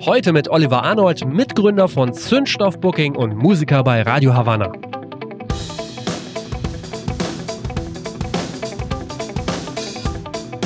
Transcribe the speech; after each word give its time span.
Heute 0.00 0.32
mit 0.32 0.50
Oliver 0.50 0.82
Arnold, 0.82 1.24
Mitgründer 1.26 1.88
von 1.88 2.12
Zündstoff 2.12 2.78
Booking 2.78 3.14
und 3.14 3.36
Musiker 3.36 3.82
bei 3.84 4.02
Radio 4.02 4.34
Havanna. 4.34 4.72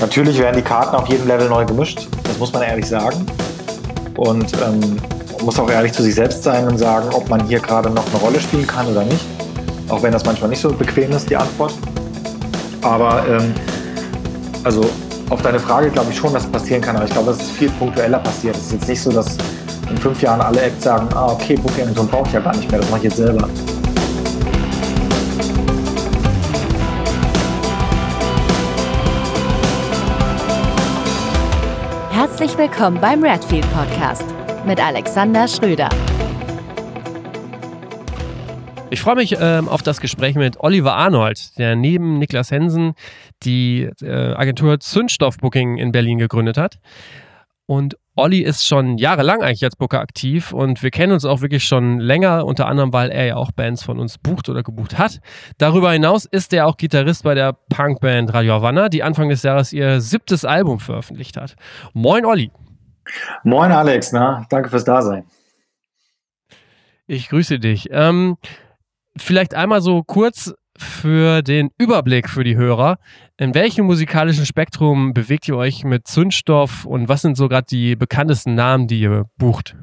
Natürlich 0.00 0.38
werden 0.38 0.56
die 0.56 0.62
Karten 0.62 0.96
auf 0.96 1.08
jedem 1.08 1.28
Level 1.28 1.48
neu 1.48 1.64
gemischt, 1.64 2.08
das 2.24 2.38
muss 2.38 2.52
man 2.52 2.62
ehrlich 2.62 2.86
sagen. 2.86 3.26
Und 4.16 4.52
ähm, 4.54 4.96
muss 5.44 5.58
auch 5.60 5.70
ehrlich 5.70 5.92
zu 5.92 6.02
sich 6.02 6.14
selbst 6.14 6.42
sein 6.42 6.66
und 6.66 6.78
sagen, 6.78 7.10
ob 7.12 7.28
man 7.28 7.46
hier 7.46 7.60
gerade 7.60 7.90
noch 7.90 8.06
eine 8.08 8.16
Rolle 8.16 8.40
spielen 8.40 8.66
kann 8.66 8.88
oder 8.88 9.04
nicht. 9.04 9.24
Auch 9.88 10.02
wenn 10.02 10.12
das 10.12 10.24
manchmal 10.24 10.50
nicht 10.50 10.60
so 10.60 10.72
bequem 10.72 11.12
ist, 11.12 11.30
die 11.30 11.36
Antwort. 11.36 11.74
Aber 12.82 13.24
ähm, 13.28 13.54
also 14.64 14.88
auf 15.30 15.42
deine 15.42 15.58
Frage 15.58 15.90
glaube 15.90 16.10
ich 16.10 16.16
schon, 16.16 16.32
dass 16.32 16.44
es 16.44 16.50
passieren 16.50 16.80
kann, 16.80 16.96
aber 16.96 17.04
ich 17.04 17.12
glaube, 17.12 17.32
es 17.32 17.50
viel 17.50 17.70
punktueller 17.70 18.18
passiert. 18.18 18.56
Es 18.56 18.62
ist 18.62 18.72
jetzt 18.72 18.88
nicht 18.88 19.02
so, 19.02 19.12
dass 19.12 19.36
in 19.90 19.96
fünf 19.96 20.20
Jahren 20.22 20.40
alle 20.40 20.60
Acts 20.60 20.84
sagen, 20.84 21.08
ah, 21.14 21.32
okay, 21.32 21.56
Booking 21.56 21.92
brauche 21.94 22.26
ich 22.26 22.32
ja 22.32 22.40
gar 22.40 22.56
nicht 22.56 22.70
mehr, 22.70 22.80
das 22.80 22.90
mache 22.90 22.98
ich 22.98 23.04
jetzt 23.04 23.16
selber. 23.16 23.48
Herzlich 32.10 32.56
willkommen 32.58 33.00
beim 33.00 33.22
Redfield 33.22 33.66
Podcast 33.72 34.24
mit 34.66 34.84
Alexander 34.84 35.46
Schröder. 35.46 35.88
Ich 38.90 39.02
freue 39.02 39.16
mich 39.16 39.36
ähm, 39.38 39.68
auf 39.68 39.82
das 39.82 40.00
Gespräch 40.00 40.34
mit 40.34 40.60
Oliver 40.60 40.94
Arnold, 40.94 41.58
der 41.58 41.76
neben 41.76 42.18
Niklas 42.18 42.50
Hensen 42.50 42.94
die 43.42 43.90
äh, 44.00 44.32
Agentur 44.34 44.80
Zündstoff 44.80 45.36
Booking 45.36 45.76
in 45.76 45.92
Berlin 45.92 46.16
gegründet 46.16 46.56
hat. 46.56 46.78
Und 47.66 47.98
Olli 48.16 48.40
ist 48.40 48.66
schon 48.66 48.96
jahrelang 48.96 49.42
eigentlich 49.42 49.62
als 49.62 49.76
Booker 49.76 50.00
aktiv 50.00 50.52
und 50.54 50.82
wir 50.82 50.90
kennen 50.90 51.12
uns 51.12 51.26
auch 51.26 51.42
wirklich 51.42 51.64
schon 51.64 52.00
länger, 52.00 52.46
unter 52.46 52.66
anderem, 52.66 52.94
weil 52.94 53.10
er 53.10 53.26
ja 53.26 53.36
auch 53.36 53.52
Bands 53.52 53.82
von 53.82 53.98
uns 53.98 54.16
bucht 54.16 54.48
oder 54.48 54.62
gebucht 54.62 54.96
hat. 54.96 55.20
Darüber 55.58 55.92
hinaus 55.92 56.24
ist 56.24 56.54
er 56.54 56.66
auch 56.66 56.78
Gitarrist 56.78 57.24
bei 57.24 57.34
der 57.34 57.52
Punkband 57.52 58.32
Radio 58.32 58.54
Havanna, 58.54 58.88
die 58.88 59.02
Anfang 59.02 59.28
des 59.28 59.42
Jahres 59.42 59.74
ihr 59.74 60.00
siebtes 60.00 60.46
Album 60.46 60.80
veröffentlicht 60.80 61.36
hat. 61.36 61.56
Moin 61.92 62.24
Olli. 62.24 62.50
Moin 63.44 63.70
Alex, 63.70 64.12
na, 64.12 64.46
danke 64.48 64.70
fürs 64.70 64.84
Dasein. 64.84 65.24
Ich 67.06 67.28
grüße 67.28 67.58
dich. 67.58 67.88
Ähm, 67.90 68.38
vielleicht 69.22 69.54
einmal 69.54 69.80
so 69.80 70.02
kurz 70.02 70.54
für 70.78 71.42
den 71.42 71.70
Überblick 71.76 72.28
für 72.28 72.44
die 72.44 72.56
Hörer. 72.56 72.98
In 73.36 73.54
welchem 73.54 73.86
musikalischen 73.86 74.46
Spektrum 74.46 75.12
bewegt 75.12 75.48
ihr 75.48 75.56
euch 75.56 75.84
mit 75.84 76.06
Zündstoff 76.06 76.84
und 76.84 77.08
was 77.08 77.22
sind 77.22 77.36
so 77.36 77.48
gerade 77.48 77.66
die 77.66 77.96
bekanntesten 77.96 78.54
Namen, 78.54 78.86
die 78.86 79.00
ihr 79.00 79.24
bucht? 79.36 79.76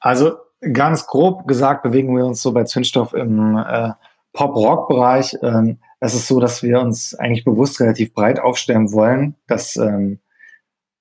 Also 0.00 0.36
ganz 0.72 1.06
grob 1.06 1.46
gesagt 1.46 1.82
bewegen 1.82 2.16
wir 2.16 2.24
uns 2.24 2.42
so 2.42 2.52
bei 2.52 2.64
Zündstoff 2.64 3.14
im 3.14 3.56
äh, 3.56 3.90
Pop-Rock-Bereich. 4.32 5.36
Ähm, 5.42 5.78
es 6.00 6.14
ist 6.14 6.28
so, 6.28 6.40
dass 6.40 6.62
wir 6.62 6.80
uns 6.80 7.14
eigentlich 7.14 7.44
bewusst 7.44 7.80
relativ 7.80 8.12
breit 8.12 8.38
aufstellen 8.38 8.92
wollen. 8.92 9.36
Das 9.46 9.76
ähm, 9.76 10.20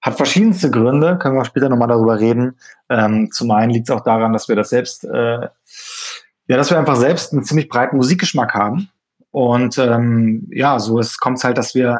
hat 0.02 0.16
verschiedenste 0.16 0.70
Gründe, 0.70 1.18
können 1.18 1.36
wir 1.36 1.46
später 1.46 1.68
nochmal 1.68 1.88
darüber 1.88 2.20
reden. 2.20 2.58
Ähm, 2.90 3.32
zum 3.32 3.52
einen 3.52 3.72
liegt 3.72 3.90
es 3.90 3.96
auch 3.96 4.04
daran, 4.04 4.34
dass 4.34 4.48
wir 4.48 4.56
das 4.56 4.70
selbst 4.70 5.04
äh, 5.04 5.48
ja, 6.48 6.58
dass 6.58 6.70
wir 6.70 6.78
einfach 6.78 6.96
selbst 6.96 7.34
einen 7.34 7.44
ziemlich 7.44 7.70
breiten 7.70 7.98
Musikgeschmack 7.98 8.54
haben. 8.54 8.90
Und 9.32 9.78
ähm, 9.78 10.48
ja, 10.52 10.80
so 10.80 11.02
kommt 11.20 11.40
es 11.40 11.44
halt, 11.44 11.58
dass 11.58 11.76
wir 11.76 12.00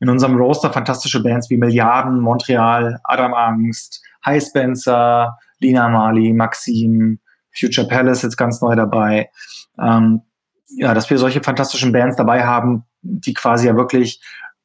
in 0.00 0.08
unserem 0.08 0.36
Roaster 0.36 0.72
fantastische 0.72 1.22
Bands 1.22 1.48
wie 1.48 1.56
Milliarden, 1.56 2.20
Montreal, 2.20 3.00
Adam 3.04 3.32
Angst, 3.32 4.02
High 4.24 4.44
Spencer, 4.44 5.38
Lina 5.58 5.88
Mali, 5.88 6.32
Maxim, 6.32 7.18
Future 7.58 7.88
Palace 7.88 8.22
jetzt 8.22 8.36
ganz 8.36 8.60
neu 8.60 8.76
dabei. 8.76 9.30
Ähm, 9.80 10.22
ja, 10.68 10.92
dass 10.94 11.08
wir 11.08 11.18
solche 11.18 11.42
fantastischen 11.42 11.92
Bands 11.92 12.16
dabei 12.16 12.44
haben, 12.44 12.84
die 13.02 13.34
quasi 13.34 13.68
ja 13.68 13.76
wirklich 13.76 14.20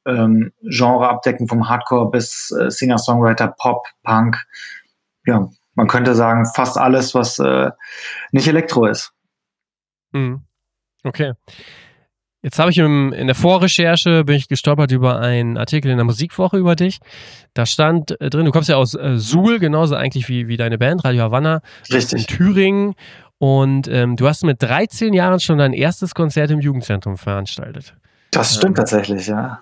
ähm, 0.06 0.52
Genre 0.64 1.08
abdecken, 1.08 1.48
vom 1.48 1.70
Hardcore 1.70 2.10
bis 2.10 2.52
äh, 2.60 2.70
Singer-Songwriter, 2.70 3.54
Pop, 3.58 3.86
Punk. 4.04 4.38
Ja, 5.26 5.50
man 5.76 5.88
könnte 5.88 6.16
sagen, 6.16 6.46
fast 6.54 6.78
alles, 6.78 7.16
was 7.16 7.40
äh, 7.40 7.72
nicht 8.32 8.48
Elektro 8.48 8.86
ist. 8.86 9.14
Mhm. 10.12 10.42
Okay. 11.04 11.34
Jetzt 12.44 12.58
habe 12.58 12.72
ich 12.72 12.78
im, 12.80 13.14
in 13.14 13.28
der 13.28 13.36
Vorrecherche 13.36 14.24
bin 14.24 14.36
ich 14.36 14.48
gestolpert 14.48 14.92
über 14.92 15.20
einen 15.20 15.58
Artikel 15.58 15.92
in 15.92 15.98
der 15.98 16.06
Musikwoche 16.06 16.58
über 16.58 16.76
dich. 16.76 17.00
Da 17.54 17.68
stand 17.68 18.20
äh, 18.20 18.30
drin, 18.32 18.46
du 18.46 18.52
kommst 18.52 18.68
ja 18.68 18.78
aus 18.78 18.96
äh, 18.96 19.18
Suhl, 19.18 19.60
genauso 19.60 19.96
eigentlich 19.96 20.28
wie, 20.28 20.48
wie 20.48 20.58
deine 20.58 20.80
Band, 20.80 21.04
Radio 21.04 21.24
Havanna. 21.24 21.62
Richtig. 21.92 22.22
In 22.22 22.38
Thüringen. 22.38 22.96
Und 23.38 23.88
ähm, 23.88 24.16
du 24.16 24.28
hast 24.28 24.44
mit 24.44 24.62
13 24.62 25.14
Jahren 25.14 25.40
schon 25.40 25.60
dein 25.60 25.74
erstes 25.74 26.16
Konzert 26.16 26.52
im 26.52 26.60
Jugendzentrum 26.60 27.18
veranstaltet. 27.18 27.96
Das 28.32 28.56
stimmt 28.56 28.78
ähm, 28.78 28.86
tatsächlich, 28.86 29.28
ja. 29.28 29.62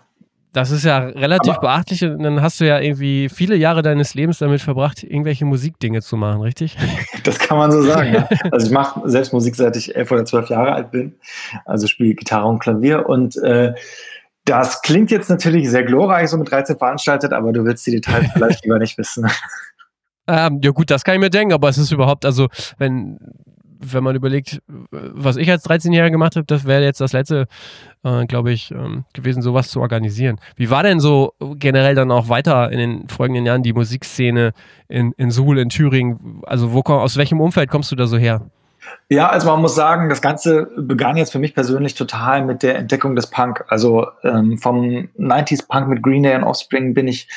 Das 0.51 0.71
ist 0.71 0.83
ja 0.83 0.97
relativ 0.97 1.53
Aber 1.53 1.61
beachtlich 1.67 2.03
und 2.03 2.23
dann 2.23 2.41
hast 2.41 2.59
du 2.59 2.65
ja 2.65 2.79
irgendwie 2.79 3.29
viele 3.29 3.55
Jahre 3.55 3.83
deines 3.83 4.15
Lebens 4.15 4.39
damit 4.39 4.61
verbracht, 4.61 5.03
irgendwelche 5.03 5.45
Musikdinge 5.45 6.01
zu 6.01 6.17
machen, 6.17 6.41
richtig? 6.41 6.75
Das 7.23 7.37
kann 7.37 7.57
man 7.57 7.71
so 7.71 7.81
sagen, 7.81 8.13
ja. 8.13 8.29
Also 8.49 8.67
ich 8.67 8.71
mache 8.71 9.07
selbst 9.07 9.33
Musik, 9.33 9.55
seit 9.55 9.75
ich 9.75 9.95
elf 9.95 10.09
oder 10.09 10.25
zwölf 10.25 10.49
Jahre 10.49 10.71
alt 10.71 10.89
bin. 10.89 11.15
Also 11.65 11.85
spiele 11.85 12.15
Gitarre 12.15 12.47
und 12.47 12.59
Klavier 12.59 13.07
und 13.07 13.35
äh, 13.37 13.73
das 14.45 14.81
klingt 14.81 15.11
jetzt 15.11 15.29
natürlich 15.29 15.69
sehr 15.69 15.83
glorreich, 15.83 16.29
so 16.29 16.37
mit 16.37 16.49
13 16.49 16.77
veranstaltet, 16.77 17.33
aber 17.33 17.51
du 17.51 17.65
willst 17.65 17.85
die 17.85 17.91
Details 17.91 18.25
vielleicht 18.33 18.63
lieber 18.63 18.79
nicht 18.79 18.97
wissen. 18.97 19.29
Ähm, 20.27 20.61
ja 20.63 20.71
gut, 20.71 20.89
das 20.89 21.03
kann 21.03 21.15
ich 21.15 21.19
mir 21.19 21.29
denken, 21.29 21.53
aber 21.53 21.69
es 21.69 21.77
ist 21.77 21.91
überhaupt, 21.91 22.25
also 22.25 22.47
wenn 22.77 23.19
wenn 23.79 24.03
man 24.03 24.15
überlegt, 24.15 24.61
was 24.91 25.37
ich 25.37 25.49
als 25.49 25.65
13-Jähriger 25.65 26.11
gemacht 26.11 26.35
habe, 26.35 26.45
das 26.45 26.65
wäre 26.65 26.83
jetzt 26.83 27.01
das 27.01 27.13
letzte, 27.13 27.47
äh, 28.03 28.25
glaube 28.25 28.51
ich, 28.51 28.71
ähm, 28.71 29.05
gewesen, 29.13 29.41
sowas 29.41 29.69
zu 29.69 29.79
organisieren. 29.79 30.39
Wie 30.55 30.69
war 30.69 30.83
denn 30.83 30.99
so 30.99 31.33
generell 31.55 31.95
dann 31.95 32.11
auch 32.11 32.29
weiter 32.29 32.71
in 32.71 32.77
den 32.77 33.07
folgenden 33.07 33.45
Jahren 33.45 33.63
die 33.63 33.73
Musikszene 33.73 34.53
in, 34.87 35.13
in 35.13 35.31
Suhl, 35.31 35.59
in 35.59 35.69
Thüringen? 35.69 36.41
Also 36.45 36.73
wo, 36.73 36.81
aus 36.81 37.17
welchem 37.17 37.39
Umfeld 37.39 37.69
kommst 37.69 37.91
du 37.91 37.95
da 37.95 38.07
so 38.07 38.17
her? 38.17 38.41
Ja, 39.09 39.29
also 39.29 39.47
man 39.47 39.61
muss 39.61 39.75
sagen, 39.75 40.09
das 40.09 40.21
Ganze 40.21 40.69
begann 40.77 41.17
jetzt 41.17 41.31
für 41.31 41.39
mich 41.39 41.53
persönlich 41.53 41.95
total 41.95 42.45
mit 42.45 42.63
der 42.63 42.77
Entdeckung 42.77 43.15
des 43.15 43.27
Punk. 43.27 43.63
Also 43.67 44.07
ähm, 44.23 44.57
vom 44.57 45.09
90s 45.17 45.67
Punk 45.67 45.87
mit 45.87 46.03
Green 46.03 46.23
Day 46.23 46.35
und 46.35 46.43
Offspring 46.43 46.93
bin 46.93 47.07
ich 47.07 47.27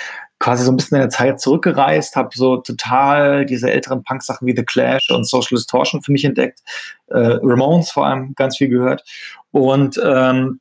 quasi 0.43 0.65
so 0.65 0.73
ein 0.73 0.77
bisschen 0.77 0.97
in 0.97 1.03
der 1.03 1.11
Zeit 1.11 1.41
zurückgereist, 1.41 2.17
habe 2.17 2.31
so 2.35 2.57
total 2.57 3.47
diese 3.47 3.71
älteren 3.71 4.03
Punk-Sachen 4.03 4.45
wie 4.47 4.57
The 4.57 4.65
Clash 4.65 5.09
und 5.11 5.25
Social 5.25 5.57
Distortion 5.57 6.03
für 6.03 6.11
mich 6.11 6.25
entdeckt, 6.25 6.61
äh, 7.07 7.39
Ramones 7.41 7.93
vor 7.93 8.07
allem 8.07 8.35
ganz 8.35 8.57
viel 8.57 8.69
gehört. 8.69 9.05
Und 9.53 10.01
ähm, 10.05 10.59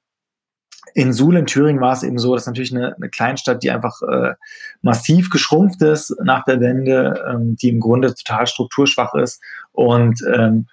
in 0.93 1.13
Suhl 1.13 1.35
in 1.35 1.47
Thüringen 1.47 1.81
war 1.81 1.93
es 1.93 2.03
eben 2.03 2.19
so, 2.19 2.35
dass 2.35 2.45
natürlich 2.45 2.75
eine, 2.75 2.95
eine 2.95 3.09
Kleinstadt, 3.09 3.63
die 3.63 3.71
einfach 3.71 3.99
äh, 4.03 4.35
massiv 4.83 5.31
geschrumpft 5.31 5.81
ist 5.81 6.15
nach 6.23 6.43
der 6.43 6.59
Wende, 6.59 7.25
ähm, 7.27 7.55
die 7.55 7.69
im 7.69 7.79
Grunde 7.79 8.13
total 8.13 8.45
strukturschwach 8.45 9.15
ist 9.15 9.41
und 9.71 10.21
ähm, 10.31 10.67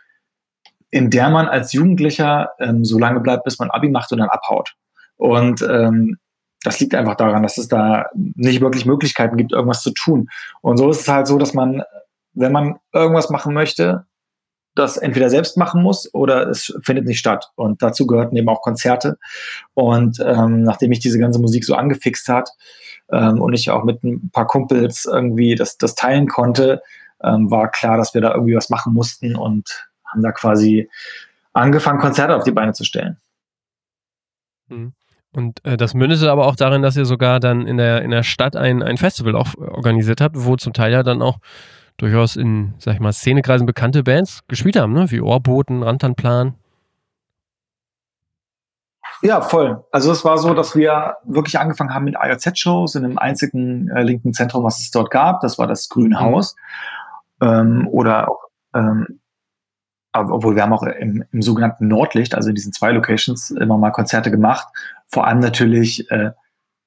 in 0.90 1.08
der 1.08 1.30
man 1.30 1.48
als 1.48 1.72
Jugendlicher 1.72 2.50
ähm, 2.60 2.84
so 2.84 2.98
lange 2.98 3.20
bleibt, 3.20 3.44
bis 3.44 3.58
man 3.58 3.70
Abi 3.70 3.88
macht 3.88 4.12
und 4.12 4.19
dann 4.19 4.28
abhaut. 4.28 4.75
Und 5.16 5.62
ähm, 5.62 6.19
das 6.64 6.80
liegt 6.80 6.94
einfach 6.94 7.16
daran, 7.16 7.42
dass 7.42 7.58
es 7.58 7.69
da 7.69 8.06
nicht 8.14 8.60
wirklich 8.60 8.84
Möglichkeiten 8.84 9.36
gibt, 9.36 9.52
irgendwas 9.52 9.82
zu 9.82 9.92
tun. 9.92 10.28
Und 10.60 10.76
so 10.76 10.91
ist 10.91 11.00
es 11.00 11.08
halt 11.08 11.26
so, 11.26 11.38
dass 11.38 11.54
man, 11.54 11.82
wenn 12.32 12.52
man 12.52 12.78
irgendwas 12.92 13.30
machen 13.30 13.54
möchte, 13.54 14.06
das 14.74 14.96
entweder 14.96 15.28
selbst 15.28 15.56
machen 15.56 15.82
muss 15.82 16.12
oder 16.14 16.48
es 16.48 16.72
findet 16.82 17.06
nicht 17.06 17.19
statt. 17.19 17.50
Und 17.56 17.82
dazu 17.82 18.06
gehörten 18.06 18.36
eben 18.36 18.48
auch 18.48 18.62
Konzerte. 18.62 19.19
Und 19.74 20.20
ähm, 20.24 20.62
nachdem 20.62 20.91
mich 20.91 21.00
diese 21.00 21.19
ganze 21.19 21.41
Musik 21.41 21.64
so 21.64 21.74
angefixt 21.74 22.28
hat 22.28 22.50
ähm, 23.10 23.40
und 23.40 23.54
ich 23.54 23.70
auch 23.70 23.84
mit 23.84 24.02
ein 24.04 24.31
paar 24.31 24.46
Kumpels 24.46 25.04
irgendwie 25.04 25.54
das, 25.54 25.78
das 25.78 25.94
teilen 25.94 26.28
konnte, 26.28 26.82
ähm, 27.22 27.50
war 27.50 27.70
klar, 27.70 27.96
dass 27.96 28.14
wir 28.14 28.20
da 28.20 28.32
irgendwie 28.32 28.54
was 28.54 28.70
machen 28.70 28.94
mussten 28.94 29.34
und 29.34 29.88
haben 30.04 30.22
da 30.22 30.32
quasi 30.32 30.88
angefangen, 31.52 31.99
Konzerte 31.99 32.37
auf 32.37 32.44
die 32.44 32.52
Beine 32.52 32.72
zu 32.72 32.84
stellen. 32.84 33.16
Mhm. 34.69 34.93
Und 35.32 35.64
äh, 35.64 35.76
das 35.76 35.94
mündete 35.94 36.30
aber 36.30 36.46
auch 36.46 36.56
darin, 36.56 36.82
dass 36.82 36.96
ihr 36.96 37.04
sogar 37.04 37.40
dann 37.40 37.66
in 37.66 37.76
der, 37.76 38.02
in 38.02 38.10
der 38.10 38.22
Stadt 38.22 38.56
ein, 38.56 38.82
ein 38.82 38.96
Festival 38.96 39.36
auch 39.36 39.54
organisiert 39.56 40.20
habt, 40.20 40.36
wo 40.36 40.56
zum 40.56 40.72
Teil 40.72 40.92
ja 40.92 41.02
dann 41.02 41.22
auch 41.22 41.38
durchaus 41.98 42.36
in, 42.36 42.75
sag 42.78 42.94
ich 42.94 43.00
mal, 43.00 43.12
Szenekreisen 43.12 43.66
bekannte 43.66 44.02
Bands 44.02 44.40
gespielt 44.48 44.76
haben, 44.76 44.92
ne? 44.92 45.10
wie 45.10 45.20
Ohrboten, 45.20 45.82
Rantanplan. 45.82 46.54
Ja, 49.20 49.40
voll. 49.40 49.84
Also 49.90 50.12
es 50.12 50.25
war 50.25 50.38
so, 50.38 50.54
dass 50.54 50.76
wir 50.76 51.16
wirklich 51.25 51.58
angefangen 51.58 51.92
haben 51.92 52.04
mit 52.04 52.14
IOZ-Shows 52.20 52.94
in 52.94 53.04
einem 53.04 53.19
einzigen 53.19 53.88
äh, 53.90 54.02
linken 54.02 54.32
Zentrum, 54.32 54.64
was 54.64 54.78
es 54.78 54.90
dort 54.92 55.10
gab. 55.10 55.40
Das 55.40 55.58
war 55.58 55.66
das 55.66 55.88
Grüne 55.88 56.20
mhm. 56.20 56.42
Ähm, 57.40 57.88
oder 57.90 58.28
auch 58.28 58.44
ähm, 58.75 59.20
obwohl 60.12 60.56
wir 60.56 60.62
haben 60.62 60.72
auch 60.72 60.82
im, 60.82 61.25
im 61.32 61.43
sogenannten 61.43 61.88
Nordlicht, 61.88 62.34
also 62.34 62.49
in 62.49 62.55
diesen 62.55 62.72
zwei 62.72 62.93
Locations, 62.93 63.50
immer 63.50 63.78
mal 63.78 63.90
Konzerte 63.90 64.31
gemacht. 64.31 64.66
Vor 65.06 65.26
allem 65.26 65.40
natürlich 65.40 66.10
äh, 66.10 66.32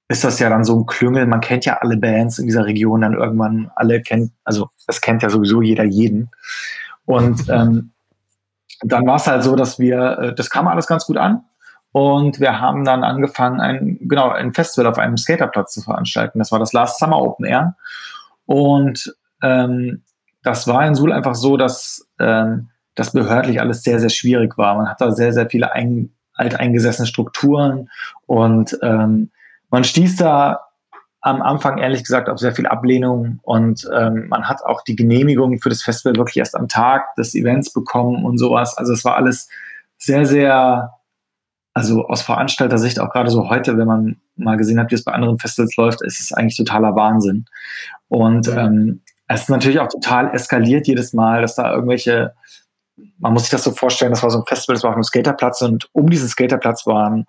ist 0.07 0.23
das 0.23 0.39
ja 0.39 0.49
dann 0.49 0.65
so 0.65 0.77
ein 0.77 0.85
Klüngel. 0.85 1.25
Man 1.25 1.41
kennt 1.41 1.65
ja 1.65 1.77
alle 1.77 1.97
Bands 1.97 2.39
in 2.39 2.45
dieser 2.45 2.65
Region 2.65 3.01
dann 3.01 3.13
irgendwann. 3.13 3.71
Alle 3.75 4.01
kennt, 4.01 4.31
also 4.43 4.69
das 4.87 5.01
kennt 5.01 5.23
ja 5.23 5.29
sowieso 5.29 5.61
jeder 5.61 5.83
jeden. 5.83 6.29
Und 7.05 7.49
ähm, 7.49 7.91
dann 8.81 9.05
war 9.05 9.15
es 9.15 9.27
halt 9.27 9.43
so, 9.43 9.55
dass 9.55 9.79
wir, 9.79 10.19
äh, 10.19 10.35
das 10.35 10.49
kam 10.49 10.67
alles 10.67 10.87
ganz 10.87 11.05
gut 11.05 11.17
an. 11.17 11.43
Und 11.93 12.39
wir 12.39 12.59
haben 12.59 12.85
dann 12.85 13.03
angefangen, 13.03 13.59
ein, 13.59 13.97
genau, 14.01 14.29
ein 14.29 14.53
Festival 14.53 14.89
auf 14.89 14.97
einem 14.97 15.17
Skaterplatz 15.17 15.73
zu 15.73 15.81
veranstalten. 15.81 16.39
Das 16.39 16.51
war 16.51 16.59
das 16.59 16.73
Last 16.73 16.99
Summer 16.99 17.21
Open 17.21 17.45
Air. 17.45 17.75
Und 18.45 19.13
ähm, 19.43 20.03
das 20.43 20.67
war 20.67 20.85
in 20.85 20.95
Suhl 20.95 21.11
einfach 21.11 21.35
so, 21.35 21.57
dass 21.57 22.07
ähm, 22.19 22.69
das 22.95 23.13
behördlich 23.13 23.59
alles 23.61 23.83
sehr, 23.83 23.99
sehr 23.99 24.09
schwierig 24.09 24.57
war. 24.57 24.75
Man 24.75 24.89
hat 24.89 25.01
da 25.01 25.11
sehr, 25.11 25.33
sehr 25.33 25.49
viele 25.49 25.71
ein, 25.71 26.11
alteingesessene 26.33 27.07
Strukturen 27.07 27.89
und 28.25 28.77
ähm, 28.81 29.31
man 29.69 29.83
stieß 29.83 30.17
da 30.17 30.71
am 31.21 31.41
Anfang 31.41 31.77
ehrlich 31.77 32.03
gesagt 32.03 32.29
auf 32.29 32.39
sehr 32.39 32.53
viel 32.53 32.65
Ablehnung 32.65 33.39
und 33.43 33.87
ähm, 33.95 34.27
man 34.27 34.49
hat 34.49 34.63
auch 34.65 34.83
die 34.83 34.95
Genehmigung 34.95 35.59
für 35.59 35.69
das 35.69 35.83
Festival 35.83 36.15
wirklich 36.15 36.37
erst 36.37 36.55
am 36.55 36.67
Tag 36.67 37.15
des 37.15 37.35
Events 37.35 37.71
bekommen 37.71 38.25
und 38.25 38.39
sowas. 38.39 38.75
Also 38.75 38.93
es 38.93 39.05
war 39.05 39.15
alles 39.15 39.47
sehr, 39.97 40.25
sehr, 40.25 40.93
also 41.75 42.07
aus 42.07 42.23
Veranstalter-Sicht 42.23 42.99
auch 42.99 43.11
gerade 43.11 43.29
so 43.29 43.49
heute, 43.49 43.77
wenn 43.77 43.87
man 43.87 44.17
mal 44.35 44.57
gesehen 44.57 44.79
hat, 44.79 44.89
wie 44.89 44.95
es 44.95 45.03
bei 45.03 45.13
anderen 45.13 45.37
Festivals 45.37 45.75
läuft, 45.77 46.01
ist 46.01 46.19
es 46.19 46.33
eigentlich 46.33 46.57
totaler 46.57 46.95
Wahnsinn. 46.95 47.45
Und 48.07 48.47
ähm, 48.47 49.01
es 49.27 49.43
ist 49.43 49.49
natürlich 49.49 49.79
auch 49.79 49.87
total 49.87 50.33
eskaliert 50.33 50.87
jedes 50.87 51.13
Mal, 51.13 51.41
dass 51.41 51.55
da 51.55 51.71
irgendwelche, 51.71 52.33
man 53.19 53.33
muss 53.33 53.43
sich 53.43 53.51
das 53.51 53.63
so 53.63 53.71
vorstellen, 53.71 54.11
das 54.11 54.23
war 54.23 54.29
so 54.29 54.39
ein 54.39 54.45
Festival, 54.45 54.75
das 54.75 54.83
war 54.83 54.91
auf 54.91 54.95
einem 54.95 55.03
Skaterplatz 55.03 55.61
und 55.61 55.89
um 55.93 56.09
diesen 56.09 56.27
Skaterplatz 56.27 56.85
waren 56.85 57.25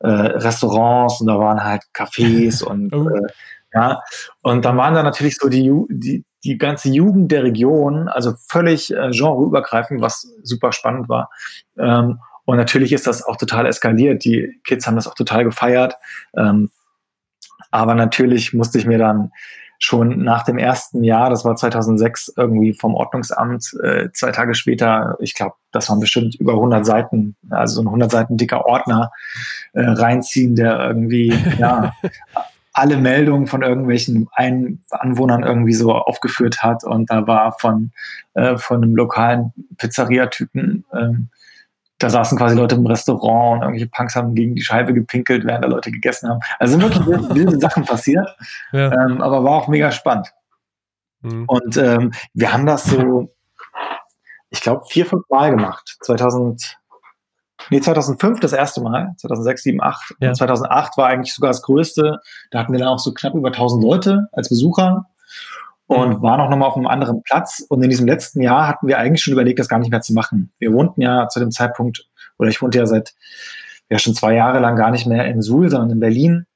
äh, 0.00 0.08
Restaurants 0.08 1.20
und 1.20 1.26
da 1.26 1.38
waren 1.38 1.62
halt 1.62 1.82
Cafés 1.94 2.62
und 2.64 2.92
oh. 2.94 3.08
äh, 3.08 3.28
ja, 3.74 4.00
und 4.40 4.64
dann 4.64 4.76
waren 4.76 4.94
da 4.94 5.02
natürlich 5.02 5.36
so 5.36 5.48
die, 5.48 5.70
die, 5.90 6.24
die 6.42 6.56
ganze 6.56 6.88
Jugend 6.88 7.30
der 7.30 7.42
Region, 7.42 8.08
also 8.08 8.34
völlig 8.48 8.90
äh, 8.92 9.10
genreübergreifend, 9.10 10.00
was 10.00 10.32
super 10.42 10.72
spannend 10.72 11.08
war. 11.08 11.30
Ähm, 11.78 12.20
und 12.46 12.56
natürlich 12.56 12.94
ist 12.94 13.06
das 13.06 13.22
auch 13.22 13.36
total 13.36 13.66
eskaliert. 13.66 14.24
Die 14.24 14.58
Kids 14.64 14.86
haben 14.86 14.96
das 14.96 15.06
auch 15.06 15.14
total 15.14 15.44
gefeiert. 15.44 15.96
Ähm, 16.34 16.70
aber 17.70 17.94
natürlich 17.94 18.54
musste 18.54 18.78
ich 18.78 18.86
mir 18.86 18.96
dann 18.96 19.32
schon 19.78 20.22
nach 20.22 20.44
dem 20.44 20.58
ersten 20.58 21.04
Jahr, 21.04 21.30
das 21.30 21.44
war 21.44 21.54
2006, 21.54 22.34
irgendwie 22.36 22.74
vom 22.74 22.94
Ordnungsamt, 22.94 23.74
äh, 23.82 24.08
zwei 24.12 24.32
Tage 24.32 24.54
später, 24.54 25.16
ich 25.20 25.34
glaube, 25.34 25.54
das 25.70 25.88
waren 25.88 26.00
bestimmt 26.00 26.34
über 26.34 26.54
100 26.54 26.84
Seiten, 26.84 27.36
also 27.50 27.76
so 27.76 27.82
ein 27.82 27.86
100 27.86 28.10
Seiten 28.10 28.36
dicker 28.36 28.66
Ordner 28.66 29.12
äh, 29.72 29.82
reinziehen, 29.82 30.56
der 30.56 30.80
irgendwie, 30.80 31.32
ja, 31.58 31.92
alle 32.72 32.96
Meldungen 32.96 33.48
von 33.48 33.62
irgendwelchen 33.62 34.28
Ein 34.32 34.80
Anwohnern 34.90 35.42
irgendwie 35.42 35.74
so 35.74 35.92
aufgeführt 35.92 36.62
hat. 36.62 36.84
Und 36.84 37.10
da 37.10 37.26
war 37.26 37.56
von, 37.58 37.90
äh, 38.34 38.56
von 38.56 38.82
einem 38.82 38.94
lokalen 38.94 39.52
Pizzeria-Typen 39.78 40.84
ähm, 40.94 41.28
da 41.98 42.10
saßen 42.10 42.38
quasi 42.38 42.56
Leute 42.56 42.76
im 42.76 42.86
Restaurant 42.86 43.56
und 43.56 43.62
irgendwelche 43.62 43.88
Punks 43.88 44.14
haben 44.14 44.34
gegen 44.34 44.54
die 44.54 44.62
Scheibe 44.62 44.94
gepinkelt, 44.94 45.44
während 45.44 45.64
da 45.64 45.68
Leute 45.68 45.90
gegessen 45.90 46.28
haben. 46.28 46.40
Also 46.58 46.72
sind 46.72 46.82
wirklich 46.82 47.34
wilde 47.34 47.58
Sachen 47.60 47.84
passiert, 47.84 48.36
ja. 48.72 48.92
ähm, 48.92 49.20
aber 49.20 49.42
war 49.42 49.52
auch 49.52 49.68
mega 49.68 49.90
spannend. 49.90 50.32
Mhm. 51.22 51.44
Und 51.46 51.76
ähm, 51.76 52.12
wir 52.34 52.52
haben 52.52 52.66
das 52.66 52.84
so, 52.84 53.34
ich 54.50 54.60
glaube, 54.60 54.84
vier, 54.88 55.06
fünf 55.06 55.24
Mal 55.28 55.50
gemacht. 55.50 55.96
2000, 56.02 56.78
nee, 57.70 57.80
2005 57.80 58.40
das 58.40 58.52
erste 58.52 58.80
Mal, 58.80 59.14
2006, 59.18 59.62
2007, 59.64 59.78
2008. 59.80 60.16
Ja. 60.20 60.28
Und 60.28 60.34
2008 60.36 60.96
war 60.98 61.06
eigentlich 61.08 61.34
sogar 61.34 61.50
das 61.50 61.62
größte. 61.62 62.20
Da 62.52 62.60
hatten 62.60 62.72
wir 62.72 62.78
dann 62.78 62.88
auch 62.88 63.00
so 63.00 63.12
knapp 63.12 63.34
über 63.34 63.48
1000 63.48 63.82
Leute 63.82 64.28
als 64.32 64.48
Besucher 64.48 65.06
und 65.88 66.20
waren 66.20 66.40
auch 66.40 66.50
nochmal 66.50 66.68
auf 66.68 66.76
einem 66.76 66.86
anderen 66.86 67.22
Platz. 67.22 67.64
Und 67.68 67.82
in 67.82 67.88
diesem 67.88 68.06
letzten 68.06 68.42
Jahr 68.42 68.68
hatten 68.68 68.86
wir 68.86 68.98
eigentlich 68.98 69.22
schon 69.22 69.32
überlegt, 69.32 69.58
das 69.58 69.68
gar 69.68 69.78
nicht 69.78 69.90
mehr 69.90 70.02
zu 70.02 70.12
machen. 70.12 70.52
Wir 70.58 70.72
wohnten 70.72 71.00
ja 71.00 71.28
zu 71.28 71.40
dem 71.40 71.50
Zeitpunkt, 71.50 72.06
oder 72.38 72.50
ich 72.50 72.60
wohnte 72.60 72.78
ja 72.78 72.86
seit 72.86 73.14
ja 73.88 73.98
schon 73.98 74.14
zwei 74.14 74.34
Jahre 74.34 74.60
lang 74.60 74.76
gar 74.76 74.90
nicht 74.90 75.06
mehr 75.06 75.24
in 75.24 75.40
Suhl, 75.40 75.70
sondern 75.70 75.90
in 75.90 76.00
Berlin. 76.00 76.46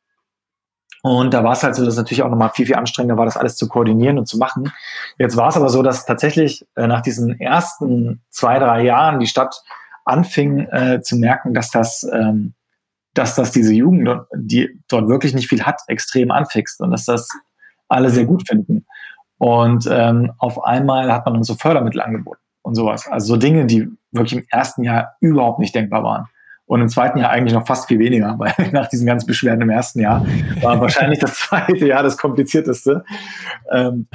Und 1.03 1.33
da 1.33 1.43
war 1.43 1.53
es 1.53 1.63
halt 1.63 1.75
so, 1.75 1.83
dass 1.83 1.95
es 1.95 1.99
natürlich 1.99 2.23
auch 2.23 2.29
nochmal 2.29 2.51
viel, 2.51 2.67
viel 2.67 2.77
anstrengender 2.77 3.17
war, 3.17 3.25
das 3.25 3.39
alles 3.39 3.57
zu 3.57 3.69
koordinieren 3.69 4.19
und 4.19 4.27
zu 4.27 4.37
machen. 4.37 4.71
Jetzt 5.19 5.37
war 5.37 5.49
es 5.49 5.57
aber 5.57 5.71
so, 5.71 5.83
dass 5.83 6.05
tatsächlich 6.05 6.67
äh, 6.77 6.87
nach 6.87 7.01
diesen 7.01 7.41
ersten 7.41 8.21
zwei, 8.29 8.59
drei 8.59 8.85
Jahren 8.85 9.19
die 9.19 9.27
Stadt 9.27 9.63
anfing 10.05 10.69
äh, 10.71 11.01
zu 11.01 11.17
merken, 11.17 11.55
dass 11.55 11.71
das, 11.71 12.07
ähm, 12.13 12.53
dass 13.15 13.35
das 13.35 13.51
diese 13.51 13.73
Jugend, 13.73 14.11
die 14.35 14.79
dort 14.89 15.09
wirklich 15.09 15.35
nicht 15.35 15.49
viel 15.49 15.65
hat, 15.65 15.81
extrem 15.89 16.31
anfixt 16.31 16.81
und 16.83 16.91
dass 16.91 17.07
das 17.07 17.29
alle 17.89 18.11
sehr 18.11 18.27
gut 18.27 18.47
finden. 18.47 18.87
Und 19.43 19.89
ähm, 19.91 20.31
auf 20.39 20.63
einmal 20.63 21.13
hat 21.13 21.27
man 21.27 21.35
uns 21.35 21.49
so 21.49 21.57
Fördermittel 21.57 22.01
angeboten 22.01 22.39
und 22.63 22.77
sowas. 22.77 23.09
Also 23.09 23.35
so 23.35 23.37
Dinge, 23.37 23.67
die 23.67 23.89
wirklich 24.13 24.35
im 24.35 24.47
ersten 24.49 24.85
Jahr 24.85 25.17
überhaupt 25.19 25.59
nicht 25.59 25.75
denkbar 25.75 26.05
waren. 26.05 26.27
Und 26.65 26.81
im 26.81 26.89
zweiten 26.89 27.19
Jahr 27.19 27.31
eigentlich 27.31 27.53
noch 27.53 27.67
fast 27.67 27.89
viel 27.89 27.99
weniger, 27.99 28.35
weil 28.39 28.55
nach 28.71 28.87
diesen 28.87 29.05
ganzen 29.05 29.27
Beschwerden 29.27 29.63
im 29.63 29.71
ersten 29.71 29.99
Jahr 29.99 30.25
war 30.61 30.81
wahrscheinlich 30.81 31.19
das 31.19 31.35
zweite 31.35 31.89
Jahr 31.89 32.05
das 32.05 32.19
komplizierteste. 32.19 33.05
Ähm, 33.73 34.07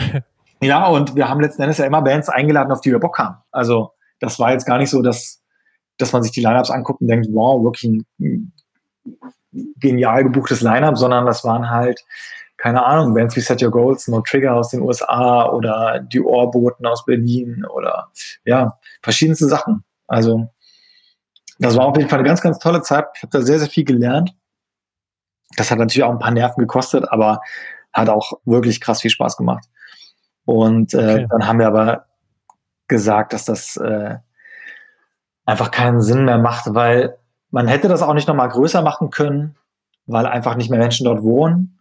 ja, 0.62 0.88
und 0.88 1.14
wir 1.18 1.28
haben 1.28 1.42
letzten 1.42 1.62
Endes 1.62 1.80
ja 1.80 1.86
immer 1.86 2.02
Bands 2.02 2.30
eingeladen, 2.30 2.72
auf 2.72 2.80
die 2.80 2.92
wir 2.92 3.00
Bock 3.00 3.20
haben. 3.20 3.36
Also 3.52 3.92
das 4.22 4.40
war 4.40 4.54
jetzt 4.54 4.66
gar 4.66 4.78
nicht 4.78 4.92
so, 4.92 5.02
dass, 5.02 5.44
dass 5.98 6.14
man 6.14 6.24
sich 6.24 6.32
die 6.32 6.42
Lineups 6.42 6.72
anguckt 6.72 7.02
und 7.02 7.10
denkt, 7.10 7.28
wow, 7.32 7.62
wirklich 7.66 7.84
ein 8.18 8.54
genial 9.76 10.24
gebuchtes 10.24 10.62
Lineup, 10.62 10.98
sondern 10.98 11.26
das 11.26 11.44
waren 11.44 11.70
halt 11.70 12.06
keine 12.58 12.84
Ahnung, 12.84 13.14
Bands 13.14 13.36
wie 13.36 13.42
Set 13.42 13.62
Your 13.62 13.72
Goals, 13.72 14.08
No 14.08 14.22
Trigger 14.22 14.56
aus 14.56 14.70
den 14.70 14.82
USA 14.82 15.48
oder 15.50 16.00
die 16.00 16.22
Ohrboten 16.22 16.86
aus 16.86 17.06
Berlin 17.06 17.66
oder 17.66 18.10
ja, 18.46 18.80
verschiedenste 19.02 19.48
Sachen. 19.48 19.84
Also 20.08 20.50
das 21.60 21.76
war 21.76 21.86
auf 21.86 21.98
jeden 21.98 22.10
Fall 22.10 22.20
eine 22.20 22.28
ganz, 22.28 22.42
ganz 22.42 22.60
tolle 22.60 22.82
Zeit. 22.82 23.06
Ich 23.16 23.24
habe 23.24 23.32
da 23.32 23.42
sehr, 23.42 23.60
sehr 23.60 23.70
viel 23.70 23.84
gelernt. 23.84 24.36
Das 25.56 25.72
hat 25.72 25.80
natürlich 25.80 26.04
auch 26.04 26.12
ein 26.12 26.20
paar 26.20 26.32
Nerven 26.32 26.60
gekostet, 26.60 27.10
aber 27.10 27.42
hat 27.94 28.10
auch 28.10 28.34
wirklich 28.46 28.82
krass 28.82 29.02
viel 29.02 29.12
Spaß 29.12 29.38
gemacht. 29.38 29.66
Und 30.46 30.94
äh, 30.94 30.98
okay. 30.98 31.28
dann 31.30 31.48
haben 31.48 31.60
wir 31.60 31.68
aber 31.68 32.06
gesagt, 32.88 33.34
dass 33.34 33.46
das 33.46 33.78
äh, 33.78 34.16
einfach 35.46 35.72
keinen 35.72 36.02
Sinn 36.02 36.26
mehr 36.26 36.38
macht, 36.38 36.74
weil 36.74 37.18
man 37.50 37.68
hätte 37.68 37.88
das 37.88 38.02
auch 38.02 38.14
nicht 38.14 38.28
nochmal 38.28 38.50
größer 38.50 38.82
machen 38.82 39.10
können, 39.10 39.56
weil 40.06 40.26
einfach 40.26 40.56
nicht 40.56 40.70
mehr 40.70 40.80
Menschen 40.80 41.06
dort 41.06 41.24
wohnen. 41.24 41.77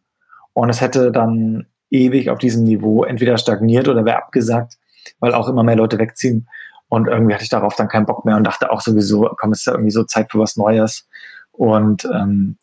Und 0.56 0.70
es 0.70 0.80
hätte 0.80 1.12
dann 1.12 1.66
ewig 1.90 2.30
auf 2.30 2.38
diesem 2.38 2.64
Niveau 2.64 3.04
entweder 3.04 3.36
stagniert 3.36 3.88
oder 3.88 4.06
wäre 4.06 4.16
abgesagt, 4.16 4.78
weil 5.20 5.34
auch 5.34 5.48
immer 5.48 5.62
mehr 5.62 5.76
Leute 5.76 5.98
wegziehen. 5.98 6.48
Und 6.88 7.08
irgendwie 7.08 7.34
hatte 7.34 7.44
ich 7.44 7.50
darauf 7.50 7.76
dann 7.76 7.88
keinen 7.88 8.06
Bock 8.06 8.24
mehr 8.24 8.38
und 8.38 8.44
dachte 8.44 8.70
auch 8.70 8.80
sowieso, 8.80 9.30
komm, 9.38 9.52
es 9.52 9.58
ist 9.58 9.66
ja 9.66 9.74
irgendwie 9.74 9.90
so 9.90 10.04
Zeit 10.04 10.30
für 10.30 10.38
was 10.38 10.56
Neues. 10.56 11.06
Und 11.52 12.06
ähm, 12.06 12.56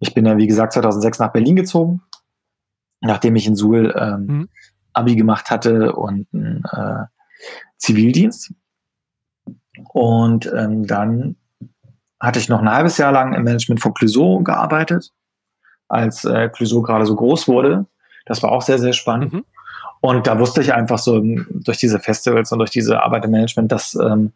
ich 0.00 0.12
bin 0.12 0.26
ja, 0.26 0.36
wie 0.38 0.48
gesagt, 0.48 0.72
2006 0.72 1.20
nach 1.20 1.30
Berlin 1.30 1.54
gezogen, 1.54 2.02
nachdem 3.00 3.36
ich 3.36 3.46
in 3.46 3.54
Suhl 3.54 3.94
ähm, 3.96 4.26
mhm. 4.26 4.48
Abi 4.92 5.14
gemacht 5.14 5.50
hatte 5.50 5.92
und 5.92 6.26
einen 6.34 6.64
äh, 6.72 7.04
Zivildienst. 7.76 8.52
Und 9.92 10.52
ähm, 10.52 10.84
dann 10.84 11.36
hatte 12.18 12.40
ich 12.40 12.48
noch 12.48 12.60
ein 12.60 12.72
halbes 12.72 12.98
Jahr 12.98 13.12
lang 13.12 13.34
im 13.34 13.44
Management 13.44 13.80
von 13.80 13.94
Clouseau 13.94 14.40
gearbeitet 14.40 15.12
als 15.90 16.24
äh, 16.24 16.48
Clouseau 16.48 16.82
gerade 16.82 17.06
so 17.06 17.16
groß 17.16 17.48
wurde. 17.48 17.86
Das 18.26 18.42
war 18.42 18.52
auch 18.52 18.62
sehr, 18.62 18.78
sehr 18.78 18.92
spannend. 18.92 19.32
Mhm. 19.32 19.44
Und 20.00 20.26
da 20.26 20.38
wusste 20.38 20.62
ich 20.62 20.72
einfach 20.72 20.98
so 20.98 21.20
durch 21.20 21.78
diese 21.78 21.98
Festivals 21.98 22.50
und 22.52 22.58
durch 22.58 22.70
diese 22.70 23.02
Arbeit 23.02 23.24
im 23.24 23.32
Management, 23.32 23.70
dass 23.70 23.94
ähm, 23.94 24.32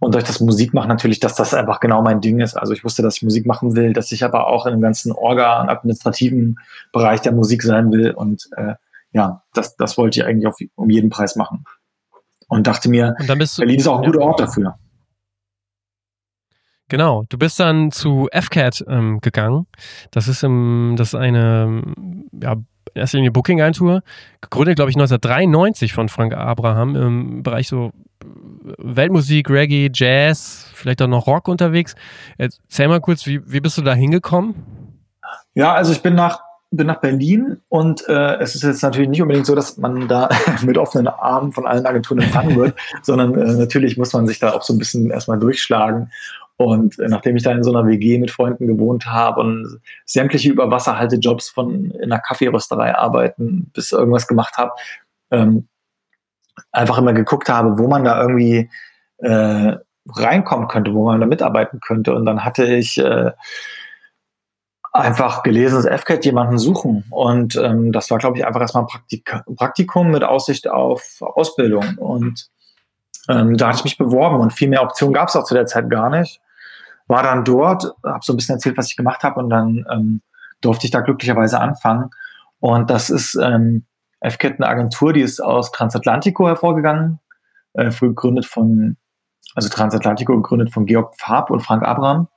und 0.00 0.14
durch 0.14 0.24
das 0.24 0.40
Musikmachen 0.40 0.88
natürlich, 0.88 1.20
dass 1.20 1.34
das 1.34 1.52
einfach 1.52 1.78
genau 1.78 2.00
mein 2.00 2.22
Ding 2.22 2.40
ist. 2.40 2.54
Also 2.54 2.72
ich 2.72 2.84
wusste, 2.84 3.02
dass 3.02 3.16
ich 3.16 3.22
Musik 3.22 3.44
machen 3.44 3.76
will, 3.76 3.92
dass 3.92 4.10
ich 4.12 4.24
aber 4.24 4.46
auch 4.46 4.64
in 4.64 4.72
dem 4.72 4.80
ganzen 4.80 5.12
Orga- 5.12 5.60
und 5.60 5.68
administrativen 5.68 6.58
Bereich 6.90 7.20
der 7.20 7.32
Musik 7.32 7.62
sein 7.62 7.92
will. 7.92 8.10
Und 8.12 8.48
äh, 8.56 8.74
ja, 9.12 9.42
das, 9.52 9.76
das 9.76 9.98
wollte 9.98 10.20
ich 10.20 10.26
eigentlich 10.26 10.46
auf, 10.46 10.56
um 10.74 10.88
jeden 10.88 11.10
Preis 11.10 11.36
machen. 11.36 11.64
Und 12.48 12.66
dachte 12.66 12.88
mir, 12.88 13.14
und 13.18 13.26
Berlin 13.26 13.78
ist 13.78 13.86
auch 13.86 14.00
ein 14.00 14.06
guter 14.06 14.22
Ort 14.22 14.40
dafür. 14.40 14.76
Genau, 16.90 17.24
du 17.28 17.38
bist 17.38 17.60
dann 17.60 17.92
zu 17.92 18.28
FCAT 18.32 18.84
ähm, 18.88 19.20
gegangen. 19.20 19.66
Das 20.10 20.26
ist, 20.26 20.42
im, 20.42 20.96
das 20.98 21.08
ist 21.08 21.14
eine 21.14 21.84
ja, 22.32 22.56
erste 22.94 23.16
Linie 23.16 23.30
Booking-Agentur, 23.30 24.02
gegründet, 24.40 24.74
glaube 24.74 24.90
ich, 24.90 24.96
1993 24.96 25.92
von 25.92 26.08
Frank 26.08 26.34
Abraham 26.34 26.96
im 26.96 27.42
Bereich 27.44 27.68
so 27.68 27.92
Weltmusik, 28.78 29.48
Reggae, 29.50 29.88
Jazz, 29.94 30.68
vielleicht 30.74 31.00
auch 31.00 31.06
noch 31.06 31.28
Rock 31.28 31.46
unterwegs. 31.46 31.94
Erzähl 32.38 32.88
mal 32.88 33.00
kurz, 33.00 33.24
wie, 33.24 33.40
wie 33.50 33.60
bist 33.60 33.78
du 33.78 33.82
da 33.82 33.94
hingekommen? 33.94 34.56
Ja, 35.54 35.72
also 35.74 35.92
ich 35.92 36.02
bin 36.02 36.16
nach, 36.16 36.40
bin 36.72 36.88
nach 36.88 37.00
Berlin 37.00 37.60
und 37.68 38.08
äh, 38.08 38.34
es 38.38 38.56
ist 38.56 38.64
jetzt 38.64 38.82
natürlich 38.82 39.08
nicht 39.08 39.22
unbedingt 39.22 39.46
so, 39.46 39.54
dass 39.54 39.76
man 39.78 40.08
da 40.08 40.28
mit 40.62 40.76
offenen 40.76 41.06
Armen 41.06 41.52
von 41.52 41.66
allen 41.66 41.86
Agenturen 41.86 42.20
empfangen 42.20 42.56
wird, 42.56 42.74
sondern 43.02 43.34
äh, 43.34 43.54
natürlich 43.54 43.96
muss 43.96 44.12
man 44.12 44.26
sich 44.26 44.40
da 44.40 44.52
auch 44.52 44.62
so 44.62 44.74
ein 44.74 44.78
bisschen 44.78 45.08
erstmal 45.10 45.38
durchschlagen. 45.38 46.10
Und 46.60 46.98
nachdem 46.98 47.36
ich 47.36 47.42
da 47.42 47.52
in 47.52 47.62
so 47.62 47.74
einer 47.74 47.88
WG 47.88 48.18
mit 48.18 48.30
Freunden 48.30 48.66
gewohnt 48.66 49.06
habe 49.06 49.40
und 49.40 49.80
sämtliche 50.04 50.50
Überwasserhaltejobs 50.50 51.48
von 51.48 51.90
in 51.92 52.12
einer 52.12 52.20
Kaffeerösterei 52.20 52.94
arbeiten 52.94 53.70
bis 53.72 53.92
irgendwas 53.92 54.26
gemacht 54.26 54.58
habe, 54.58 54.72
ähm, 55.30 55.68
einfach 56.70 56.98
immer 56.98 57.14
geguckt 57.14 57.48
habe, 57.48 57.78
wo 57.78 57.88
man 57.88 58.04
da 58.04 58.20
irgendwie 58.20 58.68
äh, 59.20 59.76
reinkommen 60.06 60.68
könnte, 60.68 60.92
wo 60.92 61.06
man 61.06 61.18
da 61.18 61.26
mitarbeiten 61.26 61.80
könnte. 61.80 62.14
Und 62.14 62.26
dann 62.26 62.44
hatte 62.44 62.66
ich 62.66 62.98
äh, 62.98 63.30
einfach 64.92 65.42
gelesen, 65.42 65.82
dass 65.82 66.00
FCAT 66.02 66.26
jemanden 66.26 66.58
suchen. 66.58 67.04
Und 67.08 67.56
ähm, 67.56 67.90
das 67.90 68.10
war, 68.10 68.18
glaube 68.18 68.36
ich, 68.36 68.46
einfach 68.46 68.60
erstmal 68.60 68.84
ein 68.84 68.88
Praktik 68.88 69.34
Praktikum 69.56 70.10
mit 70.10 70.24
Aussicht 70.24 70.68
auf 70.68 71.22
Ausbildung. 71.22 71.96
Und 71.96 72.50
ähm, 73.30 73.56
da 73.56 73.68
hatte 73.68 73.78
ich 73.78 73.84
mich 73.84 73.96
beworben 73.96 74.40
und 74.40 74.52
viel 74.52 74.68
mehr 74.68 74.82
Optionen 74.82 75.14
gab 75.14 75.28
es 75.28 75.36
auch 75.36 75.44
zu 75.44 75.54
der 75.54 75.64
Zeit 75.64 75.88
gar 75.88 76.10
nicht. 76.10 76.42
War 77.10 77.24
dann 77.24 77.44
dort, 77.44 77.92
habe 78.04 78.20
so 78.22 78.32
ein 78.32 78.36
bisschen 78.36 78.54
erzählt, 78.54 78.78
was 78.78 78.88
ich 78.88 78.96
gemacht 78.96 79.24
habe 79.24 79.40
und 79.40 79.50
dann 79.50 79.84
ähm, 79.90 80.22
durfte 80.60 80.86
ich 80.86 80.92
da 80.92 81.00
glücklicherweise 81.00 81.58
anfangen. 81.58 82.10
Und 82.60 82.88
das 82.88 83.10
ist 83.10 83.34
ähm, 83.34 83.84
FCAT 84.24 84.60
eine 84.60 84.68
Agentur, 84.68 85.12
die 85.12 85.22
ist 85.22 85.40
aus 85.40 85.72
Transatlantico 85.72 86.46
hervorgegangen, 86.46 87.18
äh, 87.72 87.90
früh 87.90 88.10
gegründet 88.10 88.46
von, 88.46 88.96
also 89.56 89.68
Transatlantico 89.68 90.36
gegründet 90.36 90.72
von 90.72 90.86
Georg 90.86 91.16
Farb 91.18 91.50
und 91.50 91.60
Frank 91.60 91.82
Abraham. 91.82 92.28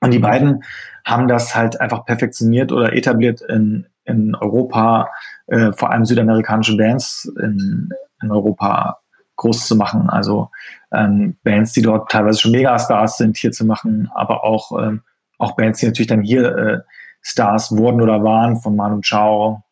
Und 0.00 0.12
die 0.12 0.20
beiden 0.20 0.64
haben 1.04 1.28
das 1.28 1.54
halt 1.54 1.78
einfach 1.78 2.06
perfektioniert 2.06 2.72
oder 2.72 2.94
etabliert 2.94 3.42
in, 3.42 3.88
in 4.04 4.34
Europa, 4.34 5.10
äh, 5.48 5.72
vor 5.72 5.90
allem 5.90 6.06
südamerikanische 6.06 6.78
Bands 6.78 7.30
in, 7.38 7.90
in 8.22 8.30
Europa 8.30 9.01
groß 9.36 9.66
zu 9.66 9.76
machen. 9.76 10.10
Also 10.10 10.50
ähm, 10.92 11.36
Bands, 11.42 11.72
die 11.72 11.82
dort 11.82 12.10
teilweise 12.10 12.40
schon 12.40 12.52
Megastars 12.52 13.16
sind, 13.16 13.36
hier 13.36 13.52
zu 13.52 13.64
machen, 13.64 14.10
aber 14.14 14.44
auch, 14.44 14.72
ähm, 14.80 15.02
auch 15.38 15.56
Bands, 15.56 15.80
die 15.80 15.86
natürlich 15.86 16.08
dann 16.08 16.22
hier 16.22 16.56
äh, 16.56 16.80
Stars 17.22 17.76
wurden 17.76 18.00
oder 18.00 18.22
waren, 18.22 18.56
von 18.56 18.76
Manu 18.76 19.00
Chao 19.00 19.64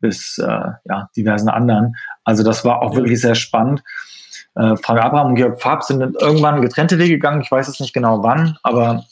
bis 0.00 0.38
äh, 0.38 0.70
ja, 0.84 1.10
diversen 1.16 1.48
anderen. 1.48 1.96
Also 2.24 2.42
das 2.42 2.64
war 2.64 2.82
auch 2.82 2.94
wirklich 2.94 3.20
sehr 3.20 3.34
spannend. 3.34 3.82
Äh, 4.54 4.76
Frank 4.76 5.00
Abraham 5.00 5.28
und 5.28 5.34
Georg 5.34 5.60
Farb 5.60 5.82
sind 5.82 6.00
irgendwann 6.20 6.62
getrennte 6.62 6.98
Wege 6.98 7.14
gegangen. 7.14 7.42
Ich 7.42 7.50
weiß 7.50 7.68
es 7.68 7.80
nicht 7.80 7.92
genau 7.92 8.22
wann, 8.22 8.58
aber 8.62 9.04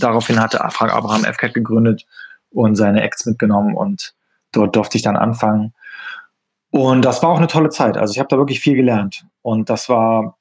daraufhin 0.00 0.40
hatte 0.40 0.58
Frank 0.70 0.94
Abraham 0.94 1.24
FCAT 1.24 1.54
gegründet 1.54 2.06
und 2.50 2.76
seine 2.76 3.02
Acts 3.02 3.26
mitgenommen 3.26 3.74
und 3.74 4.14
dort 4.52 4.76
durfte 4.76 4.96
ich 4.96 5.02
dann 5.02 5.16
anfangen. 5.16 5.74
Und 6.70 7.04
das 7.04 7.22
war 7.22 7.30
auch 7.30 7.38
eine 7.38 7.48
tolle 7.48 7.70
Zeit. 7.70 7.96
Also 7.96 8.12
ich 8.12 8.18
habe 8.18 8.28
da 8.28 8.38
wirklich 8.38 8.60
viel 8.60 8.76
gelernt. 8.76 9.26
Und 9.42 9.68
das 9.70 9.88
war, 9.88 10.38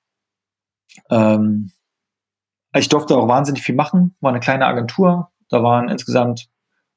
ähm, 1.09 1.71
ich 2.75 2.89
durfte 2.89 3.17
auch 3.17 3.27
wahnsinnig 3.27 3.63
viel 3.63 3.75
machen. 3.75 4.15
War 4.21 4.31
eine 4.31 4.39
kleine 4.39 4.65
Agentur. 4.65 5.31
Da 5.49 5.63
waren 5.63 5.89
insgesamt, 5.89 6.47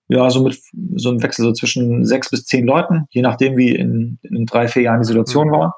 ja, 0.08 0.28
so 0.28 0.42
mit 0.42 0.60
so 0.96 1.10
ein 1.10 1.22
Wechsel 1.22 1.44
so 1.44 1.52
zwischen 1.52 2.04
sechs 2.04 2.28
bis 2.30 2.44
zehn 2.44 2.66
Leuten, 2.66 3.06
je 3.10 3.22
nachdem, 3.22 3.56
wie 3.56 3.74
in, 3.74 4.18
in 4.22 4.44
drei, 4.44 4.68
vier 4.68 4.82
Jahren 4.82 5.00
die 5.00 5.06
Situation 5.06 5.48
mhm. 5.48 5.52
war. 5.52 5.76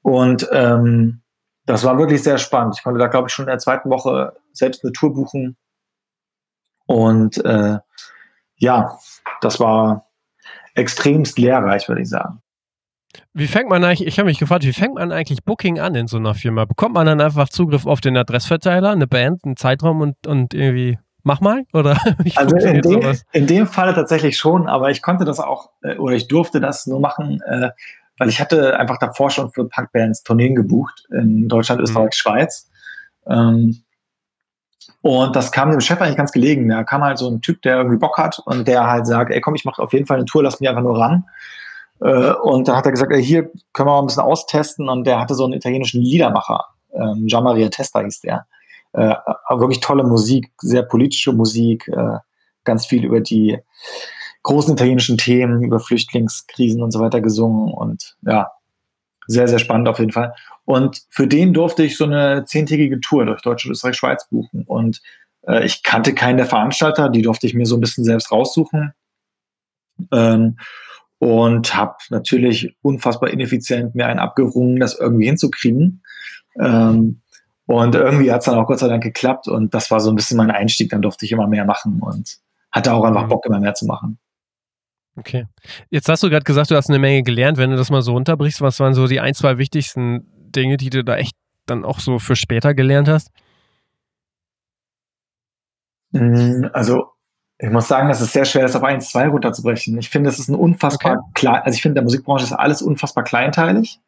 Und 0.00 0.48
ähm, 0.52 1.20
das 1.66 1.84
war 1.84 1.98
wirklich 1.98 2.22
sehr 2.22 2.38
spannend. 2.38 2.76
Ich 2.76 2.82
konnte 2.82 2.98
da, 2.98 3.08
glaube 3.08 3.28
ich, 3.28 3.34
schon 3.34 3.44
in 3.44 3.50
der 3.50 3.58
zweiten 3.58 3.90
Woche 3.90 4.34
selbst 4.52 4.84
eine 4.84 4.92
Tour 4.92 5.12
buchen. 5.12 5.56
Und 6.86 7.44
äh, 7.44 7.78
ja, 8.56 8.98
das 9.40 9.60
war 9.60 10.08
extremst 10.74 11.38
lehrreich, 11.38 11.88
würde 11.88 12.02
ich 12.02 12.08
sagen. 12.08 12.42
Wie 13.32 13.46
fängt 13.46 13.68
man 13.68 13.84
eigentlich, 13.84 14.06
ich 14.06 14.18
habe 14.18 14.26
mich 14.26 14.38
gefragt, 14.38 14.64
wie 14.64 14.72
fängt 14.72 14.94
man 14.94 15.12
eigentlich 15.12 15.44
Booking 15.44 15.78
an 15.78 15.94
in 15.94 16.06
so 16.06 16.16
einer 16.16 16.34
Firma? 16.34 16.64
Bekommt 16.64 16.94
man 16.94 17.06
dann 17.06 17.20
einfach 17.20 17.48
Zugriff 17.48 17.86
auf 17.86 18.00
den 18.00 18.16
Adressverteiler, 18.16 18.90
eine 18.90 19.06
Band, 19.06 19.44
einen 19.44 19.56
Zeitraum 19.56 20.00
und, 20.00 20.26
und 20.26 20.54
irgendwie 20.54 20.98
mach 21.22 21.40
mal? 21.40 21.64
Oder 21.72 21.98
also 22.36 22.56
in 22.56 22.80
dem, 22.82 23.14
in 23.32 23.46
dem 23.46 23.66
Falle 23.66 23.94
tatsächlich 23.94 24.36
schon, 24.36 24.68
aber 24.68 24.90
ich 24.90 25.02
konnte 25.02 25.24
das 25.24 25.40
auch 25.40 25.70
äh, 25.82 25.96
oder 25.96 26.14
ich 26.14 26.28
durfte 26.28 26.60
das 26.60 26.86
nur 26.86 27.00
machen, 27.00 27.40
äh, 27.46 27.70
weil 28.18 28.28
ich 28.28 28.40
hatte 28.40 28.78
einfach 28.78 28.98
davor 28.98 29.30
schon 29.30 29.50
für 29.50 29.68
Punkbands 29.68 30.22
Tourneen 30.22 30.54
gebucht 30.54 31.06
in 31.10 31.48
Deutschland, 31.48 31.80
mhm. 31.80 31.84
Österreich, 31.84 32.06
mhm. 32.06 32.12
Schweiz. 32.12 32.70
Ähm, 33.26 33.82
und 35.00 35.36
das 35.36 35.52
kam 35.52 35.70
dem 35.70 35.80
Chef 35.80 36.00
eigentlich 36.00 36.16
ganz 36.16 36.32
gelegen. 36.32 36.68
Da 36.68 36.84
kam 36.84 37.02
halt 37.04 37.18
so 37.18 37.28
ein 37.28 37.42
Typ, 37.42 37.60
der 37.62 37.76
irgendwie 37.76 37.98
Bock 37.98 38.16
hat 38.16 38.38
und 38.46 38.66
der 38.66 38.86
halt 38.86 39.06
sagt, 39.06 39.32
ey 39.32 39.40
komm, 39.40 39.54
ich 39.54 39.64
mache 39.64 39.82
auf 39.82 39.92
jeden 39.92 40.06
Fall 40.06 40.16
eine 40.16 40.24
Tour, 40.24 40.42
lass 40.42 40.60
mich 40.60 40.68
einfach 40.68 40.82
nur 40.82 40.98
ran. 40.98 41.24
Äh, 42.00 42.32
und 42.32 42.68
da 42.68 42.76
hat 42.76 42.86
er 42.86 42.92
gesagt, 42.92 43.14
hier 43.16 43.50
können 43.72 43.88
wir 43.88 43.92
mal 43.92 44.00
ein 44.00 44.06
bisschen 44.06 44.22
austesten. 44.22 44.88
Und 44.88 45.04
der 45.04 45.20
hatte 45.20 45.34
so 45.34 45.44
einen 45.44 45.54
italienischen 45.54 46.02
Liedermacher, 46.02 46.64
ähm, 46.92 47.26
Gian 47.26 47.44
Maria 47.44 47.68
Testa 47.68 48.00
hieß 48.00 48.20
der. 48.20 48.46
Äh, 48.92 49.14
wirklich 49.50 49.80
tolle 49.80 50.04
Musik, 50.04 50.50
sehr 50.58 50.82
politische 50.82 51.32
Musik, 51.32 51.88
äh, 51.88 52.18
ganz 52.62 52.86
viel 52.86 53.04
über 53.04 53.20
die 53.20 53.58
großen 54.42 54.74
italienischen 54.74 55.18
Themen, 55.18 55.62
über 55.62 55.80
Flüchtlingskrisen 55.80 56.82
und 56.82 56.92
so 56.92 57.00
weiter 57.00 57.20
gesungen. 57.20 57.72
Und 57.72 58.16
ja, 58.22 58.52
sehr, 59.26 59.48
sehr 59.48 59.58
spannend 59.58 59.88
auf 59.88 59.98
jeden 59.98 60.12
Fall. 60.12 60.34
Und 60.64 61.02
für 61.10 61.26
den 61.26 61.52
durfte 61.52 61.82
ich 61.82 61.96
so 61.96 62.04
eine 62.04 62.44
zehntägige 62.44 63.00
Tour 63.00 63.26
durch 63.26 63.42
Deutschland, 63.42 63.72
Österreich, 63.72 63.96
Schweiz 63.96 64.28
buchen. 64.28 64.64
Und 64.66 65.02
äh, 65.46 65.64
ich 65.64 65.82
kannte 65.82 66.14
keinen 66.14 66.36
der 66.36 66.46
Veranstalter, 66.46 67.08
die 67.08 67.22
durfte 67.22 67.46
ich 67.46 67.54
mir 67.54 67.66
so 67.66 67.76
ein 67.76 67.80
bisschen 67.80 68.04
selbst 68.04 68.30
raussuchen. 68.30 68.92
Ähm, 70.12 70.58
und 71.24 71.74
habe 71.74 71.96
natürlich 72.10 72.76
unfassbar 72.82 73.30
ineffizient 73.30 73.94
mir 73.94 74.06
einen 74.06 74.18
abgerungen, 74.18 74.78
das 74.78 74.98
irgendwie 74.98 75.24
hinzukriegen. 75.24 76.02
Ähm, 76.60 77.22
und 77.64 77.94
irgendwie 77.94 78.30
hat 78.30 78.40
es 78.40 78.44
dann 78.44 78.56
auch 78.56 78.66
Gott 78.66 78.80
sei 78.80 78.88
Dank 78.88 79.02
geklappt 79.02 79.48
und 79.48 79.72
das 79.72 79.90
war 79.90 80.00
so 80.00 80.10
ein 80.10 80.16
bisschen 80.16 80.36
mein 80.36 80.50
Einstieg. 80.50 80.90
Dann 80.90 81.00
durfte 81.00 81.24
ich 81.24 81.32
immer 81.32 81.46
mehr 81.46 81.64
machen 81.64 82.00
und 82.02 82.36
hatte 82.70 82.92
auch 82.92 83.04
einfach 83.04 83.24
mhm. 83.24 83.28
Bock, 83.30 83.46
immer 83.46 83.58
mehr 83.58 83.72
zu 83.72 83.86
machen. 83.86 84.18
Okay. 85.16 85.46
Jetzt 85.88 86.10
hast 86.10 86.22
du 86.22 86.28
gerade 86.28 86.44
gesagt, 86.44 86.70
du 86.70 86.76
hast 86.76 86.90
eine 86.90 86.98
Menge 86.98 87.22
gelernt. 87.22 87.56
Wenn 87.56 87.70
du 87.70 87.76
das 87.76 87.88
mal 87.88 88.02
so 88.02 88.14
unterbrichst, 88.14 88.60
was 88.60 88.78
waren 88.80 88.92
so 88.92 89.06
die 89.06 89.20
ein, 89.20 89.32
zwei 89.32 89.56
wichtigsten 89.56 90.26
Dinge, 90.54 90.76
die 90.76 90.90
du 90.90 91.02
da 91.04 91.16
echt 91.16 91.36
dann 91.64 91.86
auch 91.86 92.00
so 92.00 92.18
für 92.18 92.36
später 92.36 92.74
gelernt 92.74 93.08
hast? 93.08 93.30
Mm, 96.10 96.66
also, 96.74 97.13
ich 97.58 97.70
muss 97.70 97.88
sagen, 97.88 98.10
es 98.10 98.20
ist 98.20 98.32
sehr 98.32 98.44
schwer, 98.44 98.62
das 98.62 98.76
auf 98.76 98.82
eins, 98.82 99.10
zwei 99.10 99.28
runterzubrechen. 99.28 99.96
Ich 99.98 100.10
finde, 100.10 100.28
es 100.28 100.38
ist 100.38 100.48
ein 100.48 100.56
unfassbar 100.56 101.18
okay. 101.18 101.30
klein, 101.34 101.62
also 101.62 101.76
ich 101.76 101.82
finde, 101.82 101.92
in 101.92 101.96
der 101.96 102.02
Musikbranche 102.04 102.44
ist 102.44 102.52
alles 102.52 102.82
unfassbar 102.82 103.24
kleinteilig. 103.24 104.00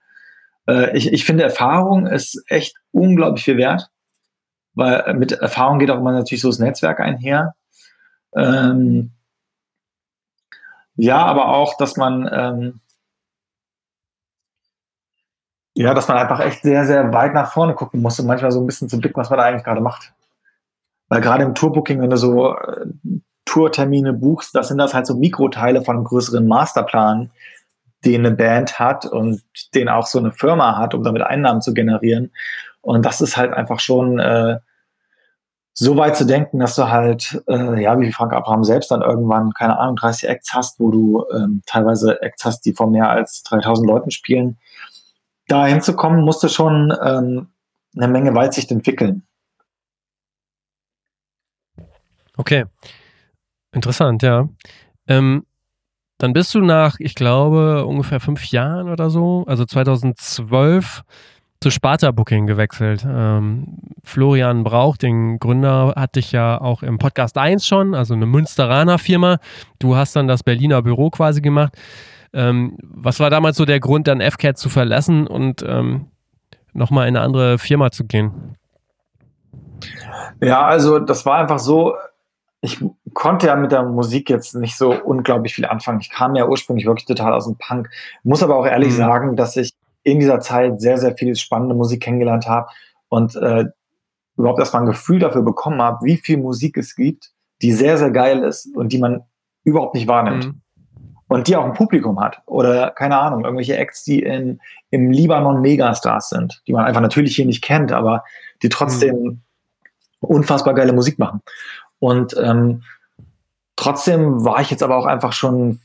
Äh, 0.69 0.97
ich, 0.97 1.13
ich 1.13 1.25
finde, 1.25 1.45
Erfahrung 1.45 2.07
ist 2.07 2.43
echt 2.49 2.77
unglaublich 2.91 3.45
viel 3.45 3.57
wert, 3.57 3.91
weil 4.75 5.15
mit 5.15 5.33
Erfahrung 5.33 5.79
geht 5.79 5.91
auch 5.91 5.99
immer 5.99 6.13
natürlich 6.13 6.43
so 6.43 6.49
das 6.49 6.59
Netzwerk 6.59 7.01
einher. 7.01 7.55
Ähm, 8.35 9.13
ja, 10.97 11.25
aber 11.25 11.49
auch, 11.49 11.77
dass 11.77 11.97
man, 11.97 12.29
ähm, 12.33 12.81
ja, 15.75 15.95
dass 15.95 16.09
man 16.09 16.17
einfach 16.17 16.41
echt 16.41 16.63
sehr, 16.63 16.85
sehr 16.87 17.13
weit 17.13 17.35
nach 17.35 17.53
vorne 17.53 17.75
gucken 17.75 18.03
muss 18.03 18.19
und 18.19 18.27
manchmal 18.27 18.51
so 18.51 18.61
ein 18.61 18.67
bisschen 18.67 18.89
zu 18.89 18.99
blicken, 18.99 19.21
was 19.21 19.31
man 19.31 19.39
da 19.39 19.45
eigentlich 19.45 19.65
gerade 19.65 19.81
macht. 19.81 20.15
Weil 21.09 21.21
gerade 21.21 21.45
im 21.45 21.55
Tourbooking, 21.55 22.01
wenn 22.01 22.11
du 22.11 22.17
so 22.17 22.57
äh, 22.57 22.87
Tourtermine 23.47 24.13
buchst, 24.13 24.55
das 24.55 24.69
sind 24.69 24.79
das 24.79 24.93
halt 24.93 25.07
so 25.07 25.15
Mikroteile 25.15 25.83
von 25.83 25.97
einem 25.97 26.05
größeren 26.05 26.47
Masterplan, 26.47 27.31
den 28.05 28.27
eine 28.27 28.37
Band 28.37 28.79
hat 28.79 29.07
und 29.07 29.43
den 29.75 29.89
auch 29.89 30.07
so 30.07 30.19
eine 30.19 30.33
Firma 30.33 30.77
hat, 30.77 30.93
um 30.93 31.03
damit 31.03 31.23
Einnahmen 31.23 31.63
zu 31.63 31.73
generieren. 31.73 32.33
Und 32.83 33.07
das 33.07 33.21
ist 33.21 33.37
halt 33.37 33.53
einfach 33.53 33.81
schon 33.81 34.19
äh, 34.19 34.59
so 35.73 35.97
weit 35.97 36.17
zu 36.17 36.25
denken, 36.25 36.59
dass 36.59 36.75
du 36.75 36.89
halt, 36.89 37.43
äh, 37.49 37.83
ja, 37.83 37.99
wie 38.01 38.13
Frank 38.13 38.33
Abraham 38.33 38.65
selbst 38.65 38.91
dann 38.91 39.03
irgendwann, 39.03 39.53
keine 39.53 39.79
Ahnung, 39.79 39.97
30 39.97 40.29
Acts 40.29 40.55
hast, 40.55 40.81
wo 40.81 40.91
du 40.91 41.25
ähm, 41.35 41.63
teilweise 41.67 42.21
Acts 42.23 42.45
hast, 42.45 42.61
die 42.63 42.73
vor 42.73 42.91
mehr 42.91 43.11
als 43.11 43.43
3000 43.43 43.87
Leuten 43.87 44.11
spielen. 44.11 44.59
Da 45.49 45.67
hinzukommen, 45.67 46.23
musst 46.23 46.43
du 46.43 46.49
schon 46.49 46.97
ähm, 47.03 47.49
eine 47.95 48.09
Menge 48.09 48.35
Weitsicht 48.35 48.71
entwickeln. 48.71 49.27
Okay. 52.37 52.65
Interessant, 53.77 54.23
ja. 54.23 54.49
Ähm, 55.07 55.45
dann 56.17 56.33
bist 56.33 56.55
du 56.55 56.63
nach, 56.63 56.97
ich 56.99 57.15
glaube, 57.15 57.85
ungefähr 57.85 58.21
fünf 58.21 58.47
Jahren 58.47 58.89
oder 58.89 59.11
so, 59.11 59.45
also 59.47 59.67
2012, 59.67 61.03
zu 61.61 61.71
Sparta 61.71 62.11
Booking 62.11 62.47
gewechselt. 62.47 63.07
Ähm, 63.07 63.79
Florian 64.03 64.65
Brauch, 64.65 64.97
den 64.97 65.39
Gründer, 65.39 65.93
hatte 65.95 66.21
ich 66.21 66.33
ja 66.33 66.59
auch 66.59 66.83
im 66.83 66.97
Podcast 66.97 67.37
1 67.37 67.67
schon, 67.67 67.95
also 67.95 68.15
eine 68.15 68.25
Münsteraner 68.25 68.99
Firma. 68.99 69.39
Du 69.79 69.95
hast 69.95 70.17
dann 70.17 70.27
das 70.27 70.43
Berliner 70.43 70.81
Büro 70.81 71.11
quasi 71.11 71.43
gemacht. 71.43 71.77
Ähm, 72.33 72.79
was 72.83 73.21
war 73.21 73.29
damals 73.29 73.59
so 73.59 73.67
der 73.67 73.81
Grund, 73.81 74.09
dann 74.09 74.23
FCAT 74.23 74.57
zu 74.57 74.71
verlassen 74.71 75.27
und 75.27 75.63
ähm, 75.67 76.07
nochmal 76.73 77.09
in 77.09 77.17
eine 77.17 77.25
andere 77.25 77.59
Firma 77.59 77.91
zu 77.91 78.05
gehen? 78.05 78.57
Ja, 80.41 80.65
also 80.65 80.99
das 80.99 81.27
war 81.27 81.37
einfach 81.37 81.59
so, 81.59 81.95
ich 82.61 82.83
konnte 83.13 83.47
ja 83.47 83.57
mit 83.57 83.73
der 83.73 83.83
Musik 83.83 84.31
jetzt 84.31 84.55
nicht 84.55 84.77
so 84.77 84.93
unglaublich 84.93 85.55
viel 85.55 85.67
anfangen. 85.67 86.01
Ich 86.01 86.11
kam 86.11 86.35
ja 86.35 86.47
ursprünglich 86.49 86.87
wirklich 86.87 87.07
total 87.07 87.33
aus 87.33 87.47
dem 87.47 87.57
Punk. 87.57 87.91
Muss 88.25 88.43
aber 88.43 88.57
auch 88.57 88.67
ehrlich 88.67 88.93
mhm. 88.93 88.97
sagen, 88.97 89.37
dass 89.37 89.57
ich 89.57 89.73
in 90.03 90.21
dieser 90.21 90.41
Zeit 90.41 90.81
sehr, 90.81 90.99
sehr 90.99 91.17
viel 91.17 91.35
spannende 91.37 91.75
Musik 91.75 92.03
kennengelernt 92.03 92.47
habe 92.47 92.69
und 93.09 93.35
äh, 93.37 93.67
überhaupt 94.37 94.59
erstmal 94.59 94.83
ein 94.83 94.87
Gefühl 94.87 95.19
dafür 95.19 95.43
bekommen 95.43 95.83
habe, 95.83 96.05
wie 96.05 96.17
viel 96.17 96.39
Musik 96.39 96.77
es 96.77 96.95
gibt, 96.95 97.33
die 97.63 97.73
sehr, 97.73 97.99
sehr 97.99 98.11
geil 98.11 98.43
ist 98.43 98.75
und 98.77 98.93
die 98.93 98.99
man 98.99 99.23
überhaupt 99.65 99.95
nicht 99.95 100.07
wahrnimmt. 100.07 100.47
Mhm. 100.47 100.61
Und 101.29 101.49
die 101.49 101.57
auch 101.57 101.65
ein 101.65 101.73
Publikum 101.73 102.21
hat. 102.21 102.41
Oder, 102.47 102.93
keine 102.93 103.19
Ahnung, 103.19 103.45
irgendwelche 103.45 103.77
Acts, 103.77 104.05
die 104.05 104.23
in, 104.23 104.61
im 104.91 105.11
Libanon 105.11 105.61
Megastars 105.61 106.29
sind, 106.29 106.63
die 106.69 106.73
man 106.73 106.85
einfach 106.85 107.01
natürlich 107.01 107.35
hier 107.35 107.47
nicht 107.47 107.65
kennt, 107.65 107.91
aber 107.91 108.23
die 108.63 108.69
trotzdem 108.69 109.17
mhm. 109.17 109.41
unfassbar 110.21 110.75
geile 110.75 110.93
Musik 110.93 111.19
machen. 111.19 111.41
Und 111.99 112.37
ähm, 112.37 112.83
trotzdem 113.77 114.45
war 114.45 114.61
ich 114.61 114.71
jetzt 114.71 114.83
aber 114.83 114.97
auch 114.97 115.07
einfach 115.07 115.33
schon 115.33 115.81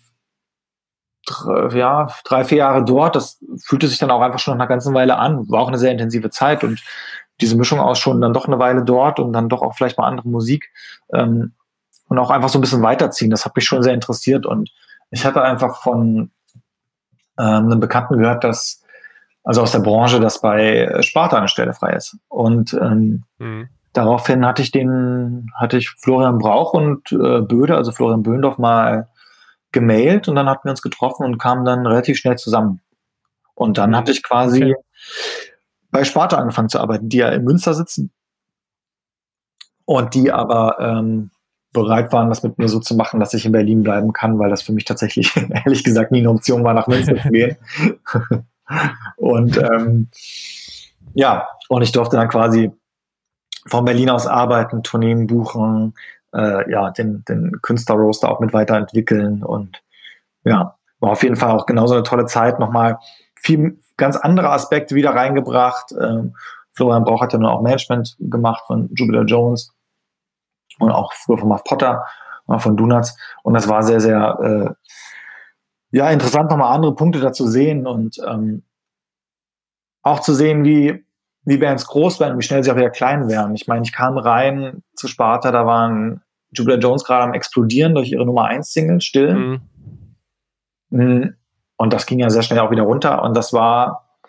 ja, 1.28 2.08
drei, 2.26 2.44
vier 2.44 2.58
Jahre 2.60 2.84
dort. 2.84 3.16
Das 3.16 3.40
fühlte 3.64 3.88
sich 3.88 4.00
dann 4.00 4.12
auch 4.12 4.22
einfach 4.22 4.40
schon 4.40 4.58
nach 4.58 4.66
einer 4.66 4.70
ganzen 4.70 4.94
Weile 4.94 5.18
an. 5.18 5.50
War 5.50 5.62
auch 5.62 5.68
eine 5.68 5.78
sehr 5.78 5.92
intensive 5.92 6.30
Zeit 6.30 6.64
und 6.64 6.84
diese 7.40 7.56
Mischung 7.56 7.80
aus 7.80 8.00
schon 8.00 8.22
dann 8.22 8.34
doch 8.34 8.46
eine 8.46 8.60
Weile 8.60 8.84
dort 8.84 9.20
und 9.20 9.34
dann 9.34 9.50
doch 9.50 9.62
auch 9.62 9.76
vielleicht 9.76 9.98
mal 9.98 10.08
andere 10.08 10.28
Musik 10.28 10.72
ähm, 11.14 11.54
und 12.08 12.20
auch 12.20 12.30
einfach 12.30 12.50
so 12.50 12.58
ein 12.58 12.62
bisschen 12.62 12.82
weiterziehen. 12.82 13.32
Das 13.32 13.46
hat 13.46 13.56
mich 13.56 13.66
schon 13.66 13.84
sehr 13.84 13.94
interessiert 13.94 14.46
und 14.46 14.72
ich 15.10 15.26
hatte 15.26 15.42
einfach 15.42 15.82
von 15.82 16.32
ähm, 17.38 17.66
einem 17.66 17.80
Bekannten 17.80 18.18
gehört, 18.18 18.44
dass 18.44 18.82
also 19.44 19.62
aus 19.62 19.72
der 19.72 19.80
Branche, 19.80 20.20
dass 20.20 20.42
bei 20.42 21.02
Sparta 21.02 21.38
eine 21.38 21.48
Stelle 21.48 21.74
frei 21.74 21.94
ist. 21.94 22.18
Und 22.28 22.74
ähm, 22.74 23.24
mhm. 23.40 23.70
Daraufhin 23.94 24.46
hatte 24.46 24.62
ich 24.62 24.72
den, 24.72 25.52
hatte 25.56 25.78
ich 25.78 25.90
Florian 25.90 26.38
Brauch 26.38 26.74
und 26.74 27.12
äh, 27.12 27.42
Böde, 27.42 27.76
also 27.76 27.92
Florian 27.92 28.24
Böhndorf, 28.24 28.58
mal 28.58 29.10
gemailt 29.72 30.28
und 30.28 30.36
dann 30.36 30.50
hatten 30.50 30.66
wir 30.66 30.72
uns 30.72 30.82
getroffen 30.82 31.26
und 31.26 31.38
kamen 31.38 31.66
dann 31.66 31.86
relativ 31.86 32.18
schnell 32.18 32.38
zusammen. 32.38 32.82
Und 33.56 33.78
dann 33.78 33.96
hatte 33.96 34.12
ich 34.12 34.24
quasi 34.24 34.64
okay. 34.64 34.76
bei 35.92 36.04
Sparta 36.04 36.38
angefangen 36.38 36.70
zu 36.70 36.80
arbeiten, 36.80 37.10
die 37.10 37.18
ja 37.18 37.30
in 37.30 37.44
Münster 37.44 37.74
sitzen 37.74 38.12
und 39.86 40.14
die 40.14 40.32
aber 40.32 40.78
ähm, 40.80 41.32
bereit 41.74 42.12
waren, 42.12 42.30
das 42.30 42.44
mit 42.44 42.58
mir 42.58 42.68
so 42.68 42.80
zu 42.80 42.96
machen, 42.96 43.20
dass 43.20 43.34
ich 43.34 43.46
in 43.46 43.52
Berlin 43.52 43.84
bleiben 43.84 44.14
kann, 44.14 44.40
weil 44.40 44.50
das 44.50 44.62
für 44.62 44.74
mich 44.74 44.86
tatsächlich 44.86 45.36
ehrlich 45.66 45.84
gesagt 45.84 46.12
nie 46.12 46.20
eine 46.20 46.32
Option 46.32 46.64
war, 46.64 46.74
nach 46.74 46.88
Münster 46.88 47.16
zu 47.16 47.30
gehen. 47.30 47.58
und 49.18 49.58
ähm, 49.58 50.10
ja, 51.14 51.48
und 51.70 51.82
ich 51.82 51.92
durfte 51.92 52.18
dann 52.18 52.30
quasi 52.30 52.72
von 53.68 53.86
Berlin 53.86 54.10
aus 54.10 54.28
arbeiten, 54.28 54.84
Tourneen 54.84 55.28
buchen, 55.28 55.94
äh, 56.34 56.70
ja, 56.72 56.92
den, 56.92 57.24
den 57.26 57.62
Künstlerroaster 57.62 58.30
auch 58.30 58.40
mit 58.40 58.54
weiterentwickeln 58.54 59.44
und 59.44 59.84
ja, 60.44 60.76
war 61.00 61.12
auf 61.12 61.24
jeden 61.24 61.36
Fall 61.36 61.52
auch 61.52 61.66
genauso 61.66 61.94
eine 61.94 62.04
tolle 62.04 62.26
Zeit. 62.26 62.60
Nochmal 62.60 63.00
viel 63.36 63.80
ganz 63.98 64.16
andere 64.16 64.50
Aspekte 64.50 64.96
wieder 64.96 65.12
reingebracht. 65.12 65.92
Ähm, 66.00 66.36
Florian 66.74 67.04
Brauch 67.04 67.22
hat 67.22 67.34
ja 67.34 67.40
nur 67.40 67.52
auch 67.52 67.62
Management 67.62 68.16
gemacht 68.20 68.64
von 68.66 68.90
Jupiter 68.96 69.24
Jones 69.24 69.74
und 70.80 70.92
auch 70.92 71.14
früher 71.14 71.38
von 71.38 71.50
Muff 71.50 71.64
Potter, 71.64 72.06
von 72.58 72.78
Donuts. 72.78 73.16
Und 73.44 73.54
das 73.54 73.68
war 73.68 73.84
sehr, 73.84 74.00
sehr 74.00 74.76
äh, 75.92 75.98
ja, 75.98 76.10
interessant, 76.10 76.50
nochmal 76.50 76.74
andere 76.74 76.96
Punkte 76.96 77.20
dazu 77.20 77.48
sehen 77.48 77.86
und 77.86 78.18
ähm, 78.26 78.64
auch 80.02 80.22
zu 80.22 80.34
sehen, 80.34 80.64
wie 80.64 81.06
wie 81.44 81.58
Bands 81.58 81.88
groß 81.88 82.20
werden, 82.20 82.38
wie 82.38 82.44
schnell 82.44 82.64
sie 82.64 82.72
auch 82.72 82.76
wieder 82.76 82.90
klein 82.90 83.28
werden. 83.28 83.56
Ich 83.56 83.68
meine, 83.68 83.84
ich 83.84 83.92
kam 83.92 84.18
rein 84.18 84.84
zu 84.96 85.08
Sparta, 85.08 85.52
da 85.52 85.66
waren 85.66 86.22
Jupiter 86.52 86.78
Jones 86.78 87.04
gerade 87.04 87.24
am 87.24 87.34
explodieren 87.34 87.96
durch 87.96 88.12
ihre 88.12 88.26
Nummer 88.26 88.46
1 88.46 88.72
Single, 88.72 89.02
still. 89.02 89.34
Mhm. 89.34 89.62
mhm. 90.90 91.36
Und 91.78 91.94
das 91.94 92.06
ging 92.06 92.20
ja 92.20 92.30
sehr 92.30 92.44
schnell 92.44 92.60
auch 92.60 92.70
wieder 92.70 92.84
runter. 92.84 93.24
Und 93.24 93.36
das 93.36 93.54
war, 93.54 94.20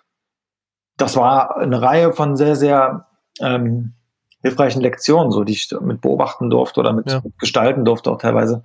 das 0.97 1.17
war 1.17 1.59
eine 1.59 1.83
Reihe 1.83 2.15
von 2.15 2.35
sehr, 2.35 2.57
sehr 2.57 3.07
ähm, 3.41 3.93
hilfreichen 4.41 4.81
Lektionen, 4.81 5.31
so 5.33 5.45
die 5.45 5.53
ich 5.53 5.71
mit 5.83 6.01
beobachten 6.01 6.49
durfte 6.49 6.81
oder 6.81 6.95
mit, 6.95 7.11
ja. 7.11 7.23
gestalten 7.39 7.85
durfte 7.85 8.11
auch 8.11 8.17
teilweise. 8.17 8.63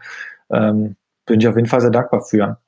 Ähm, 0.50 0.96
bin 1.26 1.42
ich 1.42 1.48
auf 1.50 1.58
jeden 1.58 1.68
Fall 1.68 1.82
sehr 1.82 1.92
dankbar 1.92 2.22
für. 2.22 2.60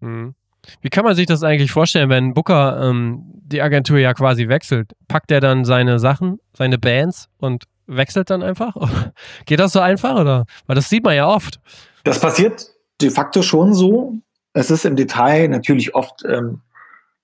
Mhm. 0.00 0.34
Wie 0.80 0.90
kann 0.90 1.04
man 1.04 1.14
sich 1.14 1.26
das 1.26 1.42
eigentlich 1.42 1.72
vorstellen, 1.72 2.10
wenn 2.10 2.34
Booker 2.34 2.80
ähm, 2.82 3.24
die 3.34 3.62
Agentur 3.62 3.98
ja 3.98 4.14
quasi 4.14 4.48
wechselt? 4.48 4.92
Packt 5.08 5.30
er 5.30 5.40
dann 5.40 5.64
seine 5.64 5.98
Sachen, 5.98 6.38
seine 6.52 6.78
Bands 6.78 7.28
und 7.38 7.64
wechselt 7.86 8.30
dann 8.30 8.42
einfach? 8.42 8.74
Geht 9.46 9.60
das 9.60 9.72
so 9.72 9.80
einfach 9.80 10.18
oder? 10.18 10.44
Weil 10.66 10.76
das 10.76 10.88
sieht 10.88 11.04
man 11.04 11.16
ja 11.16 11.26
oft. 11.26 11.60
Das 12.04 12.20
passiert 12.20 12.66
de 13.00 13.10
facto 13.10 13.42
schon 13.42 13.74
so. 13.74 14.14
Es 14.52 14.70
ist 14.70 14.84
im 14.84 14.96
Detail 14.96 15.48
natürlich 15.48 15.94
oft, 15.94 16.24
ähm, 16.24 16.62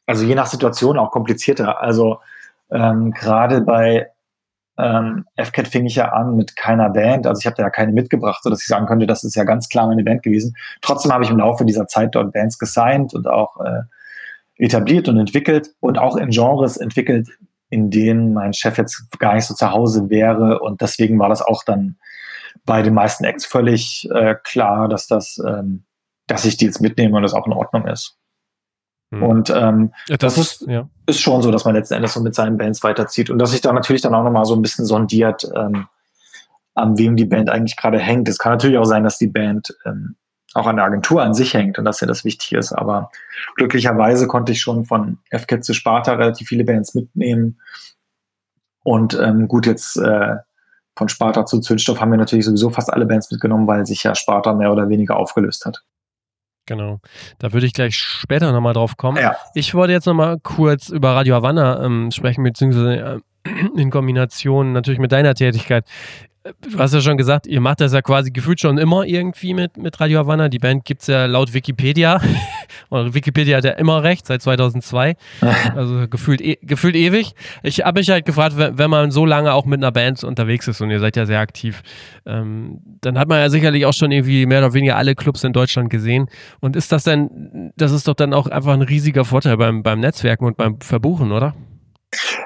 also 0.06 0.24
je 0.24 0.34
nach 0.34 0.46
Situation 0.46 0.98
auch 0.98 1.10
komplizierter. 1.10 1.80
Also 1.80 2.18
ähm, 2.70 3.12
gerade 3.12 3.60
bei 3.60 4.10
ähm, 4.78 5.24
FCAT 5.36 5.68
fing 5.68 5.86
ich 5.86 5.94
ja 5.94 6.12
an 6.12 6.36
mit 6.36 6.56
keiner 6.56 6.90
Band, 6.90 7.26
also 7.26 7.40
ich 7.40 7.46
habe 7.46 7.56
da 7.56 7.62
ja 7.62 7.70
keine 7.70 7.92
mitgebracht, 7.92 8.42
so 8.42 8.50
dass 8.50 8.62
ich 8.62 8.66
sagen 8.66 8.86
könnte, 8.86 9.06
das 9.06 9.22
ist 9.22 9.36
ja 9.36 9.44
ganz 9.44 9.68
klar 9.68 9.86
meine 9.86 10.02
Band 10.02 10.22
gewesen. 10.22 10.56
Trotzdem 10.82 11.12
habe 11.12 11.24
ich 11.24 11.30
im 11.30 11.38
Laufe 11.38 11.64
dieser 11.64 11.86
Zeit 11.86 12.14
dort 12.14 12.32
Bands 12.32 12.58
gesigned 12.58 13.14
und 13.14 13.28
auch 13.28 13.60
äh, 13.60 13.82
etabliert 14.56 15.08
und 15.08 15.18
entwickelt 15.18 15.70
und 15.80 15.98
auch 15.98 16.16
in 16.16 16.30
Genres 16.30 16.76
entwickelt, 16.76 17.28
in 17.70 17.90
denen 17.90 18.34
mein 18.34 18.52
Chef 18.52 18.76
jetzt 18.78 19.18
gar 19.18 19.34
nicht 19.34 19.46
so 19.46 19.54
zu 19.54 19.70
Hause 19.70 20.10
wäre 20.10 20.60
und 20.60 20.80
deswegen 20.80 21.18
war 21.18 21.28
das 21.28 21.42
auch 21.42 21.64
dann 21.64 21.96
bei 22.64 22.82
den 22.82 22.94
meisten 22.94 23.24
Acts 23.24 23.46
völlig 23.46 24.08
äh, 24.12 24.34
klar, 24.42 24.88
dass 24.88 25.06
das, 25.06 25.40
ähm, 25.46 25.84
dass 26.26 26.44
ich 26.44 26.56
die 26.56 26.64
jetzt 26.64 26.80
mitnehme 26.80 27.16
und 27.16 27.22
das 27.22 27.34
auch 27.34 27.46
in 27.46 27.52
Ordnung 27.52 27.86
ist. 27.86 28.18
Mhm. 29.14 29.22
Und 29.22 29.50
ähm, 29.50 29.92
ja, 30.06 30.16
das, 30.16 30.34
das, 30.34 30.38
ist, 30.38 30.66
ja. 30.68 30.88
ist 31.06 31.20
schon 31.20 31.42
so, 31.42 31.50
dass 31.50 31.64
man 31.64 31.74
letzten 31.74 31.94
Endes 31.94 32.14
so 32.14 32.20
mit 32.20 32.34
seinen 32.34 32.58
Bands 32.58 32.82
weiterzieht 32.82 33.30
und 33.30 33.38
dass 33.38 33.52
sich 33.52 33.60
da 33.60 33.72
natürlich 33.72 34.02
dann 34.02 34.14
auch 34.14 34.24
nochmal 34.24 34.44
so 34.44 34.54
ein 34.54 34.62
bisschen 34.62 34.86
sondiert, 34.86 35.48
ähm, 35.54 35.86
an 36.74 36.98
wem 36.98 37.16
die 37.16 37.24
Band 37.24 37.50
eigentlich 37.50 37.76
gerade 37.76 37.98
hängt. 37.98 38.28
Es 38.28 38.38
kann 38.38 38.52
natürlich 38.52 38.78
auch 38.78 38.84
sein, 38.84 39.04
dass 39.04 39.18
die 39.18 39.28
Band 39.28 39.76
ähm, 39.86 40.16
auch 40.54 40.66
an 40.66 40.76
der 40.76 40.84
Agentur 40.84 41.22
an 41.22 41.34
sich 41.34 41.54
hängt 41.54 41.78
und 41.78 41.84
dass 41.84 42.00
ja 42.00 42.06
das 42.06 42.24
wichtig 42.24 42.52
ist. 42.52 42.72
Aber 42.72 43.10
glücklicherweise 43.56 44.26
konnte 44.26 44.52
ich 44.52 44.60
schon 44.60 44.84
von 44.84 45.18
FCAT 45.30 45.64
zu 45.64 45.74
Sparta 45.74 46.14
relativ 46.14 46.48
viele 46.48 46.64
Bands 46.64 46.94
mitnehmen. 46.94 47.60
Und 48.82 49.18
ähm, 49.20 49.48
gut, 49.48 49.66
jetzt 49.66 49.96
äh, 49.96 50.36
von 50.96 51.08
Sparta 51.08 51.44
zu 51.44 51.60
Zündstoff 51.60 52.00
haben 52.00 52.12
wir 52.12 52.18
natürlich 52.18 52.44
sowieso 52.44 52.70
fast 52.70 52.92
alle 52.92 53.06
Bands 53.06 53.30
mitgenommen, 53.30 53.66
weil 53.66 53.84
sich 53.86 54.02
ja 54.04 54.14
Sparta 54.14 54.54
mehr 54.54 54.72
oder 54.72 54.88
weniger 54.88 55.16
aufgelöst 55.16 55.64
hat. 55.64 55.82
Genau. 56.66 57.00
Da 57.38 57.52
würde 57.52 57.66
ich 57.66 57.74
gleich 57.74 57.94
später 57.96 58.52
nochmal 58.52 58.72
drauf 58.72 58.96
kommen. 58.96 59.18
Ja. 59.18 59.36
Ich 59.54 59.74
wollte 59.74 59.92
jetzt 59.92 60.06
nochmal 60.06 60.38
kurz 60.42 60.88
über 60.88 61.14
Radio 61.14 61.34
Havanna 61.34 61.84
ähm, 61.84 62.10
sprechen, 62.10 62.42
beziehungsweise 62.42 62.96
äh, 62.96 63.20
in 63.76 63.90
Kombination 63.90 64.72
natürlich 64.72 65.00
mit 65.00 65.12
deiner 65.12 65.34
Tätigkeit 65.34 65.84
du 66.60 66.78
hast 66.78 66.92
ja 66.92 67.00
schon 67.00 67.16
gesagt, 67.16 67.46
ihr 67.46 67.60
macht 67.60 67.80
das 67.80 67.92
ja 67.92 68.02
quasi 68.02 68.30
gefühlt 68.30 68.60
schon 68.60 68.76
immer 68.76 69.04
irgendwie 69.04 69.54
mit, 69.54 69.76
mit 69.78 69.98
Radio 69.98 70.20
Havanna. 70.20 70.48
Die 70.48 70.58
Band 70.58 70.84
gibt 70.84 71.00
es 71.00 71.06
ja 71.06 71.24
laut 71.26 71.54
Wikipedia. 71.54 72.20
Und 72.90 73.14
Wikipedia 73.14 73.56
hat 73.56 73.64
ja 73.64 73.72
immer 73.72 74.02
recht, 74.02 74.26
seit 74.26 74.42
2002. 74.42 75.16
Also 75.74 76.06
gefühlt, 76.08 76.40
e 76.40 76.58
gefühlt 76.62 76.94
ewig. 76.94 77.34
Ich 77.62 77.84
habe 77.84 78.00
mich 78.00 78.10
halt 78.10 78.26
gefragt, 78.26 78.54
wenn 78.56 78.90
man 78.90 79.10
so 79.10 79.24
lange 79.24 79.52
auch 79.52 79.64
mit 79.64 79.80
einer 79.80 79.92
Band 79.92 80.22
unterwegs 80.22 80.68
ist 80.68 80.80
und 80.80 80.90
ihr 80.90 81.00
seid 81.00 81.16
ja 81.16 81.26
sehr 81.26 81.40
aktiv, 81.40 81.82
ähm, 82.26 82.80
dann 83.00 83.18
hat 83.18 83.28
man 83.28 83.38
ja 83.38 83.48
sicherlich 83.48 83.86
auch 83.86 83.92
schon 83.92 84.12
irgendwie 84.12 84.46
mehr 84.46 84.58
oder 84.58 84.74
weniger 84.74 84.96
alle 84.96 85.14
Clubs 85.14 85.42
in 85.42 85.52
Deutschland 85.52 85.90
gesehen. 85.90 86.28
Und 86.60 86.76
ist 86.76 86.92
das 86.92 87.04
denn, 87.04 87.72
das 87.76 87.92
ist 87.92 88.06
doch 88.06 88.14
dann 88.14 88.34
auch 88.34 88.46
einfach 88.46 88.74
ein 88.74 88.82
riesiger 88.82 89.24
Vorteil 89.24 89.56
beim, 89.56 89.82
beim 89.82 90.00
Netzwerken 90.00 90.44
und 90.44 90.56
beim 90.56 90.80
Verbuchen, 90.80 91.32
oder? 91.32 91.54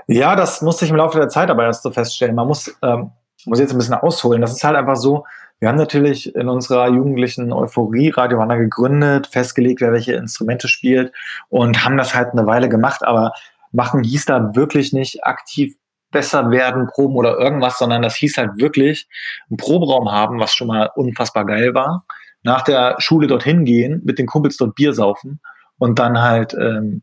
Ja, 0.06 0.36
das 0.36 0.62
musste 0.62 0.84
ich 0.84 0.90
im 0.90 0.96
Laufe 0.96 1.18
der 1.18 1.28
Zeit 1.28 1.50
aber 1.50 1.64
erst 1.64 1.82
so 1.82 1.90
feststellen. 1.90 2.34
Man 2.34 2.48
muss 2.48 2.74
ähm, 2.82 3.12
muss 3.46 3.60
jetzt 3.60 3.72
ein 3.72 3.78
bisschen 3.78 3.94
ausholen. 3.94 4.40
Das 4.40 4.52
ist 4.52 4.64
halt 4.64 4.76
einfach 4.76 4.96
so, 4.96 5.24
wir 5.60 5.68
haben 5.68 5.76
natürlich 5.76 6.34
in 6.34 6.48
unserer 6.48 6.88
jugendlichen 6.88 7.52
Euphorie 7.52 8.10
Radio 8.10 8.38
Wanner 8.38 8.58
gegründet, 8.58 9.26
festgelegt, 9.26 9.80
wer 9.80 9.92
welche 9.92 10.14
Instrumente 10.14 10.68
spielt 10.68 11.12
und 11.48 11.84
haben 11.84 11.96
das 11.96 12.14
halt 12.14 12.32
eine 12.32 12.46
Weile 12.46 12.68
gemacht, 12.68 13.02
aber 13.02 13.32
machen 13.72 14.02
hieß 14.02 14.26
da 14.26 14.54
wirklich 14.54 14.92
nicht 14.92 15.24
aktiv 15.24 15.76
besser 16.10 16.50
werden, 16.50 16.86
proben 16.86 17.16
oder 17.16 17.38
irgendwas, 17.38 17.78
sondern 17.78 18.02
das 18.02 18.16
hieß 18.16 18.38
halt 18.38 18.58
wirklich 18.60 19.08
einen 19.50 19.58
Proberaum 19.58 20.10
haben, 20.10 20.38
was 20.40 20.54
schon 20.54 20.68
mal 20.68 20.90
unfassbar 20.94 21.44
geil 21.44 21.74
war. 21.74 22.04
Nach 22.42 22.62
der 22.62 22.94
Schule 22.98 23.26
dorthin 23.26 23.64
gehen, 23.64 24.00
mit 24.04 24.18
den 24.18 24.26
Kumpels 24.26 24.56
dort 24.56 24.74
Bier 24.74 24.94
saufen 24.94 25.40
und 25.76 25.98
dann 25.98 26.20
halt 26.20 26.54
ähm, 26.54 27.02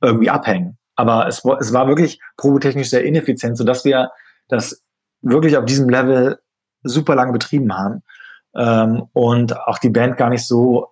irgendwie 0.00 0.30
abhängen. 0.30 0.78
Aber 0.96 1.26
es, 1.26 1.42
es 1.60 1.72
war 1.72 1.88
wirklich 1.88 2.20
probetechnisch 2.36 2.90
sehr 2.90 3.04
ineffizient, 3.04 3.56
sodass 3.56 3.84
wir 3.84 4.10
das 4.48 4.82
wirklich 5.22 5.56
auf 5.56 5.64
diesem 5.64 5.88
Level 5.88 6.38
super 6.82 7.14
lange 7.14 7.32
betrieben 7.32 7.76
haben 7.76 8.02
ähm, 8.54 9.04
und 9.12 9.56
auch 9.56 9.78
die 9.78 9.90
Band 9.90 10.16
gar 10.16 10.28
nicht 10.28 10.46
so 10.46 10.88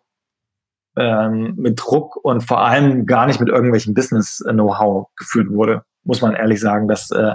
ähm, 0.96 1.54
mit 1.56 1.80
Druck 1.80 2.16
und 2.16 2.42
vor 2.42 2.60
allem 2.60 3.06
gar 3.06 3.26
nicht 3.26 3.40
mit 3.40 3.48
irgendwelchen 3.48 3.94
Business-Know-how 3.94 5.08
gefühlt 5.16 5.50
wurde, 5.50 5.84
muss 6.04 6.20
man 6.20 6.34
ehrlich 6.34 6.60
sagen. 6.60 6.88
Das 6.88 7.10
äh, 7.10 7.34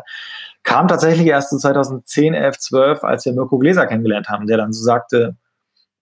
kam 0.64 0.88
tatsächlich 0.88 1.28
erst 1.28 1.54
in 1.54 1.60
2010, 1.60 2.34
11, 2.34 2.60
12, 2.60 3.04
als 3.04 3.26
wir 3.26 3.34
Mirko 3.34 3.58
Gläser 3.60 3.88
kennengelernt 3.88 4.30
haben, 4.30 4.48
der 4.48 4.58
dann 4.58 4.74
so 4.74 4.84
sagte, 4.84 5.38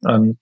ähm, 0.07 0.37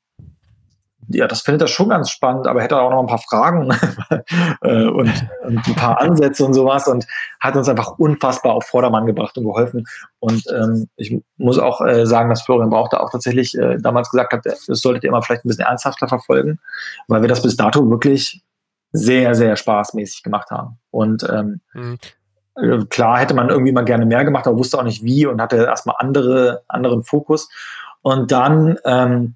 ja, 1.14 1.28
das 1.28 1.42
findet 1.42 1.62
er 1.62 1.68
schon 1.68 1.90
ganz 1.90 2.10
spannend, 2.10 2.48
aber 2.48 2.62
hätte 2.62 2.80
auch 2.80 2.92
noch 2.92 3.00
ein 3.00 3.08
paar 3.08 3.20
Fragen 3.20 3.72
äh, 4.62 4.86
und, 4.86 5.12
und, 5.44 5.68
ein 5.68 5.76
paar 5.76 6.02
Ansätze 6.02 6.46
und 6.46 6.54
sowas 6.54 6.88
und 6.88 7.06
hat 7.40 7.56
uns 7.56 7.70
einfach 7.70 7.98
unfassbar 8.00 8.54
auf 8.54 8.66
Vordermann 8.66 9.06
gebracht 9.06 9.38
und 9.38 9.46
geholfen. 9.46 9.86
Und 10.20 10.44
ähm, 10.52 10.88
ich 10.96 11.22
muss 11.38 11.60
auch 11.60 11.82
äh, 11.82 12.06
sagen, 12.06 12.30
dass 12.30 12.42
Florian 12.42 12.70
Brauchte 12.70 13.00
auch 13.00 13.12
tatsächlich 13.12 13.58
äh, 13.58 13.78
damals 13.80 14.10
gesagt 14.10 14.34
hat, 14.34 14.46
das 14.46 14.66
solltet 14.66 15.04
ihr 15.04 15.10
immer 15.10 15.22
vielleicht 15.22 15.46
ein 15.46 15.50
bisschen 15.50 15.66
ernsthafter 15.66 16.08
verfolgen, 16.08 16.60
weil 17.08 17.22
wir 17.22 17.30
das 17.30 17.42
bis 17.42 17.56
dato 17.56 17.90
wirklich 17.90 18.44
sehr, 18.92 19.36
sehr 19.36 19.56
spaßmäßig 19.56 20.24
gemacht 20.24 20.52
haben. 20.52 20.78
Und 20.90 21.24
ähm, 21.30 21.62
mhm. 21.74 21.98
Klar 22.90 23.20
hätte 23.20 23.34
man 23.34 23.50
irgendwie 23.50 23.72
mal 23.72 23.86
gerne 23.86 24.06
mehr 24.06 24.26
gemacht, 24.26 24.46
aber 24.46 24.58
wusste 24.58 24.78
auch 24.78 24.84
nicht 24.84 25.04
wie 25.04 25.26
und 25.26 25.42
hatte 25.42 25.56
erstmal 25.56 25.96
andere, 26.00 26.64
anderen 26.68 27.04
Fokus. 27.04 27.50
Und 28.02 28.32
dann 28.32 28.78
ähm, 28.84 29.36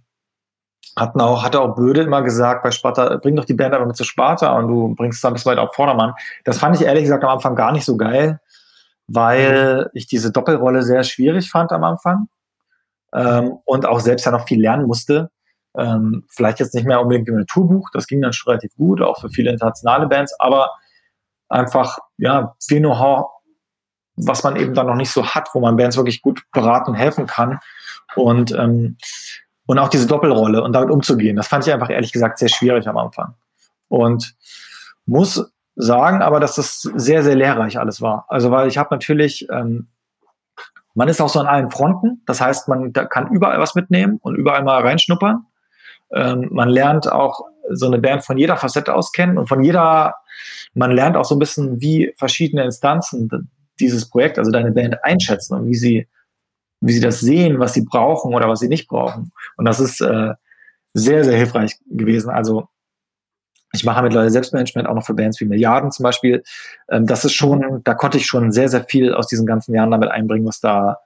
hatten 0.95 1.19
auch, 1.19 1.43
hatte 1.43 1.59
auch 1.59 1.75
Böde 1.75 2.03
immer 2.03 2.21
gesagt 2.21 2.63
bei 2.63 2.71
Sparta, 2.71 3.17
bring 3.17 3.35
doch 3.35 3.45
die 3.45 3.53
Band 3.53 3.73
aber 3.73 3.85
mit 3.85 3.97
zu 3.97 4.03
Sparta 4.03 4.57
und 4.57 4.67
du 4.67 4.95
bringst 4.95 5.17
es 5.17 5.21
dann 5.21 5.33
bis 5.33 5.45
weit 5.45 5.57
auf 5.57 5.75
Vordermann. 5.75 6.13
Das 6.45 6.57
fand 6.57 6.75
ich 6.75 6.85
ehrlich 6.85 7.03
gesagt 7.03 7.23
am 7.23 7.31
Anfang 7.31 7.55
gar 7.55 7.71
nicht 7.71 7.85
so 7.85 7.97
geil, 7.97 8.39
weil 9.07 9.89
ich 9.93 10.07
diese 10.07 10.31
Doppelrolle 10.31 10.83
sehr 10.83 11.03
schwierig 11.03 11.49
fand 11.49 11.71
am 11.71 11.83
Anfang 11.83 12.27
ähm, 13.13 13.57
und 13.65 13.85
auch 13.85 13.99
selbst 13.99 14.25
ja 14.25 14.31
noch 14.31 14.47
viel 14.47 14.61
lernen 14.61 14.87
musste. 14.87 15.31
Ähm, 15.77 16.23
vielleicht 16.29 16.59
jetzt 16.59 16.73
nicht 16.73 16.87
mehr 16.87 17.01
unbedingt 17.01 17.27
ein 17.27 17.45
Tourbuch, 17.47 17.89
das 17.91 18.07
ging 18.07 18.21
dann 18.21 18.31
schon 18.31 18.51
relativ 18.51 18.73
gut, 18.75 19.01
auch 19.01 19.19
für 19.19 19.29
viele 19.29 19.51
internationale 19.51 20.07
Bands, 20.07 20.33
aber 20.39 20.69
einfach, 21.49 21.97
ja, 22.17 22.55
viel 22.65 22.79
Know-how, 22.79 23.29
was 24.15 24.43
man 24.43 24.55
eben 24.55 24.73
dann 24.73 24.87
noch 24.87 24.95
nicht 24.95 25.11
so 25.11 25.25
hat, 25.25 25.49
wo 25.53 25.59
man 25.59 25.75
Bands 25.75 25.97
wirklich 25.97 26.21
gut 26.21 26.43
beraten 26.53 26.91
und 26.91 26.95
helfen 26.95 27.27
kann. 27.27 27.59
Und, 28.15 28.53
ähm, 28.53 28.97
und 29.65 29.79
auch 29.79 29.89
diese 29.89 30.07
Doppelrolle 30.07 30.63
und 30.63 30.73
damit 30.73 30.89
umzugehen, 30.89 31.35
das 31.35 31.47
fand 31.47 31.65
ich 31.65 31.73
einfach 31.73 31.89
ehrlich 31.89 32.11
gesagt 32.11 32.39
sehr 32.39 32.49
schwierig 32.49 32.87
am 32.87 32.97
Anfang. 32.97 33.35
Und 33.87 34.35
muss 35.05 35.51
sagen 35.75 36.21
aber, 36.21 36.39
dass 36.39 36.55
das 36.55 36.81
sehr, 36.81 37.23
sehr 37.23 37.35
lehrreich 37.35 37.77
alles 37.79 38.01
war. 38.01 38.25
Also, 38.29 38.51
weil 38.51 38.67
ich 38.67 38.77
habe 38.77 38.89
natürlich, 38.91 39.47
ähm, 39.51 39.87
man 40.93 41.09
ist 41.09 41.21
auch 41.21 41.29
so 41.29 41.39
an 41.39 41.47
allen 41.47 41.69
Fronten. 41.69 42.21
Das 42.25 42.39
heißt, 42.39 42.67
man 42.67 42.93
kann 42.93 43.29
überall 43.31 43.59
was 43.59 43.75
mitnehmen 43.75 44.17
und 44.21 44.35
überall 44.35 44.63
mal 44.63 44.81
reinschnuppern. 44.81 45.45
Ähm, 46.13 46.47
man 46.51 46.69
lernt 46.69 47.11
auch 47.11 47.41
so 47.71 47.87
eine 47.87 47.99
Band 47.99 48.23
von 48.23 48.37
jeder 48.37 48.57
Facette 48.57 48.93
aus 48.93 49.11
kennen 49.11 49.37
und 49.37 49.47
von 49.47 49.63
jeder, 49.63 50.15
man 50.73 50.91
lernt 50.91 51.17
auch 51.17 51.25
so 51.25 51.35
ein 51.35 51.39
bisschen, 51.39 51.81
wie 51.81 52.13
verschiedene 52.15 52.63
Instanzen 52.63 53.49
dieses 53.79 54.09
Projekt, 54.09 54.39
also 54.39 54.51
deine 54.51 54.71
Band 54.71 55.03
einschätzen 55.03 55.55
und 55.55 55.67
wie 55.67 55.75
sie 55.75 56.07
wie 56.85 56.93
sie 56.93 57.01
das 57.01 57.19
sehen, 57.19 57.59
was 57.59 57.73
sie 57.73 57.81
brauchen 57.81 58.33
oder 58.33 58.47
was 58.47 58.59
sie 58.59 58.67
nicht 58.67 58.87
brauchen. 58.87 59.31
Und 59.57 59.65
das 59.65 59.79
ist 59.79 60.01
äh, 60.01 60.33
sehr, 60.93 61.23
sehr 61.23 61.35
hilfreich 61.35 61.77
gewesen. 61.87 62.29
Also 62.29 62.67
ich 63.73 63.83
mache 63.83 64.03
mittlerweile 64.03 64.29
Selbstmanagement 64.29 64.87
auch 64.87 64.93
noch 64.93 65.05
für 65.05 65.15
Bands 65.15 65.39
wie 65.41 65.45
Milliarden 65.45 65.91
zum 65.91 66.03
Beispiel. 66.03 66.43
Ähm, 66.89 67.07
das 67.07 67.25
ist 67.25 67.33
schon, 67.33 67.81
da 67.83 67.95
konnte 67.95 68.17
ich 68.17 68.27
schon 68.27 68.51
sehr, 68.51 68.69
sehr 68.69 68.83
viel 68.83 69.13
aus 69.13 69.27
diesen 69.27 69.47
ganzen 69.47 69.73
Jahren 69.73 69.91
damit 69.91 70.09
einbringen, 70.09 70.45
was 70.45 70.59
da 70.59 70.99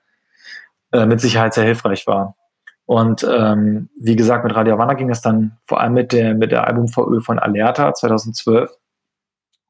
äh, 0.92 1.06
mit 1.06 1.22
Sicherheit 1.22 1.54
sehr 1.54 1.64
hilfreich 1.64 2.06
war. 2.08 2.36
Und 2.86 3.24
ähm, 3.24 3.90
wie 3.98 4.18
gesagt, 4.18 4.44
mit 4.44 4.56
Radio 4.56 4.74
Havana 4.74 4.96
ging 4.96 5.10
es 5.10 5.22
dann 5.22 5.58
vor 5.66 5.80
allem 5.80 5.94
mit 5.94 6.12
der, 6.12 6.34
mit 6.34 6.52
der 6.52 6.68
Album-VÖ 6.68 7.22
von 7.22 7.40
Alerta 7.40 7.94
2012 7.94 8.70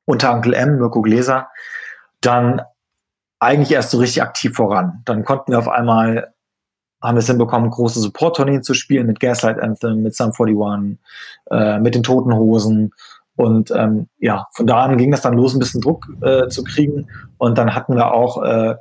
unter 0.05 0.33
Uncle 0.33 0.55
M, 0.55 0.79
Mirko 0.79 1.03
Gläser, 1.03 1.49
dann 2.21 2.61
eigentlich 3.39 3.71
erst 3.71 3.91
so 3.91 3.97
richtig 3.97 4.21
aktiv 4.21 4.55
voran. 4.55 5.01
Dann 5.05 5.23
konnten 5.23 5.51
wir 5.51 5.59
auf 5.59 5.69
einmal, 5.69 6.33
haben 7.01 7.15
wir 7.15 7.19
es 7.19 7.27
hinbekommen, 7.27 7.69
große 7.69 7.99
Support-Tourneen 7.99 8.63
zu 8.63 8.73
spielen 8.73 9.07
mit 9.07 9.19
Gaslight 9.19 9.59
Anthem, 9.59 10.03
mit 10.03 10.15
Sum 10.15 10.31
41, 10.37 10.97
äh, 11.49 11.79
mit 11.79 11.95
den 11.95 12.03
Toten 12.03 12.33
Hosen. 12.35 12.91
Und 13.35 13.71
ähm, 13.71 14.09
ja, 14.17 14.47
von 14.51 14.67
da 14.67 14.83
an 14.83 14.97
ging 14.97 15.11
das 15.11 15.21
dann 15.21 15.35
los, 15.35 15.53
ein 15.53 15.59
bisschen 15.59 15.79
Druck 15.79 16.07
äh, 16.21 16.49
zu 16.49 16.63
kriegen. 16.63 17.07
Und 17.37 17.57
dann 17.57 17.73
hatten 17.73 17.95
wir 17.95 18.13
auch 18.13 18.43
äh, 18.43 18.75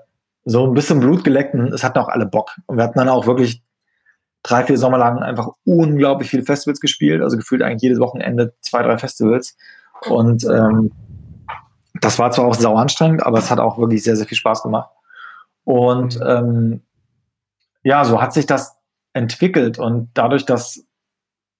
so 0.44 0.66
ein 0.66 0.74
bisschen 0.74 0.98
Blut 0.98 1.22
geleckt 1.22 1.54
und 1.54 1.72
es 1.72 1.84
hatten 1.84 1.98
auch 1.98 2.08
alle 2.08 2.26
Bock. 2.26 2.50
Und 2.66 2.76
wir 2.76 2.84
hatten 2.84 2.98
dann 2.98 3.08
auch 3.08 3.26
wirklich 3.26 3.62
drei, 4.42 4.64
vier 4.64 4.78
Sommer 4.78 4.98
lang 4.98 5.18
einfach 5.18 5.50
unglaublich 5.64 6.30
viele 6.30 6.42
Festivals 6.42 6.80
gespielt. 6.80 7.22
Also 7.22 7.36
gefühlt 7.36 7.62
eigentlich 7.62 7.82
jedes 7.82 8.00
Wochenende 8.00 8.54
zwei, 8.60 8.82
drei 8.82 8.98
Festivals. 8.98 9.56
Und 10.08 10.44
ähm, 10.44 10.90
das 12.00 12.18
war 12.18 12.30
zwar 12.30 12.46
auch 12.46 12.54
sau 12.54 12.76
anstrengend, 12.76 13.24
aber 13.24 13.38
es 13.38 13.50
hat 13.50 13.58
auch 13.58 13.78
wirklich 13.78 14.02
sehr, 14.02 14.16
sehr 14.16 14.26
viel 14.26 14.36
Spaß 14.36 14.62
gemacht. 14.62 14.90
Und 15.64 16.16
mhm. 16.16 16.26
ähm, 16.26 16.82
ja, 17.82 18.04
so 18.04 18.20
hat 18.20 18.32
sich 18.32 18.46
das 18.46 18.76
entwickelt 19.12 19.78
und 19.78 20.10
dadurch, 20.14 20.44
dass 20.44 20.84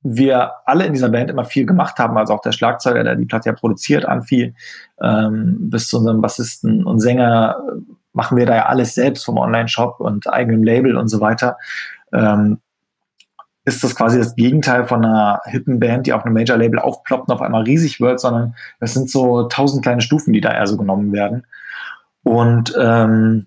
wir 0.02 0.52
alle 0.64 0.86
in 0.86 0.92
dieser 0.92 1.08
Band 1.08 1.30
immer 1.30 1.44
viel 1.44 1.66
gemacht 1.66 1.98
haben, 1.98 2.16
also 2.16 2.34
auch 2.34 2.40
der 2.40 2.52
Schlagzeuger, 2.52 3.02
der 3.02 3.16
die 3.16 3.26
Platte 3.26 3.48
ja 3.48 3.54
produziert, 3.54 4.04
Anfi, 4.04 4.54
ähm, 5.00 5.70
bis 5.70 5.88
zu 5.88 5.98
unserem 5.98 6.20
Bassisten 6.20 6.84
und 6.84 7.00
Sänger, 7.00 7.56
machen 8.12 8.36
wir 8.36 8.46
da 8.46 8.54
ja 8.54 8.66
alles 8.66 8.94
selbst 8.94 9.24
vom 9.24 9.38
Online-Shop 9.38 10.00
und 10.00 10.28
eigenem 10.28 10.62
Label 10.62 10.96
und 10.96 11.08
so 11.08 11.20
weiter. 11.20 11.56
Ähm, 12.12 12.60
ist 13.68 13.84
das 13.84 13.94
quasi 13.94 14.18
das 14.18 14.34
Gegenteil 14.34 14.86
von 14.86 15.04
einer 15.04 15.40
hippen 15.44 15.78
Band, 15.78 16.06
die 16.06 16.12
auf 16.12 16.24
einem 16.24 16.34
Major-Label 16.34 16.78
aufploppt 16.78 17.28
und 17.28 17.34
auf 17.34 17.42
einmal 17.42 17.62
riesig 17.62 18.00
wird, 18.00 18.18
sondern 18.18 18.56
es 18.80 18.94
sind 18.94 19.10
so 19.10 19.44
tausend 19.44 19.82
kleine 19.82 20.00
Stufen, 20.00 20.32
die 20.32 20.40
da 20.40 20.52
eher 20.52 20.66
so 20.66 20.76
genommen 20.76 21.12
werden. 21.12 21.46
Und 22.22 22.74
ähm, 22.78 23.46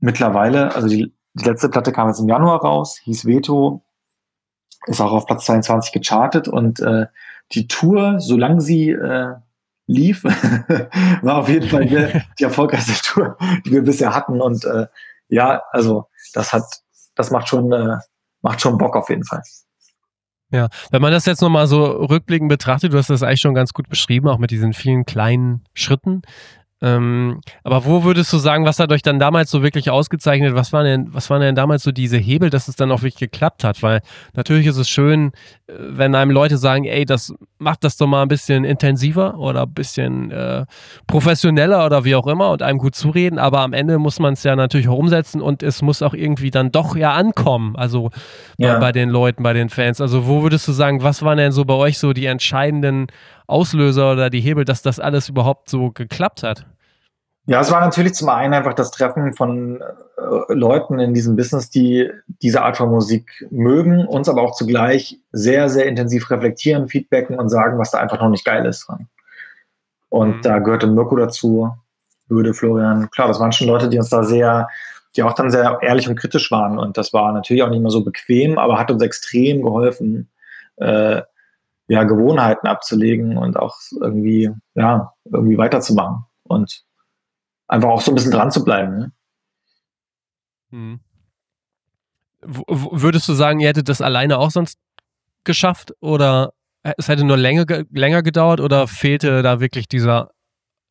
mittlerweile, 0.00 0.74
also 0.74 0.88
die, 0.88 1.14
die 1.34 1.44
letzte 1.44 1.68
Platte 1.68 1.92
kam 1.92 2.08
jetzt 2.08 2.20
im 2.20 2.28
Januar 2.28 2.60
raus, 2.60 2.98
hieß 3.04 3.26
Veto, 3.26 3.82
ist 4.86 5.00
auch 5.00 5.12
auf 5.12 5.26
Platz 5.26 5.46
22 5.46 5.92
gechartet 5.92 6.48
und 6.48 6.80
äh, 6.80 7.06
die 7.52 7.68
Tour, 7.68 8.20
solange 8.20 8.60
sie 8.60 8.90
äh, 8.90 9.34
lief, 9.86 10.24
war 11.22 11.38
auf 11.38 11.48
jeden 11.48 11.68
Fall 11.68 11.86
die, 11.86 12.22
die 12.38 12.44
erfolgreichste 12.44 13.00
Tour, 13.02 13.36
die 13.64 13.72
wir 13.72 13.82
bisher 13.82 14.14
hatten. 14.14 14.40
Und 14.40 14.64
äh, 14.64 14.86
ja, 15.28 15.62
also 15.70 16.08
das 16.34 16.52
hat, 16.52 16.64
das 17.14 17.30
macht 17.30 17.48
schon 17.48 17.72
äh, 17.72 17.96
macht 18.42 18.60
schon 18.60 18.78
Bock 18.78 18.96
auf 18.96 19.08
jeden 19.08 19.24
Fall. 19.24 19.42
Ja, 20.52 20.68
wenn 20.90 21.02
man 21.02 21.10
das 21.10 21.26
jetzt 21.26 21.42
nochmal 21.42 21.66
so 21.66 21.84
rückblickend 21.84 22.48
betrachtet, 22.48 22.92
du 22.92 22.98
hast 22.98 23.10
das 23.10 23.22
eigentlich 23.22 23.40
schon 23.40 23.54
ganz 23.54 23.72
gut 23.72 23.88
beschrieben, 23.88 24.28
auch 24.28 24.38
mit 24.38 24.52
diesen 24.52 24.72
vielen 24.72 25.04
kleinen 25.04 25.64
Schritten. 25.74 26.22
Ähm, 26.82 27.40
aber 27.64 27.86
wo 27.86 28.04
würdest 28.04 28.30
du 28.34 28.36
sagen, 28.36 28.66
was 28.66 28.78
hat 28.78 28.92
euch 28.92 29.00
dann 29.00 29.18
damals 29.18 29.50
so 29.50 29.62
wirklich 29.62 29.88
ausgezeichnet? 29.88 30.54
Was 30.54 30.74
waren 30.74 30.84
denn, 30.84 31.14
was 31.14 31.30
waren 31.30 31.40
denn 31.40 31.54
damals 31.54 31.82
so 31.82 31.90
diese 31.90 32.18
Hebel, 32.18 32.50
dass 32.50 32.68
es 32.68 32.76
dann 32.76 32.92
auch 32.92 33.00
wirklich 33.00 33.16
geklappt 33.16 33.64
hat? 33.64 33.82
Weil 33.82 34.02
natürlich 34.34 34.66
ist 34.66 34.76
es 34.76 34.90
schön, 34.90 35.32
äh, 35.68 35.72
wenn 35.78 36.14
einem 36.14 36.30
Leute 36.30 36.58
sagen, 36.58 36.84
ey, 36.84 37.06
das 37.06 37.32
macht 37.58 37.82
das 37.82 37.96
doch 37.96 38.06
mal 38.06 38.22
ein 38.22 38.28
bisschen 38.28 38.64
intensiver 38.64 39.38
oder 39.38 39.62
ein 39.62 39.72
bisschen 39.72 40.30
äh, 40.30 40.66
professioneller 41.06 41.86
oder 41.86 42.04
wie 42.04 42.14
auch 42.14 42.26
immer 42.26 42.50
und 42.50 42.62
einem 42.62 42.78
gut 42.78 42.94
zureden. 42.94 43.38
Aber 43.38 43.60
am 43.60 43.72
Ende 43.72 43.98
muss 43.98 44.18
man 44.18 44.34
es 44.34 44.42
ja 44.42 44.54
natürlich 44.54 44.88
auch 44.88 44.98
umsetzen 44.98 45.40
und 45.40 45.62
es 45.62 45.80
muss 45.80 46.02
auch 46.02 46.12
irgendwie 46.12 46.50
dann 46.50 46.72
doch 46.72 46.94
ja 46.94 47.14
ankommen. 47.14 47.74
Also 47.76 48.10
ja. 48.58 48.74
bei, 48.74 48.80
bei 48.80 48.92
den 48.92 49.08
Leuten, 49.08 49.42
bei 49.42 49.54
den 49.54 49.70
Fans. 49.70 50.02
Also 50.02 50.26
wo 50.26 50.42
würdest 50.42 50.68
du 50.68 50.72
sagen, 50.72 51.02
was 51.02 51.22
waren 51.22 51.38
denn 51.38 51.52
so 51.52 51.64
bei 51.64 51.74
euch 51.74 51.96
so 51.98 52.12
die 52.12 52.26
entscheidenden 52.26 53.06
Auslöser 53.46 54.12
oder 54.12 54.30
die 54.30 54.40
Hebel, 54.40 54.64
dass 54.64 54.82
das 54.82 55.00
alles 55.00 55.28
überhaupt 55.28 55.68
so 55.68 55.90
geklappt 55.90 56.42
hat? 56.42 56.66
Ja, 57.48 57.60
es 57.60 57.70
war 57.70 57.80
natürlich 57.80 58.14
zum 58.14 58.28
einen 58.28 58.54
einfach 58.54 58.74
das 58.74 58.90
Treffen 58.90 59.32
von 59.32 59.80
äh, 59.80 60.52
Leuten 60.52 60.98
in 60.98 61.14
diesem 61.14 61.36
Business, 61.36 61.70
die 61.70 62.10
diese 62.42 62.62
Art 62.62 62.76
von 62.76 62.90
Musik 62.90 63.46
mögen, 63.50 64.04
uns 64.04 64.28
aber 64.28 64.42
auch 64.42 64.56
zugleich 64.56 65.20
sehr, 65.30 65.68
sehr 65.68 65.86
intensiv 65.86 66.28
reflektieren, 66.30 66.88
feedbacken 66.88 67.38
und 67.38 67.48
sagen, 67.48 67.78
was 67.78 67.92
da 67.92 67.98
einfach 67.98 68.20
noch 68.20 68.30
nicht 68.30 68.44
geil 68.44 68.66
ist 68.66 68.88
dran. 68.88 69.08
Und 70.08 70.38
mhm. 70.38 70.42
da 70.42 70.58
gehörte 70.58 70.88
Mirko 70.88 71.14
dazu, 71.16 71.70
würde 72.28 72.52
Florian, 72.52 73.10
klar, 73.10 73.28
das 73.28 73.38
waren 73.38 73.52
schon 73.52 73.68
Leute, 73.68 73.88
die 73.88 73.98
uns 73.98 74.08
da 74.08 74.24
sehr, 74.24 74.68
die 75.14 75.22
auch 75.22 75.34
dann 75.34 75.52
sehr 75.52 75.78
ehrlich 75.82 76.08
und 76.08 76.16
kritisch 76.16 76.50
waren. 76.50 76.78
Und 76.78 76.96
das 76.98 77.12
war 77.12 77.32
natürlich 77.32 77.62
auch 77.62 77.70
nicht 77.70 77.82
mehr 77.82 77.90
so 77.90 78.04
bequem, 78.04 78.58
aber 78.58 78.76
hat 78.76 78.90
uns 78.90 79.02
extrem 79.02 79.62
geholfen, 79.62 80.28
äh, 80.78 81.22
ja, 81.88 82.04
Gewohnheiten 82.04 82.66
abzulegen 82.66 83.38
und 83.38 83.56
auch 83.56 83.76
irgendwie, 84.00 84.50
ja, 84.74 85.12
irgendwie 85.24 85.58
weiterzumachen 85.58 86.24
und 86.42 86.82
einfach 87.68 87.88
auch 87.90 88.00
so 88.00 88.10
ein 88.10 88.14
bisschen 88.14 88.32
dran 88.32 88.50
zu 88.50 88.64
bleiben. 88.64 88.98
Ne? 88.98 89.12
Hm. 90.70 91.00
Würdest 92.42 93.28
du 93.28 93.32
sagen, 93.32 93.60
ihr 93.60 93.68
hättet 93.68 93.88
das 93.88 94.00
alleine 94.00 94.38
auch 94.38 94.50
sonst 94.50 94.78
geschafft 95.44 95.92
oder 96.00 96.52
es 96.82 97.08
hätte 97.08 97.24
nur 97.24 97.36
länger, 97.36 97.64
länger 97.90 98.22
gedauert 98.22 98.60
oder 98.60 98.86
fehlte 98.86 99.42
da 99.42 99.60
wirklich 99.60 99.88
dieser, 99.88 100.30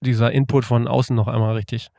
dieser 0.01 0.31
Input 0.31 0.65
von 0.65 0.87
außen 0.87 1.15
noch 1.15 1.27
einmal 1.27 1.55
richtig? 1.55 1.89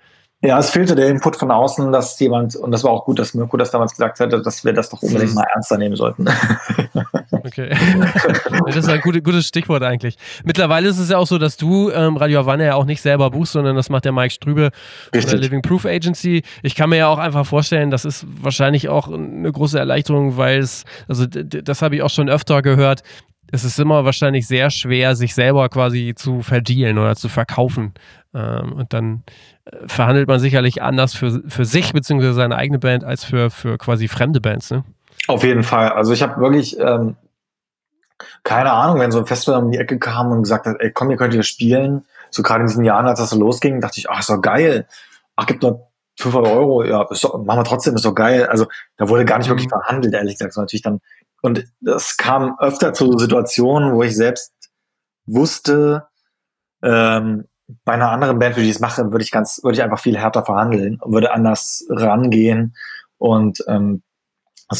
Ja, 0.42 0.58
es 0.58 0.68
fehlte 0.68 0.94
der 0.94 1.08
Input 1.08 1.36
von 1.36 1.50
außen, 1.50 1.90
dass 1.92 2.20
jemand, 2.20 2.56
und 2.56 2.70
das 2.70 2.84
war 2.84 2.90
auch 2.90 3.06
gut, 3.06 3.18
dass 3.18 3.32
Mirko 3.32 3.56
das 3.56 3.70
damals 3.70 3.92
gesagt 3.92 4.20
hatte, 4.20 4.42
dass 4.42 4.64
wir 4.64 4.74
das 4.74 4.90
doch 4.90 5.00
unbedingt 5.02 5.34
mal 5.34 5.46
ernster 5.54 5.78
nehmen 5.78 5.96
sollten. 5.96 6.26
Okay. 7.32 7.70
das 8.66 8.76
ist 8.76 8.88
ein 8.88 9.00
gutes, 9.00 9.46
Stichwort 9.46 9.82
eigentlich. 9.82 10.16
Mittlerweile 10.44 10.88
ist 10.88 10.98
es 10.98 11.10
ja 11.10 11.18
auch 11.18 11.26
so, 11.26 11.38
dass 11.38 11.56
du 11.56 11.90
ähm, 11.90 12.16
Radio 12.16 12.40
Havanna 12.40 12.64
ja 12.64 12.74
auch 12.74 12.84
nicht 12.84 13.00
selber 13.00 13.30
buchst, 13.30 13.52
sondern 13.52 13.76
das 13.76 13.88
macht 13.88 14.04
der 14.04 14.10
Mike 14.12 14.32
Strübe 14.32 14.70
von 15.12 15.22
der 15.22 15.38
Living 15.38 15.62
Proof 15.62 15.84
Agency. 15.86 16.42
Ich 16.62 16.74
kann 16.74 16.90
mir 16.90 16.96
ja 16.96 17.08
auch 17.08 17.18
einfach 17.18 17.46
vorstellen, 17.46 17.90
das 17.90 18.04
ist 18.04 18.26
wahrscheinlich 18.42 18.88
auch 18.88 19.08
eine 19.08 19.50
große 19.50 19.78
Erleichterung, 19.78 20.36
weil 20.36 20.58
es, 20.58 20.84
also 21.06 21.26
das 21.26 21.82
habe 21.82 21.96
ich 21.96 22.02
auch 22.02 22.10
schon 22.10 22.28
öfter 22.28 22.62
gehört, 22.62 23.02
es 23.52 23.64
ist 23.64 23.78
immer 23.78 24.04
wahrscheinlich 24.04 24.46
sehr 24.46 24.70
schwer, 24.70 25.14
sich 25.14 25.34
selber 25.34 25.68
quasi 25.68 26.14
zu 26.16 26.42
verdienen 26.42 26.98
oder 26.98 27.14
zu 27.16 27.28
verkaufen. 27.28 27.94
Ähm, 28.34 28.72
und 28.72 28.92
dann 28.92 29.22
äh, 29.64 29.86
verhandelt 29.86 30.28
man 30.28 30.40
sicherlich 30.40 30.82
anders 30.82 31.14
für, 31.14 31.42
für 31.48 31.64
sich 31.64 31.92
bzw. 31.92 32.32
seine 32.32 32.56
eigene 32.56 32.78
Band 32.78 33.04
als 33.04 33.24
für, 33.24 33.50
für 33.50 33.78
quasi 33.78 34.08
fremde 34.08 34.40
Bands. 34.40 34.70
Ne? 34.70 34.84
Auf 35.28 35.44
jeden 35.44 35.62
Fall. 35.62 35.90
Also 35.90 36.12
ich 36.12 36.22
habe 36.22 36.40
wirklich 36.40 36.78
ähm, 36.78 37.16
keine 38.44 38.72
Ahnung, 38.72 39.00
wenn 39.00 39.10
so 39.10 39.18
ein 39.18 39.26
Festival 39.26 39.62
um 39.62 39.70
die 39.70 39.78
Ecke 39.78 39.98
kam 39.98 40.32
und 40.32 40.42
gesagt 40.42 40.66
hat, 40.66 40.76
ey, 40.78 40.90
komm, 40.92 41.10
ihr 41.10 41.16
könnt 41.16 41.32
hier 41.32 41.42
spielen. 41.42 42.04
So 42.30 42.42
gerade 42.42 42.62
in 42.62 42.66
diesen 42.68 42.84
Jahren, 42.84 43.06
als 43.06 43.18
das 43.18 43.30
so 43.30 43.38
losging, 43.38 43.80
dachte 43.80 43.98
ich, 43.98 44.10
ach, 44.10 44.20
ist 44.20 44.30
doch 44.30 44.40
geil. 44.40 44.86
Ach, 45.36 45.46
gibt 45.46 45.62
nur 45.62 45.88
500 46.18 46.52
Euro. 46.52 46.84
Ja, 46.84 47.06
ist 47.10 47.24
doch, 47.24 47.42
machen 47.42 47.60
wir 47.60 47.64
trotzdem, 47.64 47.94
ist 47.94 48.04
doch 48.04 48.14
geil. 48.14 48.46
Also 48.46 48.66
da 48.96 49.08
wurde 49.08 49.24
gar 49.24 49.38
nicht 49.38 49.48
wirklich 49.48 49.66
mhm. 49.66 49.70
verhandelt, 49.70 50.14
ehrlich 50.14 50.34
gesagt. 50.34 50.54
So 50.54 50.60
natürlich 50.60 50.82
dann 50.82 51.00
und 51.42 51.64
das 51.80 52.16
kam 52.16 52.58
öfter 52.58 52.92
zu 52.92 53.18
Situationen, 53.18 53.92
wo 53.92 54.02
ich 54.02 54.16
selbst 54.16 54.52
wusste, 55.26 56.06
ähm, 56.82 57.46
bei 57.84 57.94
einer 57.94 58.10
anderen 58.10 58.38
Band, 58.38 58.54
für 58.54 58.60
ich 58.60 58.70
es 58.70 58.80
mache, 58.80 59.10
würde 59.10 59.24
ich 59.24 59.30
ganz, 59.30 59.60
würde 59.62 59.76
ich 59.76 59.82
einfach 59.82 59.98
viel 59.98 60.16
härter 60.16 60.44
verhandeln 60.44 61.00
und 61.00 61.12
würde 61.12 61.32
anders 61.32 61.84
rangehen. 61.88 62.76
Und 63.18 63.64
ähm, 63.66 64.02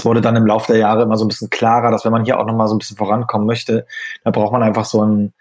wurde 0.02 0.20
dann 0.20 0.36
im 0.36 0.46
Laufe 0.46 0.72
der 0.72 0.80
Jahre 0.80 1.02
immer 1.02 1.16
so 1.16 1.24
ein 1.24 1.28
bisschen 1.28 1.50
klarer, 1.50 1.90
dass 1.90 2.04
wenn 2.04 2.12
man 2.12 2.24
hier 2.24 2.38
auch 2.38 2.46
nochmal 2.46 2.68
so 2.68 2.74
ein 2.74 2.78
bisschen 2.78 2.96
vorankommen 2.96 3.46
möchte, 3.46 3.86
da 4.24 4.30
braucht 4.30 4.52
man 4.52 4.62
einfach 4.62 4.84
so 4.84 5.02
einen, 5.02 5.32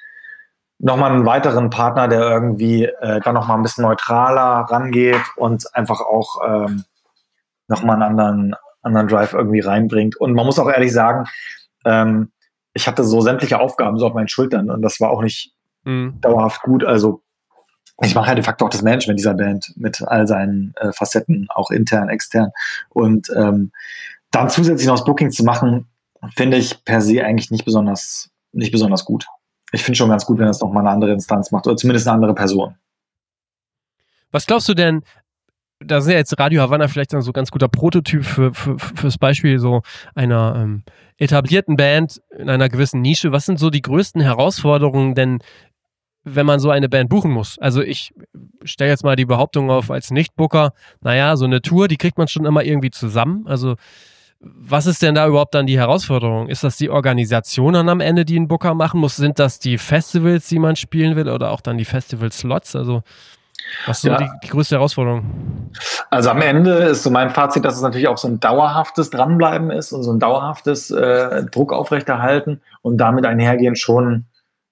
nochmal 0.80 1.12
einen 1.12 1.26
weiteren 1.26 1.70
Partner, 1.70 2.08
der 2.08 2.22
irgendwie 2.22 2.86
äh, 2.86 3.20
dann 3.22 3.36
nochmal 3.36 3.58
ein 3.58 3.64
bisschen 3.64 3.84
neutraler 3.84 4.66
rangeht 4.70 5.22
und 5.36 5.74
einfach 5.76 6.02
auch 6.02 6.42
ähm, 6.48 6.84
nochmal 7.68 7.96
einen 7.96 8.04
anderen, 8.04 8.56
anderen 8.86 9.08
Drive 9.08 9.34
irgendwie 9.34 9.60
reinbringt. 9.60 10.16
Und 10.16 10.34
man 10.34 10.46
muss 10.46 10.60
auch 10.60 10.70
ehrlich 10.70 10.94
sagen, 10.94 11.26
ähm, 11.86 12.32
ich 12.74 12.88
hatte 12.88 13.04
so 13.04 13.22
sämtliche 13.22 13.60
Aufgaben 13.60 13.98
so 13.98 14.08
auf 14.08 14.14
meinen 14.14 14.28
Schultern 14.28 14.70
und 14.70 14.82
das 14.82 15.00
war 15.00 15.10
auch 15.10 15.22
nicht 15.22 15.54
mhm. 15.84 16.20
dauerhaft 16.22 16.62
gut. 16.62 16.84
Also 16.84 17.22
ich 18.02 18.14
mache 18.14 18.30
ja 18.30 18.36
de 18.36 18.44
facto 18.44 18.66
auch 18.66 18.70
das 18.70 18.82
Management 18.82 19.20
dieser 19.20 19.34
Band 19.34 19.72
mit 19.78 20.02
all 20.02 20.28
seinen 20.28 20.74
äh, 20.78 20.92
Facetten, 20.92 21.48
auch 21.50 21.72
intern, 21.72 22.10
extern. 22.10 22.52
Und 22.90 23.30
ähm, 23.36 23.72
dann 24.32 24.50
zusätzlich 24.50 24.88
noch 24.88 24.96
das 24.96 25.06
Booking 25.06 25.32
zu 25.32 25.46
machen, 25.46 25.88
finde 26.36 26.58
ich 26.58 26.84
per 26.84 27.02
se 27.02 27.24
eigentlich 27.24 27.52
nicht 27.52 27.64
besonders, 27.64 28.30
nicht 28.52 28.72
besonders 28.72 29.06
gut. 29.06 29.26
Ich 29.72 29.84
finde 29.84 29.98
schon 29.98 30.10
ganz 30.10 30.26
gut, 30.26 30.40
wenn 30.40 30.48
das 30.48 30.60
noch 30.60 30.72
mal 30.72 30.82
eine 30.82 30.90
andere 30.90 31.14
Instanz 31.14 31.52
macht 31.52 31.68
oder 31.68 31.78
zumindest 31.78 32.08
eine 32.08 32.16
andere 32.16 32.36
Person. 32.36 32.76
Was 34.32 34.46
glaubst 34.46 34.68
du 34.68 34.74
denn, 34.74 35.04
da 35.80 36.02
sind 36.02 36.14
ja 36.14 36.18
jetzt 36.18 36.38
Radio 36.40 36.62
Havanna 36.62 36.88
vielleicht 36.88 37.12
so 37.12 37.18
ein 37.18 37.34
ganz 37.34 37.52
guter 37.52 37.68
Prototyp 37.68 38.24
für, 38.24 38.54
für, 38.54 38.80
fürs 38.80 39.18
Beispiel 39.18 39.60
so 39.60 39.82
einer 40.14 40.56
ähm, 40.58 40.84
etablierten 41.18 41.76
Band 41.76 42.22
in 42.38 42.50
einer 42.50 42.70
gewissen 42.70 43.02
Nische. 43.02 43.32
Was 43.32 43.46
sind 43.46 43.60
so 43.60 43.70
die 43.70 43.82
größten 43.82 44.22
Herausforderungen 44.22 45.16
denn, 45.16 45.40
wenn 46.24 46.46
man 46.46 46.60
so 46.60 46.70
eine 46.70 46.88
Band 46.88 47.10
buchen 47.10 47.32
muss? 47.32 47.60
Also 47.60 47.82
ich 47.82 48.14
stelle 48.64 48.92
jetzt 48.92 49.04
mal 49.04 49.16
die 49.16 49.26
Behauptung 49.26 49.70
auf 49.70 49.92
als 49.92 50.12
Nicht-Booker, 50.12 50.74
naja, 51.02 51.36
so 51.36 51.46
eine 51.46 51.62
Tour, 51.62 51.88
die 51.88 51.98
kriegt 51.98 52.18
man 52.18 52.28
schon 52.28 52.46
immer 52.46 52.64
irgendwie 52.64 52.92
zusammen. 52.92 53.46
Also 53.46 53.76
was 54.40 54.86
ist 54.86 55.02
denn 55.02 55.16
da 55.16 55.28
überhaupt 55.28 55.56
dann 55.56 55.66
die 55.66 55.78
Herausforderung? 55.78 56.50
Ist 56.50 56.64
das 56.64 56.78
die 56.78 56.90
Organisation 56.90 57.74
dann 57.74 57.90
am 57.90 58.00
Ende, 58.00 58.26
die 58.26 58.40
ein 58.40 58.48
Booker 58.48 58.74
machen 58.76 59.00
muss? 59.00 59.16
Sind 59.16 59.40
das 59.40 59.60
die 59.60 59.78
Festivals, 59.78 60.48
die 60.48 60.60
man 60.60 60.76
spielen 60.76 61.16
will 61.16 61.30
oder 61.30 61.52
auch 61.52 61.62
dann 61.62 61.78
die 61.78 61.86
Festival-Slots? 61.86 62.76
Also 62.76 63.04
was 63.86 63.98
ist 63.98 64.04
ja. 64.06 64.18
so 64.18 64.24
die, 64.24 64.32
die, 64.44 64.50
größte 64.50 64.76
Herausforderung? 64.76 65.72
Also 66.10 66.30
am 66.30 66.42
Ende 66.42 66.72
ist 66.72 67.04
so 67.04 67.10
mein 67.10 67.30
Fazit, 67.30 67.66
dass 67.66 67.76
es 67.76 67.82
natürlich 67.82 68.08
auch 68.08 68.18
so 68.18 68.28
ein 68.28 68.40
dauerhaftes 68.40 69.10
Dranbleiben 69.10 69.72
ist 69.72 69.92
und 69.92 70.04
so 70.04 70.12
ein 70.12 70.20
dauerhaftes 70.20 70.92
äh, 70.92 71.44
Druck 71.46 71.74
aufrechterhalten 71.74 72.62
und 72.82 72.98
damit 72.98 73.26
einhergehen 73.26 73.76
schon 73.76 74.26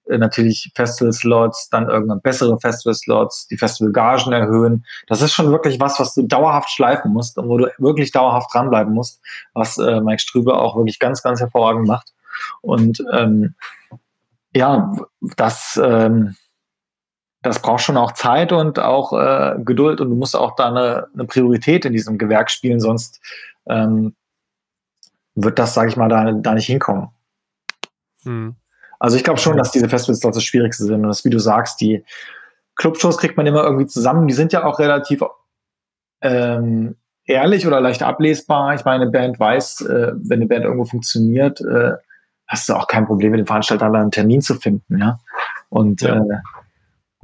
äh, 0.06 0.18
natürlich 0.18 0.70
Festival-Slots, 0.74 1.70
dann 1.70 1.88
irgendwann 1.88 2.20
bessere 2.20 2.58
Festival-Slots, 2.60 3.48
die 3.48 3.56
Festival-Gagen 3.56 4.32
erhöhen. 4.32 4.84
Das 5.06 5.22
ist 5.22 5.32
schon 5.32 5.50
wirklich 5.50 5.80
was, 5.80 5.98
was 5.98 6.14
du 6.14 6.22
dauerhaft 6.22 6.70
schleifen 6.70 7.12
musst 7.12 7.38
und 7.38 7.48
wo 7.48 7.58
du 7.58 7.70
wirklich 7.78 8.12
dauerhaft 8.12 8.52
dranbleiben 8.52 8.92
musst, 8.92 9.20
was 9.54 9.78
äh, 9.78 10.00
Mike 10.00 10.20
Strübe 10.20 10.56
auch 10.58 10.76
wirklich 10.76 10.98
ganz, 10.98 11.22
ganz 11.22 11.40
hervorragend 11.40 11.86
macht. 11.86 12.12
Und 12.60 13.02
ähm, 13.12 13.54
ja, 14.54 14.92
das, 15.36 15.80
ähm, 15.82 16.36
das 17.44 17.60
braucht 17.60 17.82
schon 17.82 17.96
auch 17.96 18.12
Zeit 18.12 18.52
und 18.52 18.78
auch 18.78 19.12
äh, 19.12 19.56
Geduld 19.58 20.00
und 20.00 20.10
du 20.10 20.16
musst 20.16 20.34
auch 20.34 20.56
da 20.56 20.68
eine, 20.68 21.08
eine 21.12 21.24
Priorität 21.24 21.84
in 21.84 21.92
diesem 21.92 22.18
Gewerk 22.18 22.50
spielen, 22.50 22.80
sonst 22.80 23.20
ähm, 23.66 24.14
wird 25.34 25.58
das, 25.58 25.74
sage 25.74 25.90
ich 25.90 25.96
mal, 25.96 26.08
da, 26.08 26.32
da 26.32 26.54
nicht 26.54 26.66
hinkommen. 26.66 27.08
Hm. 28.22 28.56
Also 28.98 29.16
ich 29.16 29.24
glaube 29.24 29.40
schon, 29.40 29.56
dass 29.56 29.72
diese 29.72 29.88
Festivals 29.88 30.20
dort 30.20 30.36
das 30.36 30.44
Schwierigste 30.44 30.84
sind. 30.84 31.02
Und 31.02 31.08
das, 31.08 31.24
wie 31.24 31.30
du 31.30 31.38
sagst, 31.38 31.80
die 31.80 32.04
Clubshows 32.76 33.18
kriegt 33.18 33.36
man 33.36 33.46
immer 33.46 33.62
irgendwie 33.64 33.86
zusammen. 33.86 34.26
Die 34.26 34.34
sind 34.34 34.52
ja 34.52 34.64
auch 34.64 34.78
relativ 34.78 35.22
ähm, 36.22 36.96
ehrlich 37.26 37.66
oder 37.66 37.80
leicht 37.80 38.02
ablesbar. 38.02 38.74
Ich 38.74 38.84
meine, 38.84 39.02
eine 39.02 39.10
Band 39.10 39.38
weiß, 39.38 39.82
äh, 39.82 40.12
wenn 40.14 40.38
eine 40.38 40.46
Band 40.46 40.64
irgendwo 40.64 40.84
funktioniert, 40.84 41.60
äh, 41.60 41.92
hast 42.46 42.68
du 42.68 42.74
auch 42.74 42.86
kein 42.86 43.06
Problem 43.06 43.32
mit 43.32 43.40
dem 43.40 43.46
Veranstalter 43.46 43.92
einen 43.92 44.10
Termin 44.10 44.40
zu 44.40 44.54
finden. 44.54 44.98
Ja? 44.98 45.18
Und 45.68 46.00
ja. 46.00 46.16
Äh, 46.16 46.38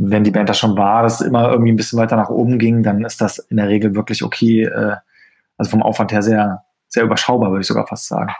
wenn 0.02 0.24
die 0.24 0.30
Band 0.30 0.48
da 0.48 0.54
schon 0.54 0.78
war, 0.78 1.02
dass 1.02 1.20
es 1.20 1.26
immer 1.26 1.50
irgendwie 1.50 1.72
ein 1.72 1.76
bisschen 1.76 1.98
weiter 1.98 2.16
nach 2.16 2.30
oben 2.30 2.58
ging, 2.58 2.82
dann 2.82 3.04
ist 3.04 3.20
das 3.20 3.38
in 3.38 3.58
der 3.58 3.68
Regel 3.68 3.94
wirklich 3.94 4.22
okay. 4.22 4.64
Äh, 4.64 4.96
also 5.58 5.70
vom 5.70 5.82
Aufwand 5.82 6.10
her 6.10 6.22
sehr, 6.22 6.64
sehr 6.88 7.04
überschaubar, 7.04 7.50
würde 7.50 7.60
ich 7.60 7.66
sogar 7.66 7.86
fast 7.86 8.08
sagen. 8.08 8.32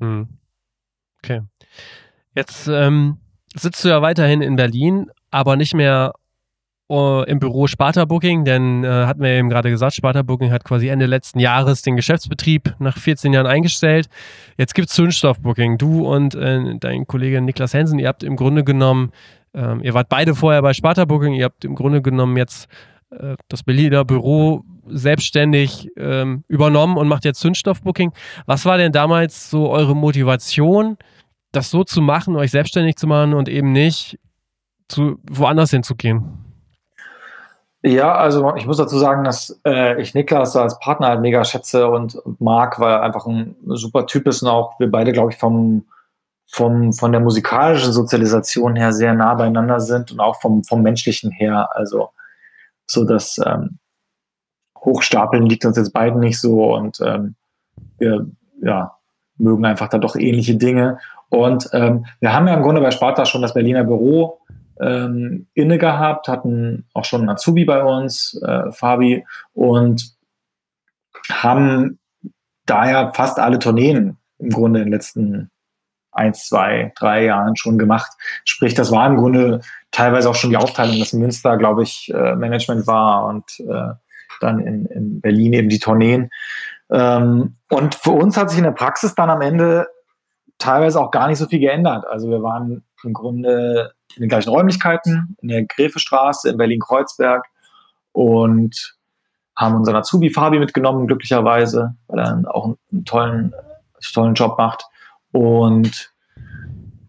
Hm. 0.00 0.28
Okay. 1.22 1.42
Jetzt 2.34 2.66
ähm, 2.66 3.18
sitzt 3.54 3.84
du 3.84 3.88
ja 3.88 4.02
weiterhin 4.02 4.42
in 4.42 4.56
Berlin, 4.56 5.10
aber 5.30 5.54
nicht 5.54 5.74
mehr 5.74 6.12
uh, 6.90 7.22
im 7.22 7.38
Büro 7.38 7.68
Sparta 7.68 8.04
Booking, 8.04 8.44
denn 8.44 8.82
äh, 8.82 8.88
hatten 9.06 9.22
wir 9.22 9.30
eben 9.30 9.48
gerade 9.48 9.70
gesagt, 9.70 9.94
Sparta 9.94 10.22
Booking 10.22 10.50
hat 10.50 10.64
quasi 10.64 10.88
Ende 10.88 11.06
letzten 11.06 11.38
Jahres 11.38 11.82
den 11.82 11.94
Geschäftsbetrieb 11.94 12.74
nach 12.80 12.98
14 12.98 13.32
Jahren 13.32 13.46
eingestellt. 13.46 14.08
Jetzt 14.58 14.74
gibt 14.74 14.88
es 14.88 14.94
Zündstoff 14.96 15.40
Booking. 15.40 15.78
Du 15.78 16.04
und 16.04 16.34
äh, 16.34 16.76
dein 16.80 17.06
Kollege 17.06 17.40
Niklas 17.40 17.74
Hensen, 17.74 18.00
ihr 18.00 18.08
habt 18.08 18.24
im 18.24 18.34
Grunde 18.34 18.64
genommen, 18.64 19.12
ähm, 19.54 19.80
ihr 19.82 19.94
wart 19.94 20.08
beide 20.08 20.34
vorher 20.34 20.62
bei 20.62 20.72
Sparta 20.72 21.04
Booking, 21.04 21.34
ihr 21.34 21.44
habt 21.44 21.64
im 21.64 21.74
Grunde 21.74 22.02
genommen 22.02 22.36
jetzt 22.36 22.68
äh, 23.10 23.36
das 23.48 23.62
Berliner 23.62 24.04
Büro 24.04 24.64
selbstständig 24.86 25.90
ähm, 25.96 26.44
übernommen 26.48 26.96
und 26.96 27.08
macht 27.08 27.24
jetzt 27.24 27.40
Zündstoff 27.40 27.82
Booking. 27.82 28.12
Was 28.46 28.66
war 28.66 28.76
denn 28.76 28.92
damals 28.92 29.50
so 29.50 29.70
eure 29.70 29.96
Motivation? 29.96 30.98
das 31.54 31.70
so 31.70 31.84
zu 31.84 32.02
machen, 32.02 32.36
euch 32.36 32.50
selbstständig 32.50 32.96
zu 32.96 33.06
machen 33.06 33.34
und 33.34 33.48
eben 33.48 33.72
nicht 33.72 34.18
zu 34.88 35.18
woanders 35.30 35.70
hinzugehen? 35.70 36.40
Ja, 37.82 38.14
also 38.14 38.54
ich 38.56 38.66
muss 38.66 38.78
dazu 38.78 38.98
sagen, 38.98 39.24
dass 39.24 39.60
äh, 39.66 40.00
ich 40.00 40.14
Niklas 40.14 40.56
als 40.56 40.78
Partner 40.78 41.08
halt 41.08 41.20
mega 41.20 41.44
schätze 41.44 41.88
und, 41.88 42.14
und 42.14 42.40
mag, 42.40 42.80
weil 42.80 42.92
er 42.92 43.02
einfach 43.02 43.26
ein 43.26 43.56
super 43.66 44.06
Typ 44.06 44.26
ist 44.26 44.42
und 44.42 44.48
auch 44.48 44.80
wir 44.80 44.90
beide, 44.90 45.12
glaube 45.12 45.32
ich, 45.32 45.38
vom, 45.38 45.84
vom, 46.54 46.92
von 46.92 47.10
der 47.10 47.20
musikalischen 47.20 47.92
Sozialisation 47.92 48.76
her 48.76 48.92
sehr 48.92 49.12
nah 49.12 49.34
beieinander 49.34 49.80
sind 49.80 50.12
und 50.12 50.20
auch 50.20 50.40
vom, 50.40 50.62
vom 50.62 50.82
menschlichen 50.82 51.32
her. 51.32 51.68
Also 51.74 52.10
so 52.86 53.04
das 53.04 53.40
ähm, 53.44 53.78
Hochstapeln 54.78 55.46
liegt 55.46 55.64
uns 55.64 55.76
jetzt 55.76 55.92
beiden 55.92 56.20
nicht 56.20 56.40
so 56.40 56.72
und 56.76 57.00
ähm, 57.00 57.34
wir 57.98 58.26
ja, 58.62 58.92
mögen 59.36 59.64
einfach 59.64 59.88
da 59.88 59.98
doch 59.98 60.14
ähnliche 60.14 60.54
Dinge. 60.54 60.98
Und 61.28 61.68
ähm, 61.72 62.06
wir 62.20 62.32
haben 62.32 62.46
ja 62.46 62.54
im 62.54 62.62
Grunde 62.62 62.80
bei 62.80 62.92
Sparta 62.92 63.26
schon 63.26 63.42
das 63.42 63.54
Berliner 63.54 63.82
Büro 63.82 64.38
ähm, 64.80 65.48
inne 65.54 65.78
gehabt, 65.78 66.28
hatten 66.28 66.86
auch 66.94 67.04
schon 67.04 67.22
einen 67.22 67.30
Azubi 67.30 67.64
bei 67.64 67.82
uns, 67.82 68.40
äh, 68.46 68.70
Fabi, 68.70 69.26
und 69.54 70.14
haben 71.32 71.98
daher 72.64 73.12
fast 73.12 73.40
alle 73.40 73.58
Tourneen 73.58 74.18
im 74.38 74.50
Grunde 74.50 74.80
in 74.80 74.86
den 74.86 74.92
letzten 74.92 75.50
eins, 76.14 76.48
zwei, 76.48 76.92
drei 76.96 77.24
Jahren 77.24 77.56
schon 77.56 77.78
gemacht. 77.78 78.12
Sprich, 78.44 78.74
das 78.74 78.90
war 78.90 79.06
im 79.06 79.16
Grunde 79.16 79.60
teilweise 79.90 80.30
auch 80.30 80.34
schon 80.34 80.50
die 80.50 80.56
Aufteilung, 80.56 80.98
dass 80.98 81.12
in 81.12 81.20
Münster, 81.20 81.56
glaube 81.56 81.82
ich, 81.82 82.12
äh, 82.14 82.34
Management 82.34 82.86
war 82.86 83.26
und 83.26 83.44
äh, 83.60 83.92
dann 84.40 84.60
in, 84.60 84.86
in 84.86 85.20
Berlin 85.20 85.52
eben 85.52 85.68
die 85.68 85.78
Tourneen. 85.78 86.30
Ähm, 86.90 87.56
und 87.70 87.94
für 87.94 88.10
uns 88.10 88.36
hat 88.36 88.50
sich 88.50 88.58
in 88.58 88.64
der 88.64 88.72
Praxis 88.72 89.14
dann 89.14 89.30
am 89.30 89.40
Ende 89.40 89.86
teilweise 90.58 91.00
auch 91.00 91.10
gar 91.10 91.28
nicht 91.28 91.38
so 91.38 91.46
viel 91.46 91.60
geändert. 91.60 92.04
Also 92.06 92.30
wir 92.30 92.42
waren 92.42 92.84
im 93.02 93.12
Grunde 93.12 93.92
in 94.16 94.22
den 94.22 94.28
gleichen 94.28 94.50
Räumlichkeiten, 94.50 95.36
in 95.42 95.48
der 95.48 95.64
Gräfestraße 95.64 96.48
in 96.50 96.56
Berlin-Kreuzberg 96.56 97.46
und 98.12 98.96
haben 99.56 99.74
unseren 99.76 99.96
Azubi 99.96 100.30
Fabi 100.30 100.58
mitgenommen, 100.58 101.06
glücklicherweise, 101.06 101.94
weil 102.08 102.18
er 102.18 102.42
auch 102.54 102.76
einen, 102.92 103.04
tollen, 103.04 103.54
tollen 104.12 104.34
Job 104.34 104.58
macht. 104.58 104.84
Und 105.34 106.12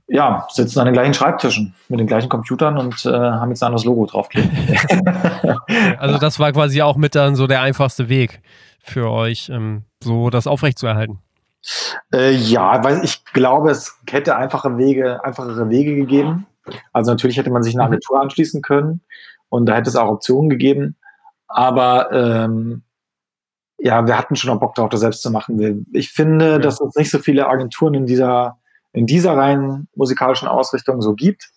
ja, 0.07 0.47
sitzen 0.49 0.79
an 0.79 0.85
den 0.85 0.93
gleichen 0.95 1.13
Schreibtischen 1.13 1.75
mit 1.89 1.99
den 1.99 2.07
gleichen 2.07 2.27
Computern 2.27 2.77
und 2.77 3.05
äh, 3.05 3.11
haben 3.11 3.49
jetzt 3.49 3.61
ein 3.61 3.67
anderes 3.67 3.85
Logo 3.85 4.07
draufkleben. 4.07 4.49
also 5.99 6.17
das 6.17 6.39
war 6.39 6.51
quasi 6.51 6.81
auch 6.81 6.97
mit 6.97 7.13
dann 7.13 7.35
so 7.35 7.45
der 7.45 7.61
einfachste 7.61 8.09
Weg 8.09 8.41
für 8.79 9.11
euch, 9.11 9.49
ähm, 9.49 9.83
so 10.03 10.31
das 10.31 10.47
aufrechtzuerhalten. 10.47 11.19
Äh, 12.11 12.31
ja, 12.31 12.83
weil 12.83 13.03
ich 13.03 13.23
glaube, 13.25 13.69
es 13.69 13.99
hätte 14.09 14.35
einfache 14.35 14.79
Wege, 14.79 15.23
einfachere 15.23 15.69
Wege 15.69 15.95
gegeben. 15.95 16.47
Also 16.93 17.11
natürlich 17.11 17.37
hätte 17.37 17.51
man 17.51 17.61
sich 17.61 17.75
eine 17.75 17.83
mhm. 17.83 17.93
Agentur 17.93 18.19
anschließen 18.19 18.63
können 18.63 19.01
und 19.49 19.67
da 19.67 19.75
hätte 19.75 19.89
es 19.89 19.95
auch 19.95 20.09
Optionen 20.09 20.49
gegeben. 20.49 20.95
Aber 21.47 22.11
ähm, 22.11 22.84
ja, 23.77 24.05
wir 24.07 24.17
hatten 24.17 24.35
schon 24.35 24.51
noch 24.51 24.59
Bock 24.59 24.75
darauf, 24.75 24.89
das 24.89 25.01
selbst 25.01 25.21
zu 25.21 25.31
machen. 25.31 25.85
Ich 25.93 26.11
finde, 26.11 26.51
ja. 26.51 26.57
dass 26.59 26.79
es 26.79 26.95
nicht 26.95 27.11
so 27.11 27.19
viele 27.19 27.47
Agenturen 27.47 27.93
in 27.93 28.05
dieser, 28.05 28.57
in 28.93 29.05
dieser 29.05 29.35
reinen 29.35 29.87
musikalischen 29.95 30.47
Ausrichtung 30.47 31.01
so 31.01 31.13
gibt. 31.13 31.49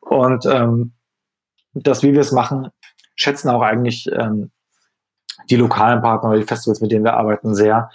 Und 0.00 0.46
ähm, 0.46 0.92
dass, 1.74 2.02
wie 2.02 2.12
wir 2.12 2.20
es 2.20 2.32
machen, 2.32 2.68
schätzen 3.14 3.48
auch 3.48 3.62
eigentlich 3.62 4.10
ähm, 4.12 4.50
die 5.48 5.56
lokalen 5.56 6.02
Partner, 6.02 6.36
die 6.36 6.42
Festivals, 6.42 6.80
mit 6.80 6.92
denen 6.92 7.04
wir 7.04 7.14
arbeiten, 7.14 7.54
sehr. 7.54 7.90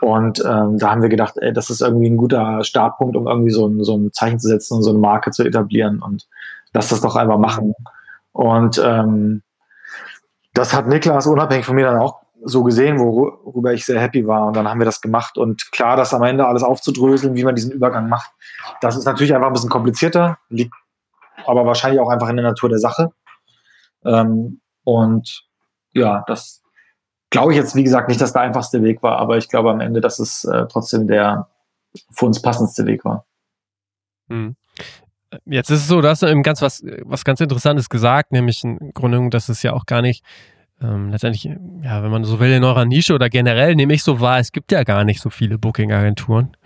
Und 0.00 0.40
ähm, 0.44 0.78
da 0.78 0.90
haben 0.90 1.02
wir 1.02 1.08
gedacht, 1.08 1.34
ey, 1.38 1.52
das 1.52 1.70
ist 1.70 1.80
irgendwie 1.80 2.10
ein 2.10 2.16
guter 2.16 2.62
Startpunkt, 2.64 3.16
um 3.16 3.26
irgendwie 3.26 3.50
so 3.50 3.66
ein, 3.66 3.82
so 3.82 3.96
ein 3.96 4.12
Zeichen 4.12 4.38
zu 4.38 4.48
setzen 4.48 4.76
und 4.76 4.82
so 4.82 4.90
eine 4.90 4.98
Marke 4.98 5.30
zu 5.30 5.44
etablieren. 5.44 6.02
Und 6.02 6.28
lass 6.72 6.88
das 6.88 7.00
doch 7.00 7.16
einfach 7.16 7.38
machen. 7.38 7.74
Und 8.32 8.80
ähm, 8.84 9.42
das 10.54 10.74
hat 10.74 10.86
Niklas 10.86 11.26
unabhängig 11.26 11.64
von 11.64 11.76
mir 11.76 11.86
dann 11.86 11.98
auch 11.98 12.21
so 12.44 12.62
gesehen, 12.64 12.98
worüber 12.98 13.72
ich 13.72 13.84
sehr 13.84 14.00
happy 14.00 14.26
war. 14.26 14.46
Und 14.46 14.56
dann 14.56 14.68
haben 14.68 14.80
wir 14.80 14.84
das 14.84 15.00
gemacht. 15.00 15.38
Und 15.38 15.70
klar, 15.72 15.96
das 15.96 16.14
am 16.14 16.22
Ende 16.22 16.46
alles 16.46 16.62
aufzudröseln, 16.62 17.34
wie 17.34 17.44
man 17.44 17.54
diesen 17.54 17.72
Übergang 17.72 18.08
macht, 18.08 18.30
das 18.80 18.96
ist 18.96 19.04
natürlich 19.04 19.34
einfach 19.34 19.48
ein 19.48 19.52
bisschen 19.52 19.70
komplizierter, 19.70 20.38
liegt 20.48 20.74
aber 21.46 21.66
wahrscheinlich 21.66 22.00
auch 22.00 22.08
einfach 22.08 22.28
in 22.28 22.36
der 22.36 22.46
Natur 22.46 22.68
der 22.68 22.78
Sache. 22.78 23.12
Ähm, 24.04 24.60
und 24.84 25.44
ja, 25.92 26.24
das 26.26 26.62
glaube 27.30 27.52
ich 27.52 27.58
jetzt, 27.58 27.74
wie 27.74 27.84
gesagt, 27.84 28.08
nicht, 28.08 28.20
dass 28.20 28.32
der 28.32 28.42
einfachste 28.42 28.82
Weg 28.82 29.02
war, 29.02 29.18
aber 29.18 29.36
ich 29.38 29.48
glaube 29.48 29.70
am 29.70 29.80
Ende, 29.80 30.00
dass 30.00 30.18
es 30.18 30.44
äh, 30.44 30.66
trotzdem 30.68 31.06
der 31.06 31.48
für 32.10 32.26
uns 32.26 32.40
passendste 32.40 32.86
Weg 32.86 33.04
war. 33.04 33.26
Hm. 34.28 34.56
Jetzt 35.46 35.70
ist 35.70 35.80
es 35.80 35.88
so, 35.88 36.00
du 36.00 36.08
hast 36.08 36.22
eben 36.22 36.42
ganz 36.42 36.60
was, 36.60 36.82
was 37.04 37.24
ganz 37.24 37.40
Interessantes 37.40 37.88
gesagt, 37.88 38.32
nämlich 38.32 38.64
im 38.64 38.92
Grunde, 38.92 39.30
dass 39.30 39.48
es 39.48 39.62
ja 39.62 39.72
auch 39.72 39.86
gar 39.86 40.02
nicht 40.02 40.24
ähm, 40.82 41.10
letztendlich, 41.10 41.44
ja, 41.82 42.02
wenn 42.02 42.10
man 42.10 42.24
so 42.24 42.40
will, 42.40 42.50
in 42.50 42.64
eurer 42.64 42.84
Nische 42.84 43.14
oder 43.14 43.28
generell 43.28 43.74
nehme 43.74 43.94
ich 43.94 44.02
so 44.02 44.20
wahr, 44.20 44.38
es 44.38 44.52
gibt 44.52 44.72
ja 44.72 44.82
gar 44.82 45.04
nicht 45.04 45.20
so 45.20 45.30
viele 45.30 45.58
Booking-Agenturen. 45.58 46.56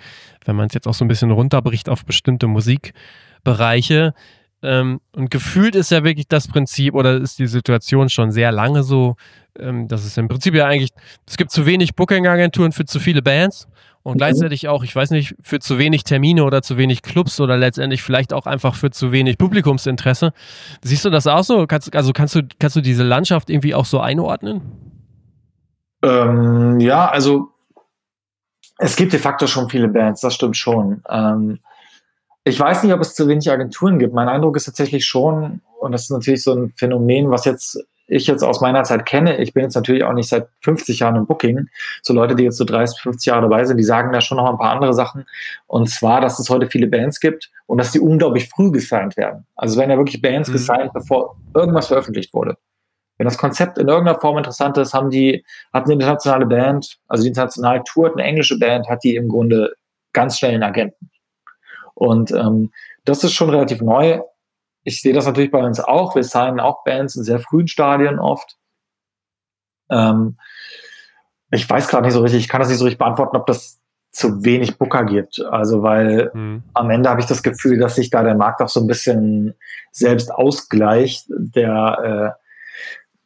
Wenn 0.44 0.56
man 0.56 0.68
es 0.68 0.74
jetzt 0.74 0.86
auch 0.86 0.94
so 0.94 1.04
ein 1.04 1.08
bisschen 1.08 1.30
runterbricht 1.30 1.88
auf 1.88 2.04
bestimmte 2.04 2.46
Musikbereiche. 2.46 4.14
Ähm, 4.62 5.00
und 5.12 5.30
gefühlt 5.30 5.74
ist 5.74 5.90
ja 5.90 6.02
wirklich 6.02 6.28
das 6.28 6.48
Prinzip 6.48 6.94
oder 6.94 7.16
ist 7.16 7.38
die 7.38 7.46
Situation 7.46 8.08
schon 8.08 8.30
sehr 8.30 8.52
lange 8.52 8.82
so, 8.82 9.16
ähm, 9.58 9.86
dass 9.86 10.04
es 10.04 10.16
im 10.16 10.28
Prinzip 10.28 10.54
ja 10.54 10.66
eigentlich, 10.66 10.90
es 11.26 11.36
gibt 11.36 11.50
zu 11.50 11.66
wenig 11.66 11.94
Booking-Agenturen 11.94 12.72
für 12.72 12.86
zu 12.86 12.98
viele 12.98 13.22
Bands 13.22 13.68
und 14.06 14.14
mhm. 14.14 14.18
gleichzeitig 14.18 14.68
auch, 14.68 14.84
ich 14.84 14.94
weiß 14.94 15.10
nicht, 15.10 15.34
für 15.40 15.58
zu 15.58 15.78
wenig 15.78 16.04
Termine 16.04 16.44
oder 16.44 16.62
zu 16.62 16.76
wenig 16.76 17.02
Clubs 17.02 17.40
oder 17.40 17.56
letztendlich 17.56 18.04
vielleicht 18.04 18.32
auch 18.32 18.46
einfach 18.46 18.76
für 18.76 18.92
zu 18.92 19.10
wenig 19.10 19.36
Publikumsinteresse. 19.36 20.32
Siehst 20.80 21.04
du 21.04 21.10
das 21.10 21.26
auch 21.26 21.42
so? 21.42 21.66
Kannst, 21.66 21.92
also 21.92 22.12
kannst 22.12 22.36
du, 22.36 22.42
kannst 22.60 22.76
du 22.76 22.82
diese 22.82 23.02
Landschaft 23.02 23.50
irgendwie 23.50 23.74
auch 23.74 23.84
so 23.84 23.98
einordnen? 23.98 24.62
Ähm, 26.04 26.78
ja, 26.78 27.08
also 27.08 27.48
es 28.78 28.94
gibt 28.94 29.12
de 29.12 29.18
facto 29.18 29.48
schon 29.48 29.68
viele 29.68 29.88
Bands, 29.88 30.20
das 30.20 30.36
stimmt 30.36 30.56
schon. 30.56 31.02
Ähm, 31.08 31.58
ich 32.44 32.60
weiß 32.60 32.84
nicht, 32.84 32.92
ob 32.92 33.00
es 33.00 33.16
zu 33.16 33.26
wenig 33.26 33.50
Agenturen 33.50 33.98
gibt. 33.98 34.14
Mein 34.14 34.28
Eindruck 34.28 34.54
ist 34.54 34.66
tatsächlich 34.66 35.04
schon, 35.04 35.62
und 35.80 35.90
das 35.90 36.02
ist 36.02 36.10
natürlich 36.10 36.44
so 36.44 36.52
ein 36.52 36.72
Phänomen, 36.76 37.28
was 37.30 37.44
jetzt 37.44 37.84
ich 38.06 38.26
jetzt 38.26 38.42
aus 38.42 38.60
meiner 38.60 38.84
Zeit 38.84 39.04
kenne, 39.04 39.38
ich 39.38 39.52
bin 39.52 39.64
jetzt 39.64 39.74
natürlich 39.74 40.04
auch 40.04 40.12
nicht 40.12 40.28
seit 40.28 40.48
50 40.62 41.00
Jahren 41.00 41.16
im 41.16 41.26
Booking, 41.26 41.68
so 42.02 42.14
Leute, 42.14 42.36
die 42.36 42.44
jetzt 42.44 42.56
so 42.56 42.64
30, 42.64 43.00
50 43.00 43.26
Jahre 43.26 43.42
dabei 43.42 43.64
sind, 43.64 43.76
die 43.78 43.84
sagen 43.84 44.12
da 44.12 44.20
schon 44.20 44.38
noch 44.38 44.48
ein 44.48 44.58
paar 44.58 44.72
andere 44.72 44.94
Sachen. 44.94 45.26
Und 45.66 45.88
zwar, 45.90 46.20
dass 46.20 46.38
es 46.38 46.48
heute 46.48 46.68
viele 46.68 46.86
Bands 46.86 47.20
gibt 47.20 47.50
und 47.66 47.78
dass 47.78 47.92
die 47.92 48.00
unglaublich 48.00 48.48
früh 48.48 48.70
gesigned 48.70 49.16
werden. 49.16 49.46
Also 49.56 49.74
es 49.74 49.78
werden 49.78 49.90
ja 49.90 49.96
wirklich 49.96 50.22
Bands 50.22 50.48
mhm. 50.48 50.52
gesigned, 50.52 50.92
bevor 50.92 51.36
irgendwas 51.54 51.88
veröffentlicht 51.88 52.32
wurde. 52.32 52.56
Wenn 53.18 53.24
das 53.24 53.38
Konzept 53.38 53.78
in 53.78 53.88
irgendeiner 53.88 54.20
Form 54.20 54.36
interessant 54.36 54.76
ist, 54.78 54.92
haben 54.92 55.10
die, 55.10 55.44
hat 55.72 55.84
eine 55.84 55.94
internationale 55.94 56.46
Band, 56.46 56.98
also 57.08 57.22
die 57.22 57.28
internationale 57.28 57.82
Tour, 57.84 58.12
eine 58.12 58.22
englische 58.22 58.58
Band, 58.58 58.88
hat 58.88 59.04
die 59.04 59.16
im 59.16 59.28
Grunde 59.28 59.74
ganz 60.12 60.38
schnell 60.38 60.54
einen 60.54 60.62
Agenten. 60.62 61.10
Und 61.94 62.30
ähm, 62.30 62.72
das 63.04 63.24
ist 63.24 63.32
schon 63.32 63.50
relativ 63.50 63.80
neu 63.80 64.20
ich 64.86 65.02
sehe 65.02 65.12
das 65.12 65.26
natürlich 65.26 65.50
bei 65.50 65.62
uns 65.62 65.80
auch. 65.80 66.14
Wir 66.14 66.22
signen 66.22 66.60
auch 66.60 66.84
Bands 66.84 67.16
in 67.16 67.24
sehr 67.24 67.40
frühen 67.40 67.66
Stadien 67.66 68.20
oft. 68.20 68.56
Ähm, 69.90 70.38
ich 71.50 71.68
weiß 71.68 71.88
gerade 71.88 72.04
nicht 72.04 72.14
so 72.14 72.20
richtig, 72.20 72.40
ich 72.40 72.48
kann 72.48 72.60
das 72.60 72.68
nicht 72.68 72.78
so 72.78 72.84
richtig 72.84 72.98
beantworten, 72.98 73.36
ob 73.36 73.46
das 73.46 73.80
zu 74.12 74.44
wenig 74.44 74.78
Booker 74.78 75.04
gibt. 75.04 75.44
Also, 75.50 75.82
weil 75.82 76.30
mhm. 76.32 76.62
am 76.72 76.90
Ende 76.90 77.10
habe 77.10 77.20
ich 77.20 77.26
das 77.26 77.42
Gefühl, 77.42 77.78
dass 77.78 77.96
sich 77.96 78.10
da 78.10 78.22
der 78.22 78.36
Markt 78.36 78.62
auch 78.62 78.68
so 78.68 78.78
ein 78.78 78.86
bisschen 78.86 79.54
selbst 79.90 80.32
ausgleicht. 80.32 81.26
Der, 81.30 82.36
äh, 82.36 82.42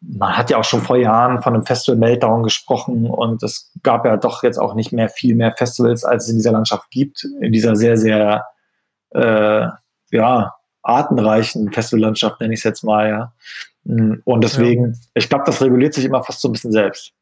man 0.01 0.39
hat 0.39 0.49
ja 0.49 0.57
auch 0.57 0.65
schon 0.65 0.81
vor 0.81 0.97
Jahren 0.97 1.43
von 1.43 1.53
einem 1.53 1.67
Festival 1.67 1.99
Meltdown 1.99 2.43
gesprochen 2.43 3.11
und 3.11 3.43
es 3.43 3.71
gab 3.83 4.07
ja 4.07 4.17
doch 4.17 4.43
jetzt 4.43 4.59
auch 4.59 4.73
nicht 4.73 4.93
mehr 4.93 5.11
viel 5.11 5.35
mehr 5.35 5.53
Festivals, 5.53 6.05
als 6.05 6.25
es 6.25 6.31
in 6.31 6.37
dieser 6.37 6.53
Landschaft 6.53 6.91
gibt, 6.91 7.25
in 7.43 7.53
dieser 7.53 7.77
sehr, 7.77 7.99
sehr, 7.99 8.47
äh, 9.11 9.67
ja, 10.11 10.55
artenreichen 10.83 11.73
Festivallandschaft, 11.73 12.41
nenne 12.41 12.55
ich 12.55 12.61
es 12.61 12.65
jetzt 12.65 12.83
mal, 12.83 13.09
ja. 13.09 13.33
Mm, 13.85 14.15
und 14.25 14.45
deswegen, 14.45 14.93
ja. 14.93 14.99
ich 15.15 15.29
glaube, 15.29 15.45
das 15.47 15.61
reguliert 15.61 15.95
sich 15.95 16.05
immer 16.05 16.23
fast 16.23 16.41
so 16.41 16.49
ein 16.49 16.53
bisschen 16.53 16.73
selbst. 16.73 17.13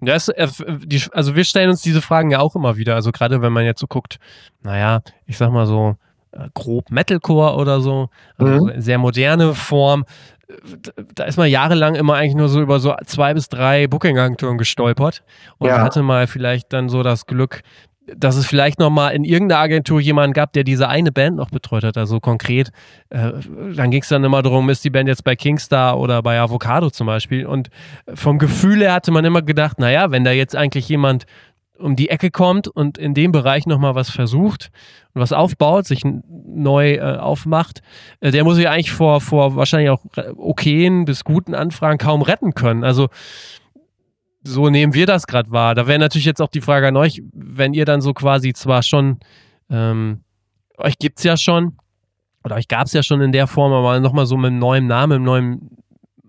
Ja, 0.00 0.14
es, 0.14 0.28
äh, 0.28 0.48
die, 0.84 1.02
also 1.12 1.34
wir 1.34 1.44
stellen 1.44 1.70
uns 1.70 1.82
diese 1.82 2.02
Fragen 2.02 2.30
ja 2.30 2.40
auch 2.40 2.54
immer 2.54 2.76
wieder. 2.76 2.94
Also 2.94 3.12
gerade 3.12 3.40
wenn 3.42 3.52
man 3.52 3.64
jetzt 3.64 3.80
so 3.80 3.86
guckt, 3.86 4.18
naja, 4.62 5.00
ich 5.26 5.38
sag 5.38 5.50
mal 5.50 5.66
so 5.66 5.96
äh, 6.32 6.48
grob 6.54 6.90
Metalcore 6.90 7.56
oder 7.56 7.80
so, 7.80 8.08
also 8.36 8.66
mhm. 8.66 8.80
sehr 8.80 8.98
moderne 8.98 9.54
Form. 9.54 10.04
Da 11.14 11.24
ist 11.24 11.38
man 11.38 11.50
jahrelang 11.50 11.96
immer 11.96 12.14
eigentlich 12.14 12.36
nur 12.36 12.48
so 12.48 12.60
über 12.60 12.78
so 12.78 12.94
zwei 13.04 13.34
bis 13.34 13.48
drei 13.48 13.88
Booking-Agenturen 13.88 14.58
gestolpert 14.58 15.24
und 15.58 15.68
ja. 15.68 15.80
hatte 15.80 16.02
mal 16.02 16.28
vielleicht 16.28 16.72
dann 16.72 16.88
so 16.88 17.02
das 17.02 17.26
Glück, 17.26 17.62
dass 18.14 18.36
es 18.36 18.46
vielleicht 18.46 18.78
nochmal 18.78 19.14
in 19.14 19.24
irgendeiner 19.24 19.60
Agentur 19.60 20.00
jemanden 20.00 20.32
gab, 20.32 20.52
der 20.52 20.64
diese 20.64 20.88
eine 20.88 21.12
Band 21.12 21.36
noch 21.36 21.50
betreut 21.50 21.84
hat. 21.84 21.96
Also 21.96 22.20
konkret, 22.20 22.70
äh, 23.10 23.32
dann 23.74 23.90
ging 23.90 24.02
es 24.02 24.08
dann 24.08 24.24
immer 24.24 24.42
darum, 24.42 24.70
ist 24.70 24.84
die 24.84 24.90
Band 24.90 25.08
jetzt 25.08 25.24
bei 25.24 25.34
Kingstar 25.34 25.98
oder 25.98 26.22
bei 26.22 26.38
Avocado 26.38 26.90
zum 26.90 27.06
Beispiel. 27.06 27.46
Und 27.46 27.68
vom 28.14 28.38
Gefühl 28.38 28.80
her 28.80 28.94
hatte 28.94 29.10
man 29.10 29.24
immer 29.24 29.42
gedacht, 29.42 29.78
naja, 29.78 30.10
wenn 30.10 30.24
da 30.24 30.30
jetzt 30.30 30.54
eigentlich 30.54 30.88
jemand 30.88 31.26
um 31.78 31.96
die 31.96 32.08
Ecke 32.08 32.30
kommt 32.30 32.68
und 32.68 32.96
in 32.96 33.12
dem 33.12 33.32
Bereich 33.32 33.66
nochmal 33.66 33.94
was 33.94 34.10
versucht 34.10 34.70
und 35.14 35.20
was 35.20 35.32
aufbaut, 35.32 35.86
sich 35.86 36.02
neu 36.04 36.94
äh, 36.94 37.18
aufmacht, 37.18 37.82
äh, 38.20 38.30
der 38.30 38.44
muss 38.44 38.56
sich 38.56 38.68
eigentlich 38.68 38.92
vor, 38.92 39.20
vor 39.20 39.56
wahrscheinlich 39.56 39.90
auch 39.90 40.00
okayen 40.36 41.04
bis 41.04 41.24
guten 41.24 41.54
Anfragen 41.54 41.98
kaum 41.98 42.22
retten 42.22 42.54
können. 42.54 42.84
Also 42.84 43.08
so 44.46 44.70
nehmen 44.70 44.94
wir 44.94 45.06
das 45.06 45.26
gerade 45.26 45.50
wahr. 45.50 45.74
Da 45.74 45.86
wäre 45.86 45.98
natürlich 45.98 46.24
jetzt 46.24 46.40
auch 46.40 46.48
die 46.48 46.60
Frage 46.60 46.88
an 46.88 46.96
euch, 46.96 47.22
wenn 47.32 47.74
ihr 47.74 47.84
dann 47.84 48.00
so 48.00 48.14
quasi 48.14 48.52
zwar 48.52 48.82
schon, 48.82 49.18
ähm, 49.68 50.22
euch 50.78 50.98
gibt 50.98 51.18
es 51.18 51.24
ja 51.24 51.36
schon, 51.36 51.76
oder 52.44 52.56
euch 52.56 52.68
gab 52.68 52.86
es 52.86 52.92
ja 52.92 53.02
schon 53.02 53.20
in 53.20 53.32
der 53.32 53.46
Form, 53.46 53.72
aber 53.72 53.98
nochmal 54.00 54.26
so 54.26 54.36
mit 54.36 54.48
einem 54.48 54.58
neuen 54.58 54.86
Namen, 54.86 55.18
mit 55.18 55.26
neuen 55.26 55.70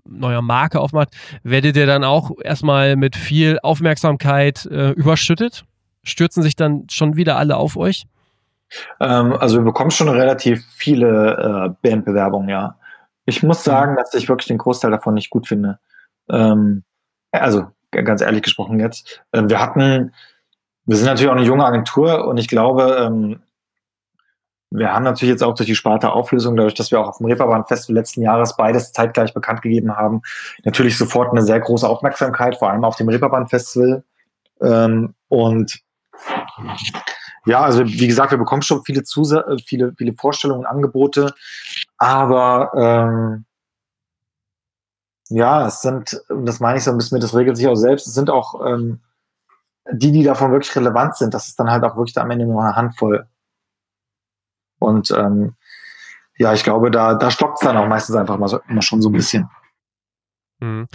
neuer 0.09 0.41
Marke 0.41 0.79
aufmacht, 0.79 1.09
werdet 1.43 1.75
ihr 1.75 1.85
dann 1.85 2.03
auch 2.03 2.31
erstmal 2.41 2.95
mit 2.95 3.15
viel 3.15 3.59
Aufmerksamkeit 3.61 4.65
äh, 4.65 4.91
überschüttet? 4.91 5.65
Stürzen 6.03 6.41
sich 6.41 6.55
dann 6.55 6.87
schon 6.89 7.17
wieder 7.17 7.37
alle 7.37 7.57
auf 7.57 7.75
euch? 7.75 8.05
Ähm, 8.99 9.33
also 9.33 9.57
wir 9.57 9.65
bekommen 9.65 9.91
schon 9.91 10.09
relativ 10.09 10.65
viele 10.75 11.75
äh, 11.83 11.87
Bandbewerbungen, 11.87 12.49
ja. 12.49 12.77
Ich 13.25 13.43
muss 13.43 13.59
mhm. 13.65 13.69
sagen, 13.69 13.95
dass 13.97 14.13
ich 14.13 14.29
wirklich 14.29 14.47
den 14.47 14.57
Großteil 14.57 14.91
davon 14.91 15.13
nicht 15.13 15.29
gut 15.29 15.47
finde. 15.47 15.79
Ähm, 16.29 16.83
also 17.31 17.67
ganz 17.91 18.21
ehrlich 18.21 18.43
gesprochen 18.43 18.79
jetzt. 18.79 19.21
Ähm, 19.33 19.49
wir 19.49 19.59
hatten, 19.59 20.13
wir 20.85 20.97
sind 20.97 21.05
natürlich 21.05 21.29
auch 21.29 21.35
eine 21.35 21.45
junge 21.45 21.65
Agentur 21.65 22.27
und 22.27 22.37
ich 22.37 22.47
glaube, 22.47 22.97
ähm, 23.05 23.39
wir 24.69 24.93
haben 24.93 25.03
natürlich 25.03 25.31
jetzt 25.31 25.43
auch 25.43 25.55
durch 25.55 25.67
die 25.67 25.75
Sparte 25.75 26.11
Auflösung, 26.11 26.55
dadurch, 26.57 26.73
dass 26.73 26.91
wir 26.91 26.99
auch 26.99 27.07
auf 27.07 27.17
dem 27.17 27.27
Reeperbahn 27.27 27.65
Festival 27.65 27.95
letzten 27.95 28.21
Jahres 28.21 28.57
beides 28.57 28.91
zeitgleich 28.91 29.33
bekannt 29.33 29.61
gegeben 29.61 29.95
haben, 29.95 30.21
natürlich 30.65 30.97
sofort 30.97 31.31
eine 31.31 31.41
sehr 31.41 31.59
große 31.59 31.87
Aufmerksamkeit, 31.87 32.57
vor 32.57 32.69
allem 32.69 32.83
auf 32.83 32.97
dem 32.97 33.07
Reeperbahn 33.07 33.47
Festival. 33.47 34.03
Ähm, 34.61 35.13
und 35.29 35.79
ja, 37.45 37.61
also 37.61 37.85
wie 37.85 38.07
gesagt, 38.07 38.31
wir 38.31 38.37
bekommen 38.37 38.61
schon 38.61 38.83
viele, 38.83 39.03
Zusa 39.03 39.45
viele, 39.65 39.93
viele 39.97 40.13
Vorstellungen, 40.13 40.65
Angebote, 40.65 41.33
aber 41.97 42.71
ähm, 42.75 43.45
Ja, 45.29 45.67
es 45.67 45.81
sind, 45.81 46.21
das 46.29 46.59
meine 46.59 46.77
ich 46.77 46.83
so 46.83 46.91
ein 46.91 46.97
bisschen, 46.97 47.19
das 47.19 47.35
regelt 47.35 47.57
sich 47.57 47.67
auch 47.67 47.75
selbst, 47.75 48.07
es 48.07 48.13
sind 48.13 48.29
auch 48.29 48.65
ähm, 48.65 49.01
die, 49.91 50.11
die 50.11 50.23
davon 50.23 50.51
wirklich 50.51 50.75
relevant 50.75 51.15
sind, 51.15 51.33
das 51.33 51.47
ist 51.47 51.59
dann 51.59 51.69
halt 51.69 51.83
auch 51.83 51.95
wirklich 51.97 52.17
am 52.17 52.31
Ende 52.31 52.45
nur 52.45 52.61
eine 52.61 52.75
Handvoll. 52.75 53.27
Und 54.79 55.11
ähm, 55.11 55.55
ja, 56.37 56.53
ich 56.53 56.63
glaube, 56.63 56.91
da, 56.91 57.15
da 57.15 57.31
stockt 57.31 57.59
es 57.59 57.65
dann 57.65 57.77
auch 57.77 57.87
meistens 57.87 58.15
einfach 58.15 58.37
mal, 58.37 58.47
so, 58.47 58.59
immer 58.67 58.81
schon 58.81 59.01
so 59.01 59.09
ein 59.09 59.13
bisschen. 59.13 59.49
Mhm. 60.59 60.87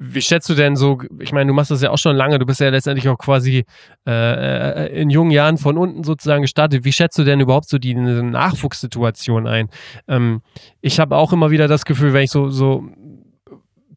Wie 0.00 0.22
schätzt 0.22 0.48
du 0.48 0.54
denn 0.54 0.76
so, 0.76 1.00
ich 1.18 1.32
meine, 1.32 1.48
du 1.48 1.54
machst 1.54 1.72
das 1.72 1.82
ja 1.82 1.90
auch 1.90 1.98
schon 1.98 2.14
lange, 2.14 2.38
du 2.38 2.46
bist 2.46 2.60
ja 2.60 2.68
letztendlich 2.68 3.08
auch 3.08 3.18
quasi 3.18 3.64
äh, 4.06 4.84
äh 4.86 5.02
in 5.02 5.10
jungen 5.10 5.32
Jahren 5.32 5.58
von 5.58 5.76
unten 5.76 6.04
sozusagen 6.04 6.42
gestartet. 6.42 6.84
Wie 6.84 6.92
schätzt 6.92 7.18
du 7.18 7.24
denn 7.24 7.40
überhaupt 7.40 7.68
so 7.68 7.78
die 7.78 7.96
Nachwuchssituation 7.96 9.48
ein? 9.48 9.68
Ähm, 10.06 10.42
ich 10.80 11.00
habe 11.00 11.16
auch 11.16 11.32
immer 11.32 11.50
wieder 11.50 11.66
das 11.66 11.84
Gefühl, 11.84 12.12
wenn 12.12 12.22
ich 12.22 12.30
so, 12.30 12.48
so 12.48 12.84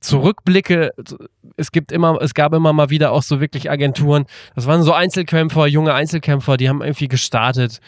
zurückblicke, 0.01 0.91
es 1.55 1.71
gibt 1.71 1.91
immer, 1.91 2.19
es 2.21 2.33
gab 2.33 2.53
immer 2.53 2.73
mal 2.73 2.89
wieder 2.89 3.11
auch 3.11 3.21
so 3.21 3.39
wirklich 3.39 3.69
Agenturen, 3.69 4.25
das 4.55 4.65
waren 4.65 4.83
so 4.83 4.93
Einzelkämpfer, 4.93 5.67
junge 5.67 5.93
Einzelkämpfer, 5.93 6.57
die 6.57 6.67
haben 6.67 6.81
irgendwie 6.81 7.07
gestartet, 7.07 7.79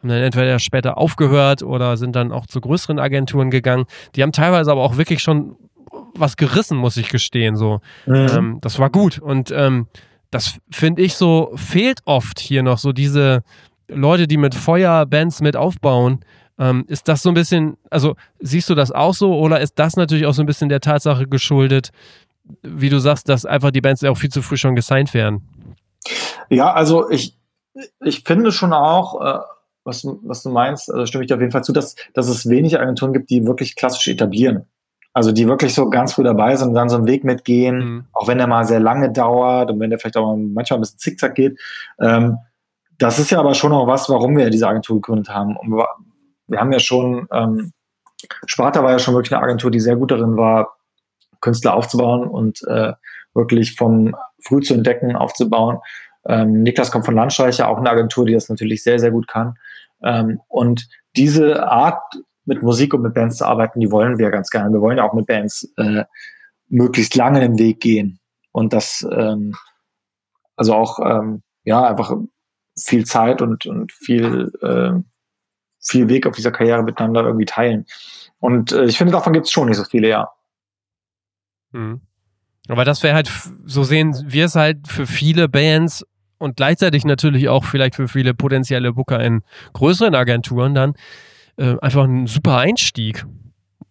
haben 0.00 0.08
dann 0.08 0.18
entweder 0.18 0.58
später 0.58 0.98
aufgehört 0.98 1.62
oder 1.62 1.96
sind 1.96 2.16
dann 2.16 2.32
auch 2.32 2.46
zu 2.46 2.60
größeren 2.60 2.98
Agenturen 2.98 3.50
gegangen. 3.50 3.84
Die 4.14 4.22
haben 4.22 4.32
teilweise 4.32 4.70
aber 4.70 4.82
auch 4.82 4.96
wirklich 4.96 5.22
schon 5.22 5.56
was 6.14 6.36
gerissen, 6.36 6.78
muss 6.78 6.96
ich 6.96 7.10
gestehen. 7.10 7.56
So, 7.56 7.80
mhm. 8.06 8.26
ähm, 8.30 8.58
das 8.60 8.78
war 8.78 8.90
gut 8.90 9.18
und 9.18 9.50
ähm, 9.50 9.86
das 10.30 10.58
finde 10.70 11.02
ich 11.02 11.14
so 11.14 11.52
fehlt 11.54 12.00
oft 12.04 12.38
hier 12.38 12.62
noch 12.62 12.78
so 12.78 12.92
diese 12.92 13.42
Leute, 13.88 14.26
die 14.26 14.36
mit 14.36 14.54
Feuerbands 14.54 15.40
mit 15.40 15.56
aufbauen. 15.56 16.20
Ähm, 16.58 16.84
ist 16.88 17.06
das 17.08 17.22
so 17.22 17.30
ein 17.30 17.34
bisschen, 17.34 17.76
also 17.88 18.16
siehst 18.40 18.68
du 18.68 18.74
das 18.74 18.90
auch 18.90 19.14
so 19.14 19.38
oder 19.38 19.60
ist 19.60 19.78
das 19.78 19.96
natürlich 19.96 20.26
auch 20.26 20.34
so 20.34 20.42
ein 20.42 20.46
bisschen 20.46 20.68
der 20.68 20.80
Tatsache 20.80 21.26
geschuldet, 21.26 21.90
wie 22.62 22.88
du 22.88 22.98
sagst, 22.98 23.28
dass 23.28 23.44
einfach 23.44 23.70
die 23.70 23.80
Bands 23.80 24.02
auch 24.04 24.16
viel 24.16 24.30
zu 24.30 24.42
früh 24.42 24.56
schon 24.56 24.74
gesigned 24.74 25.14
werden? 25.14 25.42
Ja, 26.48 26.72
also 26.72 27.08
ich, 27.10 27.36
ich 28.02 28.24
finde 28.24 28.50
schon 28.52 28.72
auch, 28.72 29.20
äh, 29.20 29.38
was, 29.84 30.06
was 30.22 30.42
du 30.42 30.50
meinst, 30.50 30.90
also 30.92 31.06
stimme 31.06 31.24
ich 31.24 31.28
dir 31.28 31.34
auf 31.34 31.40
jeden 31.40 31.52
Fall 31.52 31.64
zu, 31.64 31.72
dass, 31.72 31.94
dass 32.14 32.28
es 32.28 32.48
wenig 32.48 32.78
Agenturen 32.78 33.12
gibt, 33.12 33.30
die 33.30 33.46
wirklich 33.46 33.76
klassisch 33.76 34.08
etablieren. 34.08 34.66
Also 35.14 35.32
die 35.32 35.48
wirklich 35.48 35.74
so 35.74 35.88
ganz 35.90 36.12
früh 36.12 36.22
dabei 36.22 36.54
sind 36.56 36.68
und 36.68 36.74
dann 36.74 36.88
so 36.88 36.96
einen 36.96 37.06
Weg 37.06 37.24
mitgehen, 37.24 37.78
mhm. 37.78 38.04
auch 38.12 38.28
wenn 38.28 38.38
der 38.38 38.46
mal 38.46 38.64
sehr 38.64 38.80
lange 38.80 39.10
dauert 39.10 39.70
und 39.70 39.80
wenn 39.80 39.90
der 39.90 39.98
vielleicht 39.98 40.16
auch 40.16 40.36
manchmal 40.36 40.78
ein 40.78 40.82
bisschen 40.82 40.98
zickzack 40.98 41.34
geht. 41.34 41.58
Ähm, 42.00 42.38
das 42.98 43.18
ist 43.18 43.30
ja 43.30 43.38
aber 43.38 43.54
schon 43.54 43.72
auch 43.72 43.86
was, 43.86 44.08
warum 44.08 44.36
wir 44.36 44.50
diese 44.50 44.68
Agentur 44.68 44.96
gegründet 44.96 45.30
haben. 45.30 45.56
Und 45.56 45.82
wir, 46.48 46.60
haben 46.60 46.72
ja 46.72 46.80
schon, 46.80 47.28
ähm, 47.32 47.72
Sparta 48.46 48.82
war 48.82 48.92
ja 48.92 48.98
schon 48.98 49.14
wirklich 49.14 49.32
eine 49.32 49.42
Agentur, 49.42 49.70
die 49.70 49.80
sehr 49.80 49.96
gut 49.96 50.10
darin 50.10 50.36
war, 50.36 50.76
Künstler 51.40 51.74
aufzubauen 51.74 52.26
und 52.28 52.62
äh, 52.66 52.92
wirklich 53.34 53.76
vom 53.76 54.16
früh 54.40 54.60
zu 54.60 54.74
entdecken 54.74 55.16
aufzubauen. 55.16 55.78
Ähm, 56.26 56.62
Niklas 56.62 56.90
kommt 56.90 57.04
von 57.04 57.14
Landstreicher, 57.14 57.68
auch 57.68 57.78
eine 57.78 57.90
Agentur, 57.90 58.26
die 58.26 58.34
das 58.34 58.48
natürlich 58.48 58.82
sehr, 58.82 58.98
sehr 58.98 59.10
gut 59.10 59.28
kann. 59.28 59.56
Ähm, 60.02 60.40
und 60.48 60.88
diese 61.16 61.68
Art 61.68 62.02
mit 62.44 62.62
Musik 62.62 62.94
und 62.94 63.02
mit 63.02 63.14
Bands 63.14 63.36
zu 63.36 63.46
arbeiten, 63.46 63.80
die 63.80 63.90
wollen 63.90 64.18
wir 64.18 64.30
ganz 64.30 64.50
gerne. 64.50 64.72
Wir 64.72 64.80
wollen 64.80 64.98
ja 64.98 65.04
auch 65.04 65.14
mit 65.14 65.26
Bands 65.26 65.72
äh, 65.76 66.04
möglichst 66.68 67.14
lange 67.14 67.40
den 67.40 67.58
Weg 67.58 67.80
gehen 67.80 68.20
und 68.52 68.72
das 68.72 69.06
ähm, 69.10 69.54
also 70.56 70.74
auch 70.74 70.98
ähm, 70.98 71.42
ja 71.64 71.84
einfach 71.84 72.14
viel 72.76 73.04
Zeit 73.04 73.42
und, 73.42 73.66
und 73.66 73.92
viel 73.92 74.52
äh, 74.62 75.00
viel 75.80 76.08
Weg 76.08 76.26
auf 76.26 76.36
dieser 76.36 76.50
Karriere 76.50 76.82
miteinander 76.82 77.22
irgendwie 77.22 77.46
teilen. 77.46 77.86
Und 78.40 78.72
äh, 78.72 78.84
ich 78.84 78.98
finde, 78.98 79.12
davon 79.12 79.32
gibt 79.32 79.46
es 79.46 79.52
schon 79.52 79.68
nicht 79.68 79.76
so 79.76 79.84
viele, 79.84 80.08
ja. 80.08 80.30
Mhm. 81.72 82.00
Aber 82.68 82.84
das 82.84 83.02
wäre 83.02 83.14
halt, 83.14 83.30
so 83.64 83.82
sehen 83.82 84.14
wir 84.26 84.44
es 84.44 84.54
halt 84.54 84.88
für 84.88 85.06
viele 85.06 85.48
Bands 85.48 86.04
und 86.38 86.56
gleichzeitig 86.56 87.04
natürlich 87.04 87.48
auch 87.48 87.64
vielleicht 87.64 87.94
für 87.94 88.08
viele 88.08 88.34
potenzielle 88.34 88.92
Booker 88.92 89.20
in 89.20 89.42
größeren 89.72 90.14
Agenturen 90.14 90.74
dann, 90.74 90.94
äh, 91.56 91.76
einfach 91.80 92.04
ein 92.04 92.26
super 92.26 92.58
Einstieg, 92.58 93.24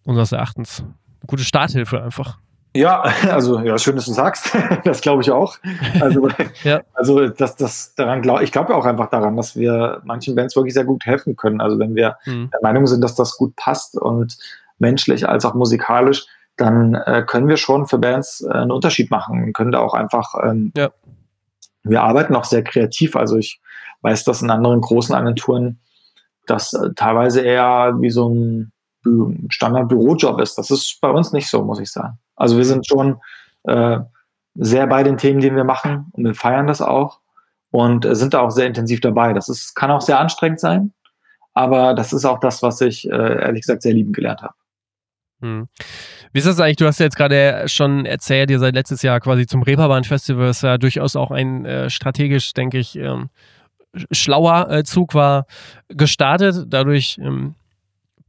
unseres 0.04 0.32
Erachtens. 0.32 0.84
Gute 1.26 1.44
Starthilfe 1.44 2.02
einfach. 2.02 2.38
Ja, 2.78 3.02
also 3.30 3.58
ja, 3.60 3.76
schön, 3.76 3.96
dass 3.96 4.06
du 4.06 4.12
sagst. 4.12 4.56
das 4.84 5.00
glaube 5.00 5.22
ich 5.22 5.30
auch. 5.30 5.56
Also, 6.00 6.28
ja. 6.62 6.82
also 6.94 7.28
das, 7.28 7.56
das 7.56 7.94
daran 7.94 8.22
glaube 8.22 8.44
ich 8.44 8.52
glaube 8.52 8.74
auch 8.74 8.86
einfach 8.86 9.10
daran, 9.10 9.36
dass 9.36 9.56
wir 9.56 10.00
manchen 10.04 10.36
Bands 10.36 10.54
wirklich 10.54 10.74
sehr 10.74 10.84
gut 10.84 11.04
helfen 11.04 11.36
können. 11.36 11.60
Also 11.60 11.78
wenn 11.78 11.96
wir 11.96 12.16
mhm. 12.24 12.50
der 12.50 12.60
Meinung 12.62 12.86
sind, 12.86 13.02
dass 13.02 13.16
das 13.16 13.36
gut 13.36 13.56
passt 13.56 13.96
und 13.96 14.38
menschlich 14.78 15.28
als 15.28 15.44
auch 15.44 15.54
musikalisch, 15.54 16.26
dann 16.56 16.94
äh, 16.94 17.24
können 17.26 17.48
wir 17.48 17.56
schon 17.56 17.86
für 17.86 17.98
Bands 17.98 18.42
äh, 18.42 18.52
einen 18.52 18.70
Unterschied 18.70 19.10
machen 19.10 19.42
und 19.42 19.52
können 19.52 19.72
da 19.72 19.80
auch 19.80 19.94
einfach. 19.94 20.34
Ähm, 20.42 20.72
ja. 20.76 20.90
Wir 21.82 22.02
arbeiten 22.02 22.36
auch 22.36 22.44
sehr 22.44 22.62
kreativ. 22.62 23.16
Also 23.16 23.36
ich 23.36 23.60
weiß, 24.02 24.24
dass 24.24 24.42
in 24.42 24.50
anderen 24.50 24.80
großen 24.80 25.14
Agenturen 25.14 25.80
das 26.46 26.74
äh, 26.74 26.90
teilweise 26.94 27.40
eher 27.40 27.96
wie 27.98 28.10
so 28.10 28.28
ein 28.28 28.72
Standard-Bürojob 29.48 30.40
ist. 30.40 30.58
Das 30.58 30.70
ist 30.70 30.98
bei 31.00 31.08
uns 31.08 31.32
nicht 31.32 31.48
so, 31.48 31.64
muss 31.64 31.80
ich 31.80 31.90
sagen. 31.90 32.18
Also 32.38 32.56
wir 32.56 32.64
sind 32.64 32.86
schon 32.86 33.20
äh, 33.64 33.98
sehr 34.54 34.86
bei 34.86 35.02
den 35.02 35.16
Themen, 35.16 35.40
die 35.40 35.54
wir 35.54 35.64
machen 35.64 36.06
und 36.12 36.24
wir 36.24 36.34
feiern 36.34 36.66
das 36.66 36.80
auch 36.80 37.20
und 37.70 38.04
äh, 38.04 38.14
sind 38.14 38.34
da 38.34 38.40
auch 38.40 38.50
sehr 38.50 38.66
intensiv 38.66 39.00
dabei. 39.00 39.32
Das 39.32 39.48
ist, 39.48 39.74
kann 39.74 39.90
auch 39.90 40.00
sehr 40.00 40.18
anstrengend 40.18 40.60
sein, 40.60 40.92
aber 41.54 41.94
das 41.94 42.12
ist 42.12 42.24
auch 42.24 42.40
das, 42.40 42.62
was 42.62 42.80
ich 42.80 43.08
äh, 43.10 43.42
ehrlich 43.42 43.62
gesagt 43.62 43.82
sehr 43.82 43.94
lieben 43.94 44.12
gelernt 44.12 44.42
habe. 44.42 44.54
Hm. 45.40 45.68
Wie 46.32 46.38
ist 46.38 46.46
das 46.46 46.60
eigentlich? 46.60 46.76
Du 46.76 46.86
hast 46.86 46.98
ja 46.98 47.06
jetzt 47.06 47.16
gerade 47.16 47.64
schon 47.68 48.04
erzählt, 48.04 48.50
ihr 48.50 48.58
seid 48.58 48.74
letztes 48.74 49.02
Jahr 49.02 49.20
quasi 49.20 49.46
zum 49.46 49.62
Reeperbahn 49.62 50.04
Festival, 50.04 50.48
ist 50.48 50.62
ja 50.62 50.78
durchaus 50.78 51.16
auch 51.16 51.30
ein 51.30 51.64
äh, 51.64 51.90
strategisch, 51.90 52.52
denke 52.54 52.78
ich, 52.78 52.96
ähm, 52.96 53.30
schlauer 54.10 54.70
äh, 54.70 54.84
Zug 54.84 55.14
war 55.14 55.46
gestartet. 55.88 56.66
Dadurch 56.68 57.18
ähm, 57.22 57.54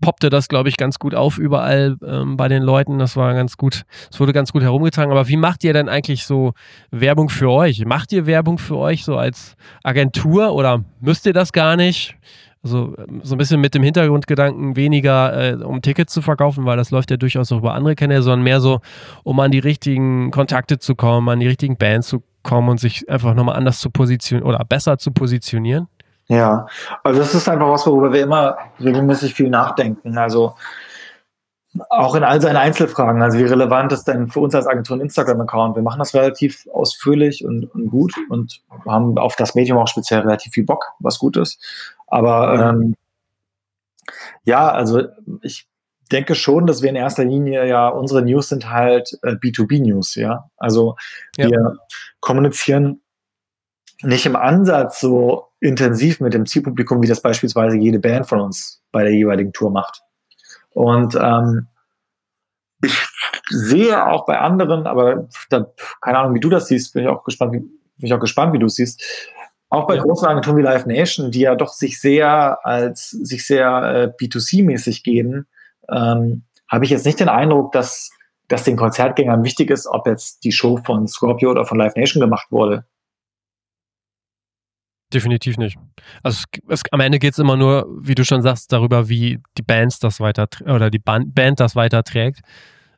poppte 0.01 0.29
das, 0.29 0.47
glaube 0.47 0.69
ich, 0.69 0.77
ganz 0.77 0.99
gut 0.99 1.15
auf 1.15 1.37
überall 1.37 1.97
ähm, 2.05 2.37
bei 2.37 2.47
den 2.47 2.63
Leuten. 2.63 2.99
Das 2.99 3.15
war 3.15 3.33
ganz 3.33 3.57
gut, 3.57 3.83
es 4.11 4.19
wurde 4.19 4.33
ganz 4.33 4.51
gut 4.51 4.61
herumgetragen. 4.61 5.11
Aber 5.11 5.27
wie 5.27 5.37
macht 5.37 5.63
ihr 5.63 5.73
denn 5.73 5.89
eigentlich 5.89 6.25
so 6.25 6.53
Werbung 6.91 7.29
für 7.29 7.49
euch? 7.49 7.85
Macht 7.85 8.11
ihr 8.11 8.25
Werbung 8.25 8.57
für 8.57 8.77
euch 8.77 9.03
so 9.03 9.17
als 9.17 9.55
Agentur 9.83 10.53
oder 10.53 10.83
müsst 10.99 11.25
ihr 11.25 11.33
das 11.33 11.53
gar 11.53 11.75
nicht? 11.75 12.15
Also 12.61 12.93
so 13.23 13.35
ein 13.35 13.37
bisschen 13.37 13.61
mit 13.61 13.73
dem 13.73 13.83
Hintergrundgedanken 13.83 14.75
weniger, 14.75 15.53
äh, 15.53 15.63
um 15.63 15.81
Tickets 15.81 16.13
zu 16.13 16.21
verkaufen, 16.21 16.65
weil 16.65 16.75
das 16.75 16.91
läuft 16.91 17.09
ja 17.09 17.15
durchaus 17.15 17.51
auch 17.53 17.59
über 17.59 17.73
andere 17.73 17.95
Kanäle, 17.95 18.21
sondern 18.21 18.43
mehr 18.43 18.59
so, 18.59 18.81
um 19.23 19.39
an 19.39 19.51
die 19.51 19.59
richtigen 19.59 20.29
Kontakte 20.31 20.77
zu 20.77 20.95
kommen, 20.95 21.29
an 21.29 21.39
die 21.39 21.47
richtigen 21.47 21.77
Bands 21.77 22.09
zu 22.09 22.21
kommen 22.43 22.67
und 22.67 22.79
sich 22.79 23.09
einfach 23.09 23.33
nochmal 23.33 23.55
anders 23.55 23.79
zu 23.79 23.89
positionieren 23.89 24.47
oder 24.47 24.63
besser 24.65 24.97
zu 24.97 25.11
positionieren? 25.11 25.87
Ja, 26.29 26.67
also 27.03 27.19
das 27.19 27.33
ist 27.33 27.49
einfach 27.49 27.69
was, 27.69 27.87
worüber 27.87 28.13
wir 28.13 28.21
immer 28.21 28.57
regelmäßig 28.79 29.33
viel 29.33 29.49
nachdenken. 29.49 30.17
Also 30.17 30.55
auch 31.89 32.15
in 32.15 32.23
all 32.23 32.39
seinen 32.39 32.55
Einzelfragen. 32.55 33.21
Also 33.21 33.39
wie 33.39 33.43
relevant 33.43 33.91
ist 33.91 34.05
denn 34.05 34.27
für 34.27 34.39
uns 34.39 34.53
als 34.53 34.67
Agentur 34.67 34.97
ein 34.97 35.01
Instagram-Account? 35.01 35.75
Wir 35.75 35.83
machen 35.83 35.99
das 35.99 36.13
relativ 36.13 36.67
ausführlich 36.71 37.43
und, 37.43 37.65
und, 37.73 37.89
gut 37.89 38.13
und 38.29 38.61
haben 38.87 39.17
auf 39.17 39.35
das 39.35 39.55
Medium 39.55 39.79
auch 39.79 39.87
speziell 39.87 40.21
relativ 40.21 40.53
viel 40.53 40.65
Bock, 40.65 40.93
was 40.99 41.17
gut 41.17 41.35
ist. 41.35 41.59
Aber 42.07 42.53
ähm, 42.53 42.95
ja, 44.43 44.71
also 44.71 45.03
ich 45.41 45.67
denke 46.11 46.35
schon, 46.35 46.67
dass 46.67 46.81
wir 46.81 46.89
in 46.89 46.95
erster 46.95 47.23
Linie 47.23 47.67
ja, 47.67 47.87
unsere 47.87 48.23
News 48.23 48.49
sind 48.49 48.69
halt 48.69 49.17
äh, 49.23 49.33
B2B-News, 49.33 50.15
ja. 50.15 50.49
Also 50.57 50.95
ja. 51.37 51.49
wir 51.49 51.77
kommunizieren 52.19 53.01
nicht 54.01 54.25
im 54.25 54.35
Ansatz 54.35 54.99
so 54.99 55.47
intensiv 55.59 56.19
mit 56.21 56.33
dem 56.33 56.45
Zielpublikum, 56.45 57.01
wie 57.01 57.07
das 57.07 57.21
beispielsweise 57.21 57.77
jede 57.77 57.99
Band 57.99 58.27
von 58.27 58.39
uns 58.39 58.81
bei 58.91 59.03
der 59.03 59.13
jeweiligen 59.13 59.51
Tour 59.51 59.71
macht. 59.71 60.01
Und 60.71 61.15
ähm, 61.15 61.67
ich 62.83 62.97
sehe 63.49 64.07
auch 64.07 64.25
bei 64.25 64.39
anderen, 64.39 64.87
aber 64.87 65.27
da, 65.49 65.67
keine 66.01 66.19
Ahnung, 66.19 66.35
wie 66.35 66.39
du 66.39 66.49
das 66.49 66.67
siehst, 66.67 66.93
bin 66.93 67.03
ich 67.03 67.09
auch 67.09 67.23
gespannt, 67.23 67.53
wie, 67.53 67.59
bin 67.59 67.71
ich 67.97 68.13
auch 68.13 68.19
gespannt, 68.19 68.53
wie 68.53 68.59
du 68.59 68.67
es 68.67 68.75
siehst. 68.75 69.03
Auch 69.69 69.85
bei 69.85 69.97
großen 69.97 70.27
Agenturen 70.27 70.57
wie 70.57 70.61
Live 70.61 70.85
Nation, 70.85 71.31
die 71.31 71.41
ja 71.41 71.55
doch 71.55 71.73
sich 71.73 71.99
sehr 71.99 72.65
als 72.65 73.09
sich 73.09 73.45
sehr 73.45 74.13
äh, 74.19 74.23
B2C-mäßig 74.23 75.03
geben, 75.03 75.47
ähm, 75.91 76.43
habe 76.67 76.85
ich 76.85 76.91
jetzt 76.91 77.05
nicht 77.05 77.19
den 77.19 77.29
Eindruck, 77.29 77.71
dass, 77.71 78.11
dass 78.47 78.63
den 78.63 78.77
Konzertgängern 78.77 79.43
wichtig 79.43 79.69
ist, 79.69 79.87
ob 79.87 80.07
jetzt 80.07 80.43
die 80.43 80.51
Show 80.51 80.77
von 80.77 81.07
Scorpio 81.07 81.51
oder 81.51 81.65
von 81.65 81.77
Live 81.77 81.95
Nation 81.95 82.21
gemacht 82.21 82.51
wurde. 82.51 82.85
Definitiv 85.13 85.57
nicht. 85.57 85.77
Also 86.21 86.43
es, 86.53 86.61
es, 86.69 86.83
am 86.91 86.99
Ende 86.99 87.19
geht 87.19 87.33
es 87.33 87.39
immer 87.39 87.57
nur, 87.57 87.87
wie 88.01 88.15
du 88.15 88.23
schon 88.23 88.41
sagst, 88.41 88.71
darüber, 88.71 89.09
wie 89.09 89.39
die 89.57 89.63
Bands 89.63 89.99
das 89.99 90.19
weiter 90.19 90.47
oder 90.65 90.89
die 90.91 90.99
Band, 90.99 91.33
Band 91.33 91.59
das 91.59 91.75
weiterträgt. 91.75 92.41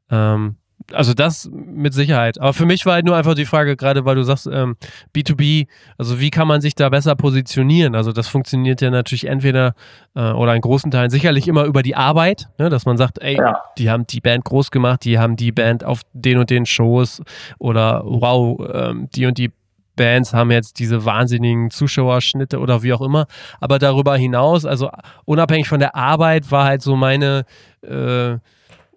Ähm, 0.10 0.58
Also 0.94 1.14
das 1.14 1.50
mit 1.54 1.94
Sicherheit. 1.94 2.40
Aber 2.40 2.54
für 2.54 2.66
mich 2.66 2.86
war 2.86 2.96
halt 2.96 3.06
nur 3.06 3.16
einfach 3.16 3.36
die 3.36 3.46
Frage, 3.46 3.78
gerade 3.78 4.04
weil 4.04 4.16
du 4.16 4.24
sagst, 4.24 4.50
ähm, 4.52 4.76
B2B, 5.16 5.68
also 5.98 6.20
wie 6.20 6.32
kann 6.32 6.48
man 6.48 6.60
sich 6.60 6.76
da 6.76 6.90
besser 6.90 7.16
positionieren? 7.16 7.96
Also 7.96 8.12
das 8.12 8.28
funktioniert 8.28 8.82
ja 8.82 8.90
natürlich 8.90 9.28
entweder 9.28 9.74
äh, 10.16 10.32
oder 10.32 10.56
in 10.56 10.62
großen 10.62 10.92
Teilen 10.92 11.12
sicherlich 11.12 11.48
immer 11.48 11.66
über 11.66 11.84
die 11.84 11.96
Arbeit, 11.96 12.50
ne? 12.58 12.70
dass 12.70 12.86
man 12.86 12.98
sagt, 12.98 13.20
ey, 13.22 13.38
ja. 13.38 13.62
die 13.78 13.90
haben 13.90 14.06
die 14.08 14.20
Band 14.20 14.44
groß 14.44 14.72
gemacht, 14.72 15.06
die 15.06 15.18
haben 15.18 15.36
die 15.36 15.52
Band 15.52 15.84
auf 15.84 16.02
den 16.14 16.40
und 16.40 16.50
den 16.50 16.66
Shows 16.66 17.22
oder 17.60 18.02
wow, 18.04 18.60
ähm, 18.74 19.08
die 19.16 19.28
und 19.28 19.38
die 19.38 19.52
Bands 19.96 20.34
haben 20.34 20.52
jetzt 20.52 20.80
diese 20.80 21.06
wahnsinnigen 21.06 21.70
Zuschauerschnitte 21.70 22.60
oder 22.60 22.84
wie 22.84 22.94
auch 22.94 23.02
immer. 23.02 23.28
Aber 23.60 23.80
darüber 23.80 24.16
hinaus, 24.16 24.66
also 24.66 24.90
unabhängig 25.26 25.68
von 25.68 25.80
der 25.80 25.96
Arbeit, 25.96 26.52
war 26.52 26.66
halt 26.66 26.82
so 26.82 26.96
meine 26.96 27.46
äh, 27.82 28.38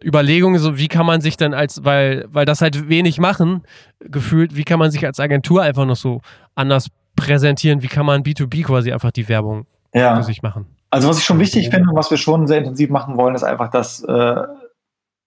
Überlegung, 0.03 0.59
so 0.59 0.78
wie 0.78 0.88
kann 0.88 1.07
man 1.07 1.20
sich 1.20 1.36
dann 1.36 1.55
als, 1.55 1.84
weil, 1.84 2.26
weil 2.28 2.45
das 2.45 2.61
halt 2.61 2.88
wenig 2.88 3.18
machen, 3.18 3.62
gefühlt, 4.01 4.55
wie 4.57 4.64
kann 4.64 4.78
man 4.78 4.90
sich 4.90 5.07
als 5.07 5.18
Agentur 5.18 5.62
einfach 5.62 5.86
noch 5.86 5.97
so 5.97 6.20
anders 6.55 6.88
präsentieren, 7.16 7.82
wie 7.82 7.88
kann 7.88 8.05
man 8.05 8.22
B2B 8.22 8.64
quasi 8.64 8.92
einfach 8.92 9.12
die 9.12 9.28
Werbung 9.28 9.66
ja. 9.95 10.16
für 10.16 10.22
sich 10.24 10.42
machen. 10.42 10.66
Also 10.90 11.09
was 11.09 11.18
ich 11.18 11.24
schon 11.24 11.40
wichtig 11.40 11.70
finde 11.70 11.90
und 11.90 11.97
was 11.97 12.11
wir 12.11 12.18
schon 12.18 12.47
sehr 12.47 12.59
intensiv 12.59 12.90
machen 12.90 13.16
wollen, 13.16 13.34
ist 13.34 13.42
einfach, 13.42 13.70
dass 13.70 14.03
äh, 14.05 14.42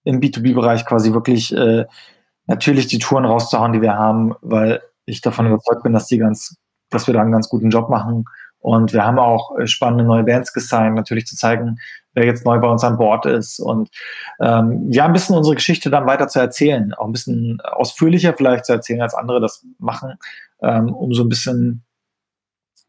im 0.04 0.20
B2B-Bereich 0.20 0.86
quasi 0.86 1.12
wirklich 1.12 1.54
äh, 1.54 1.84
natürlich 2.46 2.86
die 2.86 2.98
Touren 2.98 3.24
rauszuhauen, 3.24 3.72
die 3.72 3.82
wir 3.82 3.94
haben, 3.94 4.34
weil 4.40 4.80
ich 5.08 5.20
davon 5.20 5.46
überzeugt 5.46 5.82
bin, 5.82 5.92
dass 5.92 6.06
die 6.06 6.18
ganz, 6.18 6.56
dass 6.90 7.06
wir 7.06 7.14
da 7.14 7.20
einen 7.20 7.32
ganz 7.32 7.48
guten 7.48 7.70
Job 7.70 7.88
machen. 7.88 8.24
Und 8.60 8.92
wir 8.92 9.04
haben 9.04 9.18
auch 9.18 9.56
äh, 9.58 9.66
spannende 9.66 10.04
neue 10.04 10.24
Bands 10.24 10.52
gesigned, 10.52 10.96
natürlich 10.96 11.26
zu 11.26 11.36
zeigen, 11.36 11.78
wer 12.12 12.26
jetzt 12.26 12.44
neu 12.44 12.58
bei 12.58 12.68
uns 12.68 12.82
an 12.82 12.98
Bord 12.98 13.24
ist. 13.26 13.60
Und 13.60 13.90
ähm, 14.40 14.90
ja, 14.90 15.06
ein 15.06 15.12
bisschen 15.12 15.36
unsere 15.36 15.54
Geschichte 15.54 15.90
dann 15.90 16.06
weiter 16.06 16.28
zu 16.28 16.40
erzählen, 16.40 16.92
auch 16.94 17.06
ein 17.06 17.12
bisschen 17.12 17.60
ausführlicher 17.60 18.34
vielleicht 18.34 18.66
zu 18.66 18.72
erzählen, 18.72 19.02
als 19.02 19.14
andere 19.14 19.40
das 19.40 19.64
machen, 19.78 20.14
ähm, 20.62 20.92
um 20.92 21.14
so 21.14 21.22
ein 21.22 21.28
bisschen 21.28 21.84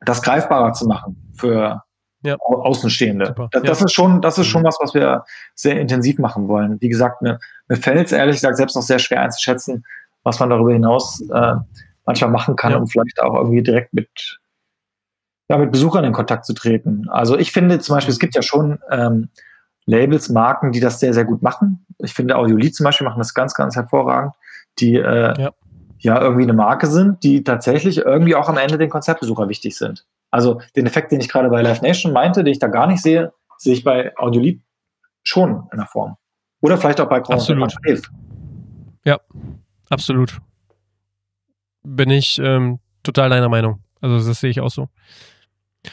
das 0.02 0.22
greifbarer 0.22 0.74
zu 0.74 0.88
machen 0.88 1.32
für 1.36 1.84
ja. 2.24 2.36
Außenstehende. 2.38 3.34
Das, 3.52 3.64
das 3.64 3.80
ja. 3.80 3.86
ist 3.86 3.94
schon, 3.94 4.22
das 4.22 4.38
ist 4.38 4.48
schon 4.48 4.64
mhm. 4.64 4.68
was, 4.68 4.78
was 4.82 4.94
wir 4.94 5.24
sehr 5.56 5.80
intensiv 5.80 6.20
machen 6.20 6.48
wollen. 6.48 6.82
Wie 6.82 6.90
gesagt, 6.90 7.22
mir, 7.22 7.40
mir 7.68 7.78
fällt 7.78 8.08
es 8.08 8.12
ehrlich 8.12 8.36
gesagt 8.36 8.58
selbst 8.58 8.76
noch 8.76 8.84
sehr 8.84 9.00
schwer 9.00 9.22
einzuschätzen, 9.22 9.86
was 10.24 10.40
man 10.40 10.50
darüber 10.50 10.74
hinaus 10.74 11.22
äh, 11.22 11.56
manchmal 12.10 12.32
machen 12.32 12.56
kann, 12.56 12.72
ja. 12.72 12.80
um 12.80 12.88
vielleicht 12.88 13.22
auch 13.22 13.36
irgendwie 13.36 13.62
direkt 13.62 13.94
mit 13.94 14.40
ja, 15.48 15.58
mit 15.60 15.72
Besuchern 15.72 16.04
in 16.04 16.12
Kontakt 16.14 16.46
zu 16.46 16.54
treten. 16.54 17.08
Also 17.10 17.38
ich 17.38 17.52
finde 17.52 17.80
zum 17.80 17.96
Beispiel, 17.96 18.12
es 18.12 18.20
gibt 18.20 18.36
ja 18.36 18.42
schon 18.42 18.80
ähm, 18.90 19.30
Labels, 19.86 20.30
Marken, 20.30 20.72
die 20.72 20.80
das 20.80 21.00
sehr, 21.00 21.14
sehr 21.14 21.26
gut 21.26 21.44
machen. 21.44 21.86
Ich 22.00 22.14
finde 22.14 22.36
Audiolied 22.36 22.76
zum 22.76 22.84
Beispiel 22.84 23.06
machen 23.06 23.20
das 23.20 23.36
ganz, 23.36 23.54
ganz 23.54 23.76
hervorragend, 23.76 24.34
die 24.80 24.96
äh, 24.96 25.40
ja. 25.40 25.52
ja 26.00 26.22
irgendwie 26.22 26.44
eine 26.44 26.54
Marke 26.54 26.88
sind, 26.88 27.24
die 27.24 27.44
tatsächlich 27.44 28.00
irgendwie 28.00 28.36
auch 28.36 28.50
am 28.50 28.58
Ende 28.58 28.80
den 28.80 28.90
Konzertbesucher 28.90 29.50
wichtig 29.50 29.78
sind. 29.78 30.06
Also 30.32 30.62
den 30.76 30.88
Effekt, 30.88 31.12
den 31.12 31.20
ich 31.20 31.30
gerade 31.30 31.50
bei 31.50 31.62
Live 31.62 31.82
Nation 31.82 32.12
meinte, 32.12 32.44
den 32.44 32.52
ich 32.52 32.60
da 32.60 32.68
gar 32.68 32.88
nicht 32.88 33.04
sehe, 33.04 33.34
sehe 33.58 33.74
ich 33.74 33.84
bei 33.84 34.16
Audiolied 34.18 34.64
schon 35.24 35.68
in 35.72 35.78
der 35.78 35.88
Form. 35.88 36.18
Oder 36.62 36.78
vielleicht 36.78 37.02
auch 37.02 37.10
bei 37.10 37.20
Crown 37.20 37.36
Absolut. 37.36 37.76
Ja, 39.06 39.20
absolut. 39.90 40.40
Bin 41.84 42.10
ich 42.10 42.40
ähm, 42.40 42.80
total 43.04 43.30
deiner 43.30 43.50
Meinung. 43.50 43.84
Also 44.02 44.28
das 44.28 44.40
sehe 44.40 44.50
ich 44.50 44.62
auch 44.62 44.70
so. 44.70 44.90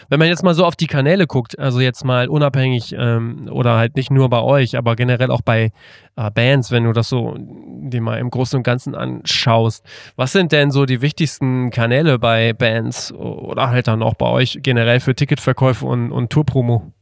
Wenn 0.09 0.19
man 0.19 0.29
jetzt 0.29 0.43
mal 0.43 0.55
so 0.55 0.65
auf 0.65 0.75
die 0.75 0.89
Kanäle 0.89 1.29
guckt, 1.29 1.59
also 1.59 1.81
jetzt 1.81 2.05
mal 2.05 2.29
unabhängig 2.29 2.95
ähm, 2.99 3.49
oder 3.51 3.77
halt 3.77 3.95
nicht 3.95 4.11
nur 4.11 4.29
bei 4.29 4.41
euch, 4.41 4.77
aber 4.77 4.97
generell 4.97 5.31
auch 5.31 5.43
bei 5.43 5.71
äh, 6.17 6.31
Bands, 6.33 6.73
wenn 6.73 6.85
du 6.85 6.93
das 6.93 7.09
so 7.09 7.37
dir 7.39 8.01
mal 8.01 8.19
im 8.19 8.31
Großen 8.31 8.57
und 8.57 8.65
Ganzen 8.65 8.97
anschaust, 8.97 9.85
was 10.17 10.33
sind 10.33 10.51
denn 10.51 10.73
so 10.73 10.87
die 10.87 11.03
wichtigsten 11.03 11.71
Kanäle 11.71 12.19
bei 12.19 12.53
Bands 12.53 13.13
oder 13.13 13.71
halt 13.71 13.87
dann 13.87 14.03
auch 14.03 14.15
bei 14.15 14.27
euch 14.27 14.59
generell 14.61 14.99
für 14.99 15.15
Ticketverkäufe 15.15 15.87
und, 15.87 16.11
und 16.11 16.31
Tourpromo? 16.31 16.93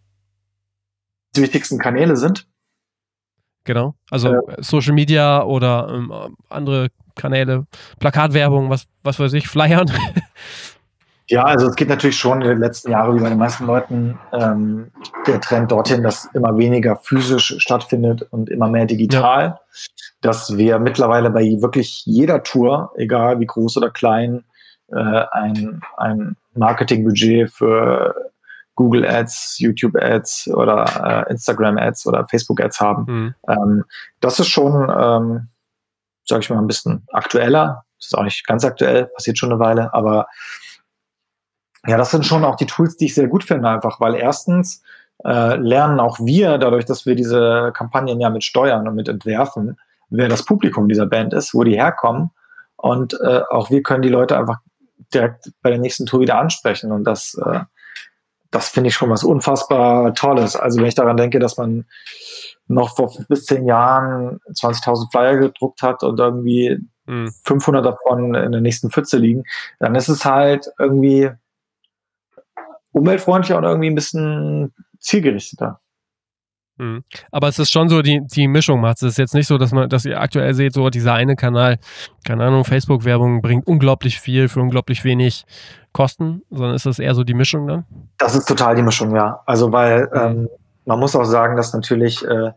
Die 1.37 1.43
wichtigsten 1.43 1.79
Kanäle 1.79 2.17
sind? 2.17 2.47
Genau, 3.65 3.95
also 4.11 4.29
äh, 4.29 4.63
Social 4.63 4.93
Media 4.93 5.43
oder 5.43 5.89
ähm, 5.91 6.13
andere 6.51 6.91
Kanäle, 7.15 7.67
Plakatwerbung, 7.99 8.71
was, 8.71 8.87
was 9.03 9.19
weiß 9.19 9.33
ich, 9.35 9.49
Flyern. 9.49 9.91
Ja, 11.27 11.45
also 11.45 11.69
es 11.69 11.77
geht 11.77 11.89
natürlich 11.89 12.19
schon 12.19 12.43
in 12.43 12.49
den 12.49 12.59
letzten 12.59 12.91
Jahren, 12.91 13.17
wie 13.17 13.23
bei 13.23 13.31
den 13.31 13.39
meisten 13.39 13.65
Leuten, 13.65 14.19
ähm, 14.33 14.91
der 15.27 15.41
Trend 15.41 15.73
dorthin, 15.73 16.03
dass 16.03 16.27
immer 16.35 16.59
weniger 16.59 16.97
physisch 16.97 17.55
stattfindet 17.59 18.27
und 18.31 18.51
immer 18.51 18.69
mehr 18.69 18.85
digital. 18.85 19.43
Ja. 19.45 19.61
Dass 20.21 20.57
wir 20.59 20.79
mittlerweile 20.79 21.31
bei 21.31 21.43
wirklich 21.43 22.03
jeder 22.05 22.43
Tour, 22.43 22.93
egal 22.97 23.41
wie 23.41 23.47
groß 23.47 23.79
oder 23.79 23.91
klein, 23.91 24.45
äh, 24.89 25.25
ein, 25.31 25.81
ein 25.97 26.37
Marketingbudget 26.55 27.51
für 27.51 28.15
Google 28.75 29.07
Ads, 29.07 29.61
YouTube 29.61 29.97
Ads 29.97 30.49
oder 30.49 31.25
äh, 31.27 31.31
Instagram 31.31 31.79
Ads 31.79 32.07
oder 32.07 32.27
Facebook 32.29 32.61
Ads 32.61 32.81
haben. 32.81 33.05
Mhm. 33.07 33.35
Ähm, 33.49 33.85
das 34.21 34.41
ist 34.41 34.49
schon, 34.49 34.93
ähm, 34.95 35.49
sage 36.25 36.41
ich 36.41 36.51
mal, 36.51 36.59
ein 36.59 36.67
bisschen 36.67 37.07
aktueller. 37.13 37.85
Das 37.99 38.07
ist 38.07 38.15
auch 38.15 38.23
nicht 38.23 38.47
ganz 38.47 38.65
aktuell, 38.65 39.07
passiert 39.07 39.39
schon 39.39 39.51
eine 39.51 39.61
Weile, 39.61 39.93
aber 39.95 40.27
ja, 41.87 41.99
das 41.99 42.11
sind 42.11 42.25
schon 42.25 42.45
auch 42.45 42.57
die 42.57 42.67
Tools, 42.67 42.97
die 42.97 43.07
ich 43.07 43.15
sehr 43.15 43.29
gut 43.29 43.45
finde, 43.45 43.69
einfach, 43.69 44.01
weil 44.01 44.15
erstens 44.15 44.83
äh, 45.25 45.57
lernen 45.57 46.01
auch 46.01 46.19
wir, 46.21 46.59
dadurch, 46.59 46.85
dass 46.87 47.07
wir 47.07 47.15
diese 47.15 47.73
Kampagnen 47.75 48.21
ja 48.21 48.31
mit 48.31 48.45
steuern 48.45 48.89
und 48.89 48.95
mit 48.95 49.09
entwerfen, 49.09 49.79
wer 50.09 50.29
das 50.29 50.45
Publikum 50.45 50.89
dieser 50.89 51.07
Band 51.07 51.35
ist, 51.35 51.55
wo 51.55 51.65
die 51.65 51.77
herkommen. 51.77 52.31
Und 52.77 53.19
äh, 53.21 53.43
auch 53.51 53.71
wir 53.71 53.83
können 53.83 54.03
die 54.03 54.09
Leute 54.09 54.39
einfach 54.39 54.59
direkt 55.13 55.53
bei 55.63 55.71
der 55.71 55.79
nächsten 55.79 56.07
Tour 56.07 56.21
wieder 56.21 56.39
ansprechen. 56.39 56.93
Und 56.93 57.05
das, 57.05 57.35
äh, 57.35 57.61
das 58.55 58.69
finde 58.69 58.89
ich 58.89 58.95
schon 58.95 59.11
was 59.11 59.25
unfassbar 59.25 60.15
Tolles. 60.15 60.55
Also 60.55 60.79
wenn 60.79 60.87
ich 60.87 60.95
daran 60.95 61.17
denke, 61.17 61.41
dass 61.41 61.57
man 61.57 61.87
noch 62.69 62.97
vor 62.97 63.13
bis 63.29 63.47
zehn 63.47 63.67
Jahren 63.67 64.41
20.000 64.49 65.11
Flyer 65.11 65.37
gedruckt 65.37 65.83
hat 65.83 66.05
und 66.05 66.19
irgendwie 66.21 66.79
mhm. 67.07 67.33
500 67.45 67.85
davon 67.85 68.35
in 68.35 68.53
der 68.53 68.61
nächsten 68.61 68.91
Pfütze 68.91 69.19
liegen, 69.19 69.43
dann 69.81 69.97
ist 69.97 70.09
es 70.09 70.25
halt 70.25 70.71
irgendwie 70.79 71.31
umweltfreundlicher 72.93 73.59
und 73.59 73.65
irgendwie 73.65 73.91
ein 73.91 73.97
bisschen 73.97 74.73
zielgerichteter. 75.01 75.81
Mhm. 76.77 77.05
Aber 77.31 77.49
es 77.49 77.59
ist 77.59 77.71
schon 77.71 77.89
so, 77.89 78.03
die, 78.03 78.21
die 78.27 78.49
Mischung 78.49 78.81
macht 78.81 78.97
es. 78.97 79.03
ist 79.03 79.19
jetzt 79.19 79.35
nicht 79.35 79.47
so, 79.47 79.59
dass 79.59 79.73
man, 79.73 79.89
dass 79.89 80.05
ihr 80.05 80.21
aktuell 80.21 80.55
seht, 80.55 80.73
so 80.73 80.91
dieser 80.91 81.15
eine 81.15 81.37
Kanal, 81.37 81.79
keine 82.27 82.45
Ahnung, 82.45 82.65
Facebook-Werbung 82.65 83.43
bringt 83.43 83.67
unglaublich 83.67 84.21
viel 84.21 84.49
für 84.49 84.61
unglaublich 84.61 85.05
wenig 85.05 85.45
Kosten, 85.93 86.43
sondern 86.51 86.75
ist 86.75 86.87
das 86.87 86.99
eher 86.99 87.15
so 87.15 87.23
die 87.23 87.35
Mischung 87.35 87.69
dann? 87.69 87.85
Das 88.19 88.35
ist 88.35 88.47
total 88.47 88.75
die 88.75 88.83
Mischung, 88.83 89.15
ja. 89.15 89.41
Also 89.47 89.73
weil 89.73 90.09
mhm. 90.13 90.21
ähm, 90.21 90.49
man 90.85 90.99
muss 90.99 91.15
auch 91.15 91.25
sagen, 91.25 91.57
dass 91.57 91.73
natürlich 91.73 92.25
äh, 92.25 92.53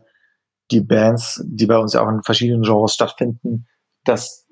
die 0.70 0.80
Bands, 0.80 1.42
die 1.46 1.66
bei 1.66 1.78
uns 1.78 1.92
ja 1.92 2.02
auch 2.02 2.08
in 2.08 2.22
verschiedenen 2.22 2.62
Genres 2.62 2.94
stattfinden, 2.94 3.66
dass 4.04 4.46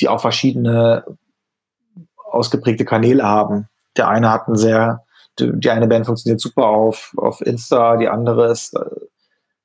die 0.00 0.08
auch 0.08 0.20
verschiedene 0.20 1.04
ausgeprägte 2.16 2.84
Kanäle 2.84 3.22
haben. 3.22 3.68
Der 3.96 4.08
eine 4.08 4.30
hat 4.30 4.48
einen 4.48 4.56
sehr 4.56 5.03
die 5.38 5.70
eine 5.70 5.88
Band 5.88 6.06
funktioniert 6.06 6.40
super 6.40 6.66
auf, 6.66 7.12
auf 7.16 7.40
Insta, 7.40 7.96
die 7.96 8.08
andere 8.08 8.50
ist, 8.50 8.74
äh, 8.74 8.84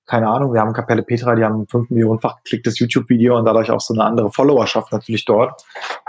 keine 0.06 0.28
Ahnung, 0.28 0.54
wir 0.54 0.62
haben 0.62 0.74
Kapelle 0.74 1.04
Petra, 1.04 1.36
die 1.36 1.44
haben 1.44 1.68
fünf 1.68 1.90
Millionenfach 1.90 2.38
geklicktes 2.44 2.80
YouTube-Video 2.80 3.38
und 3.38 3.46
dadurch 3.46 3.70
auch 3.70 3.82
so 3.82 3.94
eine 3.94 4.04
andere 4.04 4.32
Followerschaft 4.32 4.92
natürlich 4.92 5.26
dort. 5.26 5.64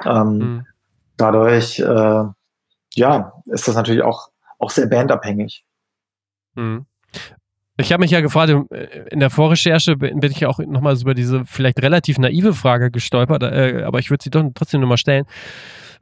Ähm, 0.04 0.38
mhm. 0.38 0.66
Dadurch, 1.18 1.78
äh, 1.80 2.24
ja, 2.94 3.32
ist 3.46 3.68
das 3.68 3.74
natürlich 3.74 4.02
auch, 4.02 4.30
auch 4.58 4.70
sehr 4.70 4.86
bandabhängig. 4.86 5.66
Mhm. 6.54 6.86
Ich 7.76 7.92
habe 7.92 8.00
mich 8.00 8.10
ja 8.10 8.20
gefragt, 8.20 8.52
in 9.10 9.20
der 9.20 9.30
Vorrecherche 9.30 9.96
bin 9.96 10.22
ich 10.22 10.40
ja 10.40 10.48
auch 10.48 10.58
nochmal 10.58 11.00
über 11.00 11.14
diese 11.14 11.44
vielleicht 11.44 11.80
relativ 11.82 12.18
naive 12.18 12.54
Frage 12.54 12.90
gestolpert, 12.90 13.42
äh, 13.42 13.82
aber 13.84 13.98
ich 13.98 14.10
würde 14.10 14.22
sie 14.22 14.30
doch 14.30 14.44
trotzdem 14.54 14.80
nochmal 14.80 14.98
stellen. 14.98 15.24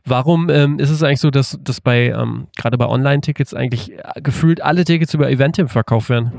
Warum 0.09 0.49
ähm, 0.49 0.79
ist 0.79 0.91
es 0.91 1.03
eigentlich 1.03 1.21
so, 1.21 1.31
dass, 1.31 1.59
dass 1.63 1.81
bei 1.81 2.09
ähm, 2.09 2.49
gerade 2.57 2.79
bei 2.79 2.87
Online-Tickets 2.87 3.55
eigentlich 3.55 3.93
äh, 3.93 4.21
gefühlt 4.23 4.63
alle 4.63 4.85
Tickets 4.85 5.15
über 5.15 5.31
Eventim 5.31 5.69
verkauft 5.69 6.09
werden? 6.09 6.33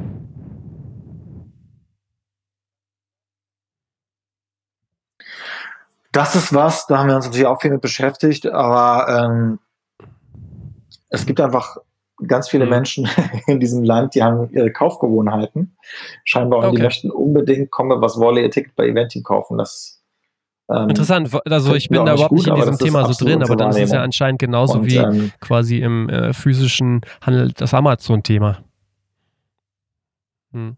Das 6.12 6.36
ist 6.36 6.54
was, 6.54 6.88
da 6.88 6.98
haben 6.98 7.10
wir 7.10 7.16
uns 7.16 7.26
natürlich 7.26 7.46
auch 7.46 7.62
viel 7.62 7.72
mit 7.72 7.82
beschäftigt, 7.82 8.48
aber 8.48 9.30
ähm, 9.30 9.60
es 11.10 11.26
gibt 11.26 11.40
einfach 11.40 11.78
ganz 12.28 12.50
viele 12.50 12.66
mhm. 12.66 12.72
Menschen 12.72 13.10
in 13.48 13.60
diesem 13.60 13.84
Land, 13.84 14.16
die 14.16 14.24
haben 14.24 14.50
ihre 14.52 14.72
Kaufgewohnheiten 14.72 15.78
scheinbar 16.24 16.60
und 16.60 16.66
okay. 16.66 16.76
die 16.78 16.82
möchten 16.82 17.12
unbedingt 17.12 17.72
komme, 17.72 18.02
was 18.02 18.18
wolle 18.18 18.42
ihr 18.42 18.52
Ticket 18.52 18.76
bei 18.76 18.88
Eventim 18.88 19.24
kaufen. 19.24 19.58
Das 19.58 19.99
ähm, 20.70 20.90
Interessant, 20.90 21.30
also 21.50 21.74
ich 21.74 21.90
bin 21.90 22.06
da 22.06 22.14
überhaupt 22.14 22.32
nicht 22.32 22.48
in 22.48 22.56
diesem 22.56 22.78
Thema 22.78 23.12
so 23.12 23.26
drin, 23.26 23.42
aber 23.42 23.56
dann 23.56 23.72
ist 23.72 23.78
es 23.78 23.92
ja 23.92 24.04
anscheinend 24.04 24.40
genauso 24.40 24.80
und, 24.80 24.86
wie 24.86 24.98
ähm, 24.98 25.32
quasi 25.40 25.80
im 25.80 26.10
äh, 26.10 26.34
physischen 26.34 27.02
Handel 27.22 27.52
das 27.54 27.74
Amazon-Thema. 27.74 28.60
Hm. 30.52 30.78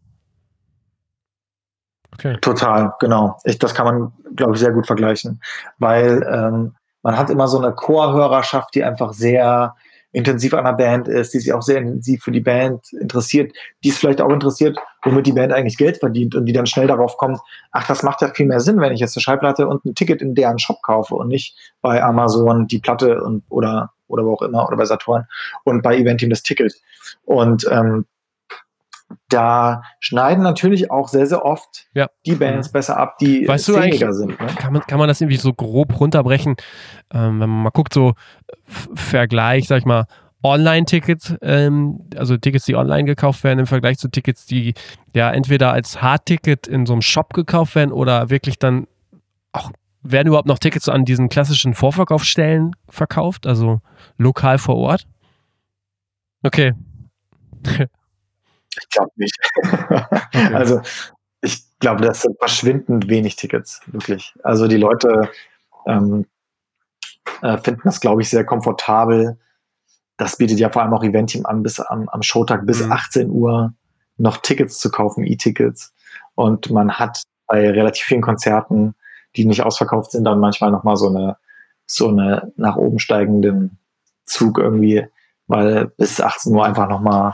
Okay. 2.14 2.38
Total, 2.42 2.94
genau. 3.00 3.38
Ich, 3.44 3.58
das 3.58 3.74
kann 3.74 3.86
man, 3.86 4.14
glaube 4.36 4.54
ich, 4.54 4.60
sehr 4.60 4.72
gut 4.72 4.88
vergleichen, 4.88 5.42
weil 5.78 6.26
ähm, 6.30 6.76
man 7.04 7.18
hat 7.18 7.30
immer 7.30 7.48
so 7.48 7.58
eine 7.58 7.74
Chorhörerschaft, 7.74 8.76
die 8.76 8.84
einfach 8.84 9.14
sehr 9.14 9.76
intensiv 10.12 10.54
an 10.54 10.66
der 10.66 10.74
Band 10.74 11.08
ist, 11.08 11.34
die 11.34 11.40
sich 11.40 11.54
auch 11.54 11.62
sehr 11.62 11.80
intensiv 11.80 12.24
für 12.24 12.32
die 12.32 12.42
Band 12.42 12.94
interessiert, 12.94 13.54
die 13.84 13.90
es 13.90 13.98
vielleicht 13.98 14.22
auch 14.22 14.30
interessiert, 14.30 14.78
womit 15.04 15.28
die 15.28 15.34
Band 15.34 15.54
eigentlich 15.54 15.78
Geld 15.78 15.98
verdient 15.98 16.36
und 16.36 16.46
die 16.46 16.54
dann 16.54 16.66
schnell 16.66 16.88
darauf 16.88 17.18
kommt, 17.18 17.40
ach, 17.72 17.88
das 17.88 18.04
macht 18.04 18.22
ja 18.22 18.30
viel 18.30 18.46
mehr 18.46 18.60
Sinn, 18.60 18.80
wenn 18.80 18.94
ich 18.94 19.00
jetzt 19.00 19.16
eine 19.18 19.22
Schallplatte 19.22 19.68
und 19.68 19.86
ein 19.86 19.96
Ticket 19.96 20.22
in 20.22 20.36
deren 20.36 20.60
Shop 20.60 20.82
kaufe 20.84 21.16
und 21.16 21.28
nicht 21.28 21.56
bei 21.82 22.04
Amazon 22.04 22.68
die 22.68 22.80
Platte 22.80 23.22
und 23.24 23.44
oder 23.50 23.92
oder 24.08 24.26
wo 24.26 24.34
auch 24.34 24.42
immer 24.42 24.68
oder 24.68 24.78
bei 24.78 24.86
Saturn 24.86 25.26
und 25.64 25.82
bei 25.82 25.98
Eventim 25.98 26.30
das 26.30 26.44
Ticket. 26.44 26.74
Und 27.24 27.66
ähm, 27.72 28.06
da 29.30 29.84
schneiden 30.00 30.44
natürlich 30.44 30.92
auch 30.92 31.08
sehr, 31.08 31.26
sehr 31.26 31.46
oft 31.46 31.88
Ja. 31.94 32.08
die 32.26 32.36
Bands 32.36 32.72
besser 32.72 32.98
ab, 32.98 33.18
die 33.18 33.48
Weißt 33.48 33.68
du 33.68 33.74
szeniger 33.74 34.14
sind. 34.14 34.40
Ne? 34.40 34.48
Kann 34.58 34.74
man, 34.74 34.82
kann 34.84 35.00
man 35.00 35.08
das 35.08 35.22
irgendwie 35.22 35.38
so 35.38 35.54
grob 35.54 36.00
runterbrechen? 36.00 36.56
Ähm, 37.14 37.40
wenn 37.40 37.50
man 37.50 37.64
mal 37.64 37.70
guckt, 37.72 37.94
so 37.94 38.14
Vergleich, 38.66 39.68
sag 39.68 39.80
ich 39.80 39.86
mal, 39.86 40.06
Online-Tickets, 40.44 41.36
ähm, 41.42 42.10
also 42.16 42.38
Tickets, 42.38 42.66
die 42.66 42.76
online 42.76 43.06
gekauft 43.06 43.44
werden, 43.44 43.60
im 43.60 43.68
Vergleich 43.68 43.98
zu 43.98 44.10
Tickets, 44.10 44.46
die 44.46 44.74
ja 45.14 45.32
entweder 45.32 45.72
als 45.72 46.02
Hardticket 46.02 46.68
in 46.68 46.86
so 46.86 46.94
einem 46.94 47.02
Shop 47.02 47.34
gekauft 47.34 47.76
werden 47.76 47.92
oder 47.92 48.30
wirklich 48.30 48.58
dann 48.58 48.88
auch, 49.52 49.72
werden 50.02 50.28
überhaupt 50.28 50.48
noch 50.48 50.60
Tickets 50.60 50.90
an 50.90 51.06
diesen 51.06 51.30
klassischen 51.30 51.74
Vorverkaufsstellen 51.74 52.76
verkauft, 52.90 53.46
also 53.46 53.82
lokal 54.18 54.58
vor 54.58 54.78
Ort? 54.78 55.08
Okay. 56.44 56.74
Ich 57.64 58.90
glaube 58.90 59.12
nicht. 59.16 59.38
Also 60.54 60.82
ich 61.42 61.64
glaube, 61.80 62.02
das 62.06 62.22
sind 62.22 62.38
verschwindend 62.38 63.10
wenig 63.10 63.36
Tickets, 63.36 63.82
wirklich. 63.88 64.34
Also 64.44 64.68
die 64.68 64.78
Leute 64.78 65.30
ähm, 65.86 66.26
äh, 67.42 67.58
finden 67.58 67.82
das, 67.84 68.00
glaube 68.00 68.22
ich, 68.22 68.30
sehr 68.30 68.46
komfortabel. 68.46 69.38
Das 70.22 70.38
bietet 70.38 70.60
ja 70.60 70.70
vor 70.70 70.84
allem 70.84 70.94
auch 70.94 71.04
Eventim 71.04 71.48
an, 71.48 71.64
bis 71.64 71.80
am, 71.80 72.08
am 72.08 72.22
Showtag 72.22 72.68
bis 72.68 72.86
Mhm. 72.86 72.92
18 72.92 73.30
Uhr 73.32 73.74
noch 74.18 74.38
Tickets 74.38 74.78
zu 74.78 74.92
kaufen, 74.92 75.26
E-Tickets. 75.26 75.96
Und 76.36 76.70
man 76.70 77.00
hat 77.00 77.24
bei 77.48 77.68
relativ 77.72 78.04
vielen 78.04 78.22
Konzerten, 78.22 78.94
die 79.36 79.46
nicht 79.46 79.64
ausverkauft 79.64 80.12
sind, 80.12 80.26
dann 80.26 80.40
manchmal 80.40 80.70
nochmal 80.70 80.96
so 80.96 81.10
eine, 81.10 81.38
so 81.88 82.10
eine 82.10 82.54
nach 82.56 82.76
oben 82.76 83.00
steigenden 83.00 83.80
Zug 84.24 84.60
irgendwie, 84.60 85.08
weil 85.48 85.88
bis 85.88 86.22
18 86.22 86.54
Uhr 86.54 86.66
einfach 86.66 86.88
nochmal 86.88 87.34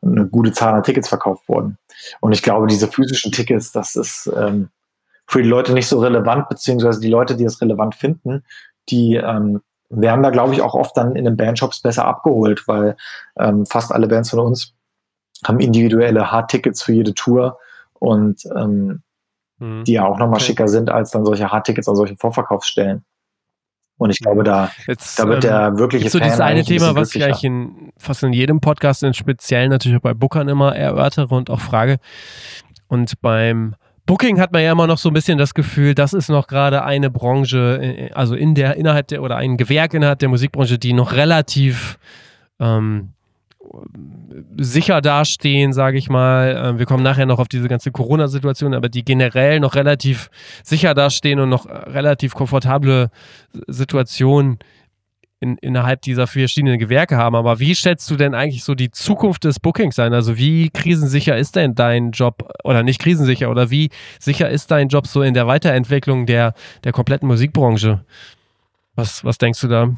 eine 0.00 0.26
gute 0.28 0.52
Zahl 0.52 0.72
an 0.72 0.82
Tickets 0.82 1.10
verkauft 1.10 1.46
wurden. 1.46 1.76
Und 2.20 2.32
ich 2.32 2.42
glaube, 2.42 2.68
diese 2.68 2.88
physischen 2.88 3.32
Tickets, 3.32 3.70
das 3.70 3.96
ist 3.96 4.32
ähm, 4.34 4.70
für 5.26 5.42
die 5.42 5.48
Leute 5.50 5.74
nicht 5.74 5.88
so 5.88 6.00
relevant, 6.00 6.48
beziehungsweise 6.48 7.00
die 7.00 7.10
Leute, 7.10 7.36
die 7.36 7.44
es 7.44 7.60
relevant 7.60 7.96
finden, 7.96 8.44
die 8.88 9.16
ähm, 9.16 9.60
werden 9.90 10.22
da, 10.22 10.30
glaube 10.30 10.52
ich, 10.54 10.62
auch 10.62 10.74
oft 10.74 10.96
dann 10.96 11.16
in 11.16 11.24
den 11.24 11.36
Bandshops 11.36 11.80
besser 11.80 12.04
abgeholt, 12.06 12.66
weil 12.68 12.96
ähm, 13.38 13.64
fast 13.66 13.92
alle 13.92 14.08
Bands 14.08 14.30
von 14.30 14.40
uns 14.40 14.74
haben 15.46 15.60
individuelle 15.60 16.30
Hardtickets 16.30 16.82
für 16.82 16.92
jede 16.92 17.14
Tour 17.14 17.58
und 17.94 18.42
ähm, 18.56 19.02
Mhm. 19.60 19.82
die 19.82 19.94
ja 19.94 20.04
auch 20.04 20.18
nochmal 20.18 20.36
Okay. 20.36 20.44
schicker 20.44 20.68
sind 20.68 20.88
als 20.88 21.10
dann 21.10 21.24
solche 21.24 21.50
Hardtickets 21.50 21.88
an 21.88 21.96
solchen 21.96 22.16
Vorverkaufsstellen. 22.16 23.04
Und 23.96 24.10
ich 24.10 24.20
glaube, 24.20 24.44
da, 24.44 24.70
Jetzt, 24.86 25.18
da 25.18 25.26
wird 25.26 25.42
ähm, 25.44 25.50
der 25.50 25.78
wirkliche 25.78 26.06
Ist 26.06 26.12
so 26.12 26.18
Fan 26.20 26.28
dieses 26.28 26.40
eine 26.40 26.60
ein 26.60 26.64
Thema, 26.64 26.92
bisschen 26.92 26.96
was 26.96 27.14
ich 27.16 27.24
eigentlich 27.24 27.42
in 27.42 27.92
fast 27.98 28.22
in 28.22 28.32
jedem 28.32 28.60
Podcast, 28.60 29.02
in 29.02 29.14
speziell 29.14 29.68
natürlich 29.68 29.98
auch 29.98 30.02
bei 30.02 30.14
Bookern 30.14 30.48
immer 30.48 30.76
erörtere 30.76 31.34
und 31.34 31.50
auch 31.50 31.58
frage. 31.58 31.98
Und 32.86 33.20
beim 33.20 33.74
Booking 34.08 34.40
hat 34.40 34.52
man 34.52 34.62
ja 34.62 34.72
immer 34.72 34.86
noch 34.86 34.96
so 34.96 35.10
ein 35.10 35.12
bisschen 35.12 35.36
das 35.36 35.52
Gefühl, 35.52 35.94
das 35.94 36.14
ist 36.14 36.30
noch 36.30 36.46
gerade 36.46 36.82
eine 36.82 37.10
Branche, 37.10 37.78
äh, 37.82 38.10
also 38.12 38.34
in 38.34 38.54
der, 38.54 38.76
innerhalb 38.76 39.06
der, 39.08 39.22
oder 39.22 39.36
ein 39.36 39.58
Gewerk 39.58 39.92
innerhalb 39.92 40.18
der 40.18 40.30
Musikbranche, 40.30 40.78
die 40.78 40.94
noch 40.94 41.12
relativ 41.12 41.98
ähm, 42.58 43.10
sicher 44.56 45.02
dastehen, 45.02 45.74
sage 45.74 45.98
ich 45.98 46.08
mal. 46.08 46.58
Ähm, 46.58 46.78
Wir 46.78 46.86
kommen 46.86 47.02
nachher 47.02 47.26
noch 47.26 47.38
auf 47.38 47.48
diese 47.48 47.68
ganze 47.68 47.90
Corona-Situation, 47.92 48.72
aber 48.72 48.88
die 48.88 49.04
generell 49.04 49.60
noch 49.60 49.74
relativ 49.74 50.30
sicher 50.62 50.94
dastehen 50.94 51.38
und 51.38 51.50
noch 51.50 51.66
relativ 51.66 52.32
komfortable 52.32 53.10
Situationen 53.66 54.58
in, 55.40 55.56
innerhalb 55.58 56.02
dieser 56.02 56.26
verschiedenen 56.26 56.78
Gewerke 56.78 57.16
haben. 57.16 57.36
Aber 57.36 57.60
wie 57.60 57.74
schätzt 57.74 58.10
du 58.10 58.16
denn 58.16 58.34
eigentlich 58.34 58.64
so 58.64 58.74
die 58.74 58.90
Zukunft 58.90 59.44
des 59.44 59.60
Bookings 59.60 59.98
ein? 59.98 60.12
Also 60.12 60.36
wie 60.36 60.70
krisensicher 60.70 61.36
ist 61.36 61.56
denn 61.56 61.74
dein 61.74 62.10
Job 62.10 62.50
oder 62.64 62.82
nicht 62.82 63.00
krisensicher 63.00 63.50
oder 63.50 63.70
wie 63.70 63.90
sicher 64.18 64.50
ist 64.50 64.70
dein 64.70 64.88
Job 64.88 65.06
so 65.06 65.22
in 65.22 65.34
der 65.34 65.46
Weiterentwicklung 65.46 66.26
der, 66.26 66.54
der 66.84 66.92
kompletten 66.92 67.28
Musikbranche? 67.28 68.04
Was, 68.96 69.24
was 69.24 69.38
denkst 69.38 69.60
du 69.60 69.68
da? 69.68 69.90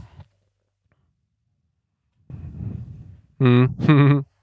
Hm. 3.38 4.24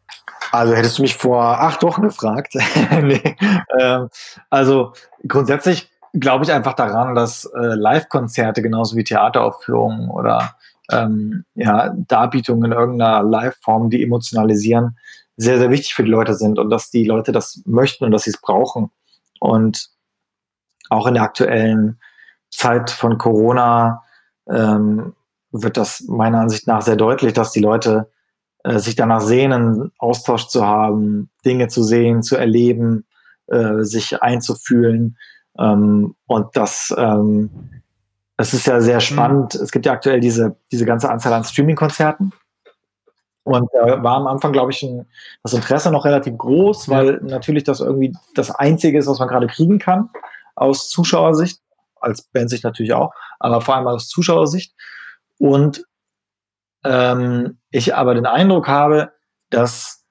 Also 0.50 0.74
hättest 0.76 0.98
du 0.98 1.02
mich 1.02 1.16
vor 1.16 1.44
acht 1.44 1.84
Wochen 1.84 2.04
gefragt. 2.04 2.54
nee. 3.02 3.36
ähm, 3.80 4.08
also 4.50 4.94
grundsätzlich 5.28 5.90
glaube 6.14 6.46
ich 6.46 6.52
einfach 6.52 6.74
daran, 6.74 7.16
dass 7.16 7.46
äh, 7.46 7.76
Live-Konzerte 7.76 8.62
genauso 8.62 8.96
wie 8.96 9.04
Theateraufführungen 9.04 10.10
oder 10.10 10.56
ähm, 10.92 11.46
ja, 11.56 11.94
Darbietungen 11.96 12.72
in 12.72 12.78
irgendeiner 12.78 13.24
Live-Form, 13.24 13.90
die 13.90 14.04
emotionalisieren, 14.04 14.98
sehr, 15.36 15.60
sehr 15.60 15.70
wichtig 15.70 15.94
für 15.94 16.04
die 16.04 16.12
Leute 16.12 16.34
sind 16.34 16.58
und 16.60 16.70
dass 16.70 16.90
die 16.90 17.04
Leute 17.04 17.32
das 17.32 17.62
möchten 17.66 18.06
und 18.06 18.12
dass 18.12 18.24
sie 18.24 18.32
es 18.32 18.42
brauchen. 18.42 18.90
Und 19.40 19.90
auch 20.90 21.08
in 21.08 21.14
der 21.14 21.24
aktuellen 21.24 22.00
Zeit 22.50 22.90
von 22.90 23.18
Corona 23.18 24.04
ähm, 24.50 25.14
wird 25.52 25.78
das 25.78 26.02
meiner 26.08 26.42
Ansicht 26.42 26.68
nach 26.68 26.82
sehr 26.82 26.96
deutlich, 26.96 27.34
dass 27.34 27.52
die 27.52 27.62
Leute 27.62 28.10
äh, 28.64 28.80
sich 28.80 28.96
danach 28.96 29.22
sehnen, 29.22 29.92
Austausch 29.98 30.48
zu 30.48 30.66
haben, 30.66 31.30
Dinge 31.46 31.68
zu 31.68 31.84
sehen, 31.84 32.24
zu 32.24 32.36
erleben, 32.36 33.06
äh, 33.48 33.84
sich 33.84 34.22
einzufühlen. 34.22 35.18
Ähm, 35.60 36.16
und 36.26 36.56
das, 36.56 36.94
ähm, 36.98 37.50
das 38.38 38.54
ist 38.54 38.68
ja 38.68 38.80
sehr 38.82 39.00
spannend. 39.00 39.56
Es 39.56 39.72
gibt 39.72 39.86
ja 39.86 39.94
aktuell 39.94 40.20
diese, 40.20 40.56
diese 40.72 40.86
ganze 40.86 41.10
Anzahl 41.10 41.34
an 41.34 41.44
Streaming-Konzerten. 41.44 42.32
Und 43.44 43.70
da 43.74 44.04
war 44.04 44.18
am 44.18 44.28
Anfang, 44.28 44.52
glaube 44.52 44.72
ich, 44.72 44.84
ein, 44.84 45.08
das 45.42 45.54
Interesse 45.54 45.92
noch 45.92 46.06
relativ 46.06 46.38
groß, 46.38 46.90
weil 46.90 47.20
natürlich 47.24 47.64
das 47.64 47.80
irgendwie 47.80 48.14
das 48.36 48.52
Einzige 48.52 49.00
ist, 49.00 49.08
was 49.08 49.20
man 49.20 49.28
gerade 49.28 49.48
kriegen 49.48 49.80
kann 49.80 50.10
aus 50.56 50.90
Zuschauersicht, 50.90 51.62
als 52.00 52.24
Bandsicht 52.24 52.64
natürlich 52.64 52.94
auch, 52.94 53.14
aber 53.40 53.62
vor 53.62 53.76
allem 53.76 53.88
aus 53.88 54.10
Zuschauersicht. 54.10 54.76
Und 55.40 55.86
ähm, 56.84 57.58
ich 57.72 57.96
aber 57.96 58.16
den 58.16 58.26
Eindruck 58.26 58.68
habe, 58.68 59.14
dass 59.50 60.04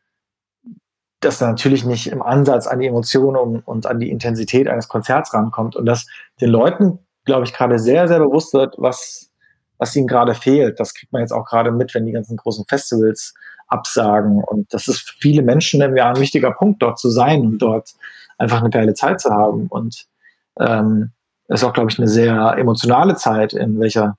das 1.21 1.41
natürlich 1.41 1.85
nicht 1.85 2.09
im 2.09 2.23
Ansatz 2.23 2.67
an 2.67 2.79
die 2.79 2.87
Emotionen 2.87 3.37
und, 3.37 3.61
und 3.61 3.87
an 3.87 4.01
die 4.01 4.11
Intensität 4.11 4.69
eines 4.69 4.89
Konzerts 4.89 5.35
rankommt 5.35 5.77
und 5.77 5.87
dass 5.87 6.07
den 6.41 6.51
Leuten, 6.51 7.06
glaube 7.27 7.45
ich, 7.45 7.53
gerade 7.53 7.79
sehr, 7.79 8.09
sehr 8.09 8.21
bewusst 8.21 8.55
wird, 8.55 8.77
was, 8.79 9.31
was 9.79 9.95
ihnen 9.95 10.07
gerade 10.07 10.35
fehlt. 10.35 10.81
Das 10.81 10.95
kriegt 10.95 11.13
man 11.13 11.21
jetzt 11.21 11.33
auch 11.33 11.45
gerade 11.45 11.71
mit, 11.71 11.95
wenn 11.95 12.07
die 12.07 12.13
ganzen 12.13 12.37
großen 12.37 12.65
Festivals 12.67 13.35
absagen. 13.69 14.43
Und 14.43 14.73
das 14.73 14.89
ist 14.89 15.01
für 15.01 15.17
viele 15.21 15.43
Menschen 15.43 15.83
irgendwie 15.83 16.01
ein 16.01 16.19
wichtiger 16.19 16.53
Punkt, 16.53 16.83
dort 16.83 16.99
zu 16.99 17.11
sein 17.11 17.43
und 17.43 17.59
dort 17.59 17.91
einfach 18.39 18.61
eine 18.61 18.71
geile 18.71 18.95
Zeit 18.95 19.21
zu 19.21 19.31
haben. 19.31 19.67
Und 19.67 20.07
ähm, 20.59 21.11
ist 21.49 21.65
auch, 21.65 21.73
glaube 21.73 21.91
ich, 21.91 21.99
eine 21.99 22.09
sehr 22.09 22.57
emotionale 22.59 23.17
Zeit, 23.17 23.53
in 23.53 23.79
welcher, 23.79 24.17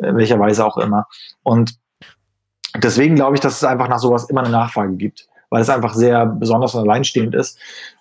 in 0.00 0.16
welcher 0.16 0.38
Weise 0.38 0.64
auch 0.64 0.78
immer. 0.78 1.06
Und 1.42 1.74
deswegen 2.76 3.14
glaube 3.14 3.36
ich, 3.36 3.40
dass 3.40 3.56
es 3.56 3.64
einfach 3.64 3.88
nach 3.88 3.98
sowas 3.98 4.28
immer 4.30 4.40
eine 4.40 4.50
Nachfrage 4.50 4.96
gibt, 4.96 5.28
weil 5.50 5.62
es 5.62 5.70
einfach 5.70 5.94
sehr 5.94 6.26
besonders 6.26 6.74
und 6.74 6.82
alleinstehend 6.82 7.34
ist. 7.34 7.58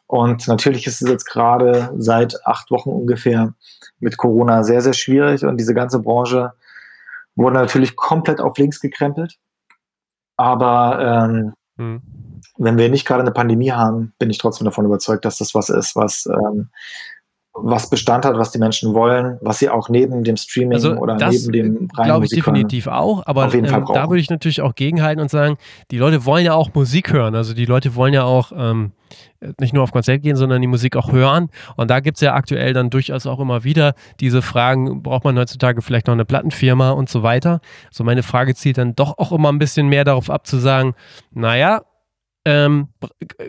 Und 0.08 0.48
natürlich 0.48 0.88
ist 0.88 1.02
es 1.02 1.10
jetzt 1.10 1.26
gerade 1.26 1.92
seit 1.98 2.46
acht 2.46 2.72
Wochen 2.72 2.90
ungefähr 2.90 3.54
mit 4.00 4.18
Corona 4.18 4.64
sehr, 4.64 4.82
sehr 4.82 4.94
schwierig 4.94 5.46
und 5.46 5.58
diese 5.58 5.74
ganze 5.74 6.00
Branche 6.00 6.54
wurde 7.36 7.56
natürlich 7.56 7.96
komplett 7.96 8.42
auf 8.42 8.58
links 8.58 8.80
gekrempelt. 8.80 9.38
Aber 10.38 11.00
ähm, 11.30 11.54
Hm. 11.78 12.02
wenn 12.58 12.78
wir 12.78 12.90
nicht 12.90 13.06
gerade 13.06 13.22
eine 13.22 13.32
Pandemie 13.32 13.72
haben, 13.72 14.14
bin 14.18 14.30
ich 14.30 14.40
trotzdem 14.40 14.66
davon 14.66 14.86
überzeugt, 14.86 15.26
dass 15.26 15.38
das 15.38 15.54
was 15.54 15.70
ist, 15.70 15.96
was, 15.96 16.26
ähm, 16.26 16.70
was 17.60 17.90
Bestand 17.90 18.26
hat, 18.26 18.38
was 18.38 18.52
die 18.52 18.60
Menschen 18.60 18.94
wollen, 18.94 19.38
was 19.42 19.60
sie 19.60 19.70
auch 19.70 19.90
neben 19.90 20.24
dem 20.24 20.38
Streaming 20.38 20.74
Also 20.74 20.94
oder 20.94 21.16
das 21.16 21.34
neben 21.34 21.52
dem 21.52 21.90
reinen 21.96 22.08
Glaube 22.08 22.26
ich 22.26 22.32
Musik 22.32 22.46
definitiv 22.46 22.88
auch, 22.88 23.26
aber 23.26 23.54
ähm, 23.54 23.66
da 23.66 24.10
würde 24.10 24.20
ich 24.20 24.30
natürlich 24.30 24.62
auch 24.62 24.76
gegenhalten 24.76 25.22
und 25.22 25.30
sagen, 25.30 25.58
die 25.92 25.98
Leute 25.98 26.26
wollen 26.26 26.46
ja 26.46 26.54
auch 26.54 26.74
Musik 26.74 27.12
hören. 27.12 27.36
Also 27.36 27.54
die 27.54 27.66
Leute 27.66 27.96
wollen 27.96 28.14
ja 28.14 28.24
auch 28.24 28.52
ähm, 28.56 28.92
nicht 29.60 29.74
nur 29.74 29.84
auf 29.84 29.92
Konzert 29.92 30.22
gehen, 30.22 30.36
sondern 30.36 30.62
die 30.62 30.68
Musik 30.68 30.96
auch 30.96 31.12
hören. 31.12 31.50
Und 31.76 31.90
da 31.90 32.00
gibt 32.00 32.18
es 32.18 32.22
ja 32.22 32.34
aktuell 32.34 32.74
dann 32.74 32.90
durchaus 32.90 33.26
auch 33.26 33.40
immer 33.40 33.64
wieder 33.64 33.94
diese 34.20 34.42
Fragen, 34.42 35.04
braucht 35.04 35.24
man 35.24 35.38
heutzutage 35.38 35.82
vielleicht 35.82 36.08
noch 36.08 36.14
eine 36.14 36.26
Plattenfirma 36.26 36.92
und 36.92 37.10
so 37.10 37.24
weiter. 37.24 37.62
So 37.92 38.04
meine 38.04 38.24
Frage 38.24 38.56
zielt 38.56 38.78
dann 38.78 38.96
doch 38.96 39.18
auch 39.18 39.32
immer 39.32 39.52
ein 39.52 39.60
bisschen 39.60 39.88
mehr 39.88 40.04
darauf 40.04 40.30
ab 40.30 40.48
zu 40.48 40.58
sagen, 40.58 40.96
naja, 41.32 41.82
ähm, 42.48 42.88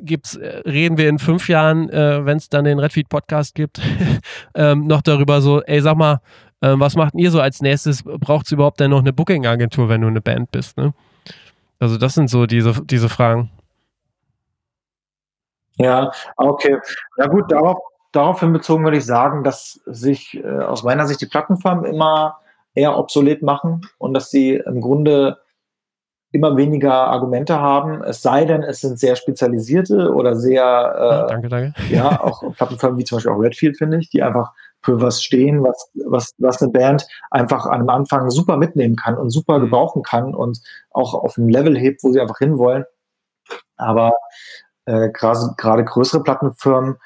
gibt's, 0.00 0.34
äh, 0.34 0.62
reden 0.66 0.98
wir 0.98 1.08
in 1.08 1.20
fünf 1.20 1.48
Jahren, 1.48 1.88
äh, 1.88 2.26
wenn 2.26 2.36
es 2.36 2.48
dann 2.48 2.64
den 2.64 2.80
Redfeed 2.80 3.08
Podcast 3.08 3.54
gibt, 3.54 3.80
ähm, 4.56 4.88
noch 4.88 5.02
darüber 5.02 5.40
so, 5.40 5.62
ey, 5.62 5.80
sag 5.80 5.96
mal, 5.96 6.20
äh, 6.60 6.74
was 6.74 6.96
macht 6.96 7.14
ihr 7.14 7.30
so 7.30 7.40
als 7.40 7.62
nächstes? 7.62 8.02
Braucht 8.02 8.46
es 8.46 8.52
überhaupt 8.52 8.80
denn 8.80 8.90
noch 8.90 8.98
eine 8.98 9.12
Booking-Agentur, 9.12 9.88
wenn 9.88 10.00
du 10.00 10.08
eine 10.08 10.20
Band 10.20 10.50
bist? 10.50 10.76
Ne? 10.76 10.94
Also 11.78 11.96
das 11.96 12.14
sind 12.14 12.28
so 12.28 12.46
diese, 12.46 12.72
diese 12.86 13.08
Fragen. 13.08 13.50
Ja, 15.76 16.10
okay. 16.36 16.78
Na 17.16 17.28
gut, 17.28 17.52
darauf, 17.52 17.78
daraufhin 18.10 18.52
bezogen 18.52 18.82
würde 18.82 18.96
ich 18.96 19.06
sagen, 19.06 19.44
dass 19.44 19.80
sich 19.86 20.42
äh, 20.42 20.58
aus 20.58 20.82
meiner 20.82 21.06
Sicht 21.06 21.20
die 21.20 21.26
Plattenfirmen 21.26 21.84
immer 21.84 22.38
eher 22.74 22.98
obsolet 22.98 23.42
machen 23.42 23.82
und 23.98 24.12
dass 24.12 24.32
sie 24.32 24.54
im 24.54 24.80
Grunde 24.80 25.38
immer 26.30 26.56
weniger 26.56 26.92
Argumente 26.92 27.58
haben, 27.58 28.02
es 28.02 28.20
sei 28.20 28.44
denn, 28.44 28.62
es 28.62 28.80
sind 28.80 28.98
sehr 28.98 29.16
spezialisierte 29.16 30.12
oder 30.12 30.36
sehr, 30.36 31.26
äh, 31.26 31.32
danke, 31.32 31.48
danke. 31.48 31.74
ja, 31.90 32.20
auch 32.20 32.42
Plattenfirmen 32.54 32.98
wie 32.98 33.04
zum 33.04 33.16
Beispiel 33.16 33.32
auch 33.32 33.38
Redfield, 33.40 33.78
finde 33.78 33.98
ich, 33.98 34.10
die 34.10 34.22
einfach 34.22 34.52
für 34.80 35.00
was 35.00 35.22
stehen, 35.22 35.62
was, 35.62 35.90
was, 36.06 36.34
was 36.38 36.62
eine 36.62 36.70
Band 36.70 37.06
einfach 37.30 37.66
am 37.66 37.88
Anfang 37.88 38.30
super 38.30 38.56
mitnehmen 38.56 38.96
kann 38.96 39.16
und 39.16 39.30
super 39.30 39.58
mhm. 39.58 39.62
gebrauchen 39.62 40.02
kann 40.02 40.34
und 40.34 40.60
auch 40.90 41.14
auf 41.14 41.36
ein 41.36 41.48
Level 41.48 41.76
hebt, 41.78 42.04
wo 42.04 42.12
sie 42.12 42.20
einfach 42.20 42.38
hinwollen. 42.38 42.84
Aber 43.76 44.12
äh, 44.84 45.10
gerade 45.10 45.84
größere 45.84 46.22
Plattenfirmen 46.22 46.96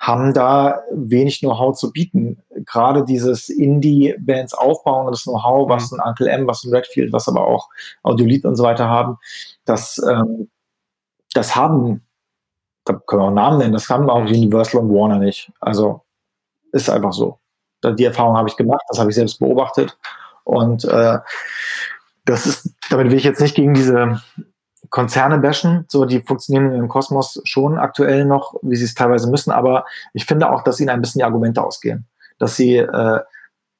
haben 0.00 0.32
da 0.32 0.82
wenig 0.92 1.40
Know-how 1.40 1.76
zu 1.76 1.92
bieten. 1.92 2.42
Gerade 2.64 3.04
dieses 3.04 3.50
Indie-Bands 3.50 4.54
aufbauen 4.54 5.06
und 5.06 5.12
das 5.12 5.24
Know-how, 5.24 5.68
was 5.68 5.92
mhm. 5.92 6.00
ein 6.00 6.08
Uncle 6.08 6.26
M, 6.26 6.46
was 6.46 6.64
ein 6.64 6.74
Redfield, 6.74 7.12
was 7.12 7.28
aber 7.28 7.46
auch 7.46 7.68
Audiolith 8.02 8.46
und 8.46 8.56
so 8.56 8.64
weiter 8.64 8.88
haben, 8.88 9.18
das, 9.66 9.98
ähm, 9.98 10.50
das 11.34 11.54
haben, 11.54 12.02
da 12.86 12.94
können 12.94 13.22
wir 13.22 13.26
auch 13.26 13.30
Namen 13.30 13.58
nennen, 13.58 13.74
das 13.74 13.90
haben 13.90 14.08
auch 14.08 14.22
Universal 14.22 14.80
und 14.80 14.88
Warner 14.88 15.18
nicht. 15.18 15.52
Also 15.60 16.00
ist 16.72 16.88
einfach 16.88 17.12
so. 17.12 17.38
Die 17.84 18.04
Erfahrung 18.04 18.36
habe 18.36 18.48
ich 18.48 18.56
gemacht, 18.56 18.82
das 18.88 18.98
habe 18.98 19.10
ich 19.10 19.16
selbst 19.16 19.38
beobachtet. 19.38 19.98
Und 20.44 20.84
äh, 20.84 21.18
das 22.24 22.46
ist, 22.46 22.74
damit 22.88 23.10
will 23.10 23.18
ich 23.18 23.24
jetzt 23.24 23.40
nicht 23.40 23.54
gegen 23.54 23.74
diese 23.74 24.22
Konzerne 24.90 25.38
bashen, 25.38 25.86
so 25.88 26.04
die 26.04 26.20
funktionieren 26.20 26.74
im 26.74 26.88
Kosmos 26.88 27.40
schon 27.44 27.78
aktuell 27.78 28.24
noch, 28.24 28.54
wie 28.62 28.76
sie 28.76 28.84
es 28.84 28.94
teilweise 28.94 29.30
müssen, 29.30 29.52
aber 29.52 29.86
ich 30.12 30.26
finde 30.26 30.50
auch, 30.50 30.62
dass 30.62 30.80
ihnen 30.80 30.90
ein 30.90 31.00
bisschen 31.00 31.20
die 31.20 31.24
Argumente 31.24 31.62
ausgehen. 31.62 32.06
Dass 32.38 32.56
sie, 32.56 32.76
äh, 32.76 33.20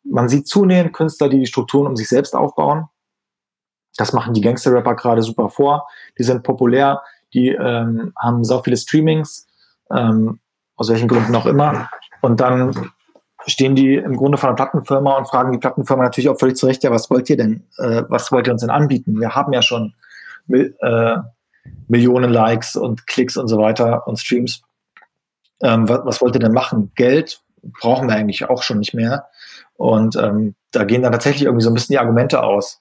man 0.04 0.28
sieht 0.28 0.46
zunehmend 0.46 0.92
Künstler, 0.92 1.28
die 1.28 1.40
die 1.40 1.46
Strukturen 1.46 1.88
um 1.88 1.96
sich 1.96 2.08
selbst 2.08 2.34
aufbauen. 2.34 2.88
Das 3.96 4.12
machen 4.12 4.34
die 4.34 4.40
Gangster-Rapper 4.40 4.94
gerade 4.94 5.22
super 5.22 5.48
vor. 5.48 5.88
Die 6.16 6.22
sind 6.22 6.44
populär, 6.44 7.02
die 7.34 7.48
ähm, 7.48 8.12
haben 8.16 8.44
so 8.44 8.62
viele 8.62 8.76
Streamings, 8.76 9.48
ähm, 9.90 10.38
aus 10.76 10.88
welchen 10.90 11.08
Gründen 11.08 11.34
auch 11.34 11.46
immer. 11.46 11.90
Und 12.22 12.40
dann 12.40 12.92
stehen 13.46 13.74
die 13.74 13.96
im 13.96 14.16
Grunde 14.16 14.38
von 14.38 14.50
der 14.50 14.54
Plattenfirma 14.54 15.16
und 15.16 15.28
fragen 15.28 15.52
die 15.52 15.58
Plattenfirma 15.58 16.04
natürlich 16.04 16.28
auch 16.28 16.38
völlig 16.38 16.56
zurecht, 16.56 16.84
ja, 16.84 16.90
was 16.90 17.11
wollt 17.11 17.28
ihr 17.30 17.36
denn? 17.36 17.66
Äh, 17.78 18.04
was 18.08 18.30
wollt 18.30 18.46
ihr 18.46 18.52
uns 18.52 18.61
denn 18.61 18.70
anbieten? 18.70 19.18
Wir 19.18 19.34
haben 19.34 19.52
ja 19.52 19.62
schon 19.62 19.94
äh, 20.49 21.16
Millionen 21.88 22.30
Likes 22.30 22.76
und 22.76 23.07
Klicks 23.07 23.36
und 23.36 23.49
so 23.49 23.59
weiter 23.59 24.07
und 24.07 24.18
Streams. 24.18 24.62
Ähm, 25.62 25.88
was, 25.88 26.01
was 26.05 26.20
wollt 26.20 26.34
ihr 26.34 26.41
denn 26.41 26.53
machen? 26.53 26.93
Geld 26.95 27.43
brauchen 27.62 28.09
wir 28.09 28.16
eigentlich 28.16 28.49
auch 28.49 28.62
schon 28.62 28.78
nicht 28.78 28.95
mehr. 28.95 29.26
Und 29.74 30.16
ähm, 30.16 30.55
da 30.72 30.84
gehen 30.84 31.03
dann 31.03 31.12
tatsächlich 31.12 31.45
irgendwie 31.45 31.64
so 31.64 31.70
ein 31.70 31.74
bisschen 31.74 31.95
die 31.95 31.99
Argumente 31.99 32.43
aus. 32.43 32.80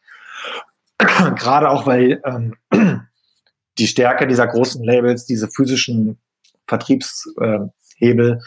Gerade 0.97 1.69
auch, 1.69 1.85
weil 1.85 2.21
ähm, 2.25 2.55
die 3.77 3.87
Stärke 3.87 4.27
dieser 4.27 4.47
großen 4.47 4.83
Labels, 4.83 5.25
diese 5.25 5.47
physischen 5.47 6.19
Vertriebshebel 6.67 7.61
äh, 8.01 8.37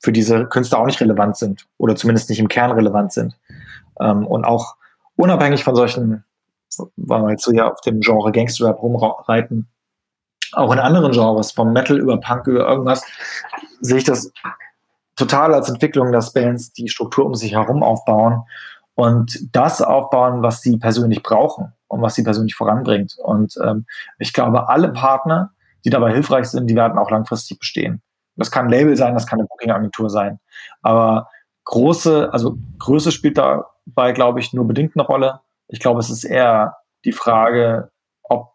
für 0.00 0.12
diese 0.12 0.46
Künstler 0.46 0.78
auch 0.78 0.86
nicht 0.86 1.00
relevant 1.00 1.36
sind 1.36 1.66
oder 1.78 1.94
zumindest 1.96 2.28
nicht 2.28 2.40
im 2.40 2.48
Kern 2.48 2.72
relevant 2.72 3.12
sind. 3.12 3.36
Ähm, 4.00 4.26
und 4.26 4.44
auch 4.44 4.76
unabhängig 5.16 5.62
von 5.62 5.76
solchen 5.76 6.24
weil 6.96 7.22
wir 7.22 7.30
jetzt 7.30 7.44
so 7.44 7.52
ja 7.52 7.70
auf 7.70 7.80
dem 7.80 8.00
Genre 8.00 8.32
Gangster-Rap 8.32 8.82
rumreiten, 8.82 9.68
auch 10.52 10.72
in 10.72 10.78
anderen 10.78 11.12
Genres, 11.12 11.52
vom 11.52 11.72
Metal 11.72 11.98
über 11.98 12.18
Punk 12.20 12.46
über 12.46 12.68
irgendwas, 12.68 13.04
sehe 13.80 13.98
ich 13.98 14.04
das 14.04 14.32
total 15.16 15.54
als 15.54 15.68
Entwicklung, 15.68 16.12
dass 16.12 16.32
Bands 16.32 16.72
die 16.72 16.88
Struktur 16.88 17.26
um 17.26 17.34
sich 17.34 17.52
herum 17.52 17.82
aufbauen 17.82 18.42
und 18.94 19.54
das 19.54 19.80
aufbauen, 19.80 20.42
was 20.42 20.60
sie 20.60 20.76
persönlich 20.76 21.22
brauchen 21.22 21.72
und 21.88 22.02
was 22.02 22.14
sie 22.14 22.22
persönlich 22.22 22.54
voranbringt. 22.54 23.16
Und 23.18 23.56
ähm, 23.62 23.86
ich 24.18 24.32
glaube, 24.32 24.68
alle 24.68 24.90
Partner, 24.90 25.52
die 25.84 25.90
dabei 25.90 26.12
hilfreich 26.12 26.46
sind, 26.46 26.68
die 26.68 26.76
werden 26.76 26.98
auch 26.98 27.10
langfristig 27.10 27.58
bestehen. 27.58 28.02
Das 28.36 28.50
kann 28.50 28.66
ein 28.66 28.70
Label 28.70 28.96
sein, 28.96 29.14
das 29.14 29.26
kann 29.26 29.38
eine 29.38 29.48
Booking-Agentur 29.48 30.08
sein. 30.10 30.38
Aber 30.80 31.28
große, 31.64 32.32
also 32.32 32.56
Größe 32.78 33.12
spielt 33.12 33.38
dabei, 33.38 34.12
glaube 34.12 34.40
ich, 34.40 34.52
nur 34.52 34.66
bedingt 34.66 34.96
eine 34.96 35.06
Rolle. 35.06 35.40
Ich 35.72 35.80
glaube, 35.80 36.00
es 36.00 36.10
ist 36.10 36.24
eher 36.24 36.76
die 37.04 37.12
Frage, 37.12 37.90
ob 38.22 38.52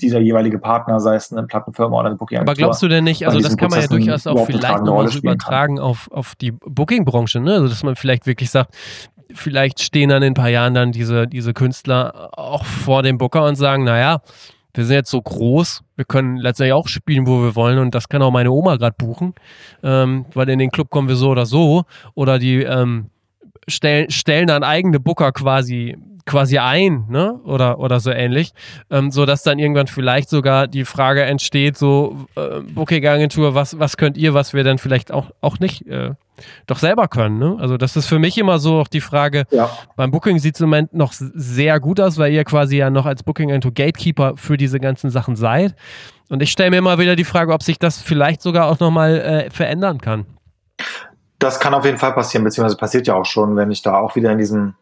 dieser 0.00 0.20
jeweilige 0.20 0.58
Partner, 0.58 1.00
sei 1.00 1.16
es 1.16 1.32
eine 1.32 1.46
Plattenfirma 1.46 1.98
oder 1.98 2.08
eine 2.08 2.16
Booking 2.16 2.38
Aber 2.38 2.54
glaubst 2.54 2.82
du 2.82 2.88
denn 2.88 3.04
nicht, 3.04 3.26
also 3.26 3.40
das 3.40 3.56
kann 3.56 3.70
man 3.70 3.80
ja 3.80 3.86
durchaus 3.86 4.26
auch 4.26 4.46
vielleicht 4.46 4.82
nochmal 4.82 5.08
so 5.08 5.18
übertragen 5.18 5.80
auf, 5.80 6.10
auf 6.12 6.34
die 6.34 6.52
Booking-Branche, 6.52 7.40
ne? 7.40 7.54
Also 7.54 7.68
dass 7.68 7.82
man 7.82 7.96
vielleicht 7.96 8.26
wirklich 8.26 8.50
sagt, 8.50 8.74
vielleicht 9.34 9.80
stehen 9.80 10.10
dann 10.10 10.22
in 10.22 10.32
ein 10.32 10.34
paar 10.34 10.50
Jahren 10.50 10.74
dann 10.74 10.92
diese, 10.92 11.26
diese 11.26 11.54
Künstler 11.54 12.30
auch 12.38 12.64
vor 12.64 13.02
dem 13.02 13.18
Booker 13.18 13.44
und 13.44 13.56
sagen, 13.56 13.84
naja, 13.84 14.20
wir 14.74 14.84
sind 14.84 14.94
jetzt 14.94 15.10
so 15.10 15.22
groß, 15.22 15.82
wir 15.96 16.04
können 16.04 16.36
letztendlich 16.36 16.74
auch 16.74 16.88
spielen, 16.88 17.26
wo 17.26 17.42
wir 17.42 17.56
wollen 17.56 17.78
und 17.78 17.94
das 17.94 18.10
kann 18.10 18.20
auch 18.20 18.30
meine 18.30 18.50
Oma 18.50 18.76
gerade 18.76 18.96
buchen, 18.98 19.34
ähm, 19.82 20.26
weil 20.34 20.48
in 20.50 20.58
den 20.58 20.70
Club 20.70 20.90
kommen 20.90 21.08
wir 21.08 21.16
so 21.16 21.30
oder 21.30 21.46
so. 21.46 21.84
Oder 22.14 22.38
die 22.38 22.62
ähm, 22.62 23.10
stellen, 23.68 24.10
stellen 24.10 24.46
dann 24.46 24.62
eigene 24.62 25.00
Booker 25.00 25.32
quasi 25.32 25.96
quasi 26.26 26.58
ein, 26.58 27.04
ne? 27.08 27.40
Oder, 27.44 27.78
oder 27.78 28.00
so 28.00 28.10
ähnlich. 28.10 28.52
Ähm, 28.90 29.10
so 29.10 29.24
dass 29.26 29.44
dann 29.44 29.58
irgendwann 29.58 29.86
vielleicht 29.86 30.28
sogar 30.28 30.66
die 30.66 30.84
Frage 30.84 31.22
entsteht, 31.22 31.78
so 31.78 32.26
äh, 32.34 32.60
Booking-Agentur, 32.60 33.54
was, 33.54 33.78
was 33.78 33.96
könnt 33.96 34.16
ihr, 34.16 34.34
was 34.34 34.52
wir 34.52 34.64
dann 34.64 34.78
vielleicht 34.78 35.12
auch, 35.12 35.30
auch 35.40 35.60
nicht 35.60 35.86
äh, 35.86 36.14
doch 36.66 36.78
selber 36.78 37.06
können. 37.06 37.38
Ne? 37.38 37.56
Also 37.60 37.76
das 37.76 37.96
ist 37.96 38.06
für 38.06 38.18
mich 38.18 38.36
immer 38.38 38.58
so 38.58 38.80
auch 38.80 38.88
die 38.88 39.00
Frage, 39.00 39.44
ja. 39.52 39.70
beim 39.94 40.10
Booking 40.10 40.40
sieht 40.40 40.56
es 40.56 40.60
im 40.60 40.68
Moment 40.68 40.92
noch 40.92 41.12
sehr 41.12 41.78
gut 41.78 42.00
aus, 42.00 42.18
weil 42.18 42.32
ihr 42.32 42.44
quasi 42.44 42.76
ja 42.76 42.90
noch 42.90 43.06
als 43.06 43.22
Booking-Agentur 43.22 43.72
Gatekeeper 43.72 44.34
für 44.36 44.56
diese 44.56 44.80
ganzen 44.80 45.10
Sachen 45.10 45.36
seid. 45.36 45.76
Und 46.28 46.42
ich 46.42 46.50
stelle 46.50 46.70
mir 46.70 46.78
immer 46.78 46.98
wieder 46.98 47.14
die 47.14 47.24
Frage, 47.24 47.52
ob 47.52 47.62
sich 47.62 47.78
das 47.78 48.02
vielleicht 48.02 48.42
sogar 48.42 48.66
auch 48.66 48.80
nochmal 48.80 49.20
äh, 49.20 49.50
verändern 49.50 50.00
kann. 50.00 50.26
Das 51.38 51.60
kann 51.60 51.74
auf 51.74 51.84
jeden 51.84 51.98
Fall 51.98 52.12
passieren, 52.12 52.44
beziehungsweise 52.44 52.76
passiert 52.76 53.06
ja 53.06 53.14
auch 53.14 53.26
schon, 53.26 53.56
wenn 53.56 53.70
ich 53.70 53.82
da 53.82 53.98
auch 53.98 54.16
wieder 54.16 54.32
in 54.32 54.38
diesem 54.38 54.74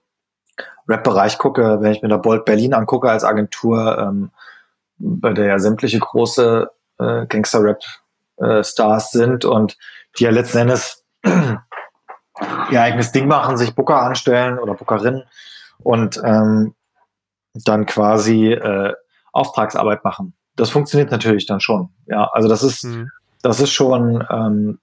Rap-Bereich 0.88 1.38
gucke, 1.38 1.80
wenn 1.80 1.92
ich 1.92 2.02
mir 2.02 2.08
da 2.08 2.16
Bolt 2.16 2.44
Berlin 2.44 2.74
angucke 2.74 3.10
als 3.10 3.24
Agentur, 3.24 3.98
ähm, 3.98 4.30
bei 4.98 5.32
der 5.32 5.46
ja 5.46 5.58
sämtliche 5.58 5.98
große 5.98 6.70
äh, 6.98 7.26
Gangster-Rap-Stars 7.26 9.14
äh, 9.14 9.18
sind 9.18 9.44
und 9.44 9.76
die 10.18 10.24
ja 10.24 10.30
letzten 10.30 10.58
Endes 10.58 11.04
ihr 11.24 12.82
eigenes 12.82 13.12
Ding 13.12 13.26
machen, 13.26 13.56
sich 13.56 13.74
Booker 13.74 14.02
anstellen 14.02 14.58
oder 14.58 14.74
Bookerinnen 14.74 15.24
und 15.82 16.20
ähm, 16.24 16.74
dann 17.54 17.86
quasi 17.86 18.52
äh, 18.52 18.92
Auftragsarbeit 19.32 20.04
machen. 20.04 20.34
Das 20.56 20.70
funktioniert 20.70 21.10
natürlich 21.10 21.46
dann 21.46 21.60
schon. 21.60 21.90
Ja, 22.06 22.30
also 22.32 22.48
das 22.48 22.62
ist, 22.62 22.84
mhm. 22.84 23.10
das 23.42 23.60
ist 23.60 23.72
schon 23.72 24.24
ähm, 24.30 24.78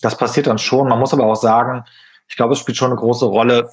das 0.00 0.16
passiert 0.16 0.46
dann 0.46 0.58
schon. 0.58 0.88
Man 0.88 0.98
muss 0.98 1.12
aber 1.12 1.26
auch 1.26 1.36
sagen, 1.36 1.84
ich 2.28 2.36
glaube, 2.36 2.54
es 2.54 2.58
spielt 2.58 2.76
schon 2.76 2.90
eine 2.90 3.00
große 3.00 3.26
Rolle, 3.26 3.70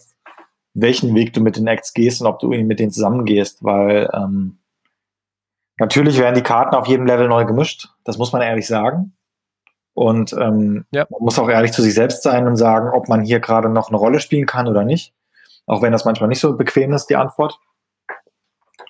welchen 0.74 1.14
Weg 1.16 1.34
du 1.34 1.42
mit 1.42 1.58
den 1.58 1.68
Acts 1.68 1.94
gehst 1.94 2.22
und 2.22 2.28
ob 2.28 2.40
du 2.40 2.48
mit 2.48 2.80
denen 2.80 2.92
zusammengehst, 2.92 3.64
weil 3.64 4.10
ähm, 4.14 4.60
natürlich 5.80 6.18
werden 6.18 6.36
die 6.36 6.42
Karten 6.42 6.76
auf 6.76 6.88
jedem 6.88 7.06
Level 7.06 7.28
neu 7.28 7.46
gemischt. 7.46 7.90
Das 8.04 8.18
muss 8.18 8.32
man 8.32 8.42
ehrlich 8.42 8.68
sagen. 8.68 9.14
Und 9.94 10.34
ähm, 10.34 10.86
ja. 10.92 11.06
man 11.10 11.22
muss 11.22 11.38
auch 11.38 11.50
ehrlich 11.50 11.72
zu 11.72 11.84
sich 11.84 11.94
selbst 11.94 12.24
sein 12.24 12.48
und 12.48 12.58
sagen, 12.58 12.90
ob 12.90 13.10
man 13.10 13.22
hier 13.22 13.40
gerade 13.40 13.70
noch 13.70 13.90
eine 13.90 13.98
Rolle 13.98 14.20
spielen 14.20 14.48
kann 14.48 14.68
oder 14.68 14.84
nicht. 14.84 15.14
Auch 15.68 15.82
wenn 15.82 15.92
das 15.92 16.06
manchmal 16.06 16.30
nicht 16.30 16.40
so 16.40 16.56
bequem 16.58 16.94
ist, 16.94 17.08
die 17.08 17.16
Antwort. 17.16 17.60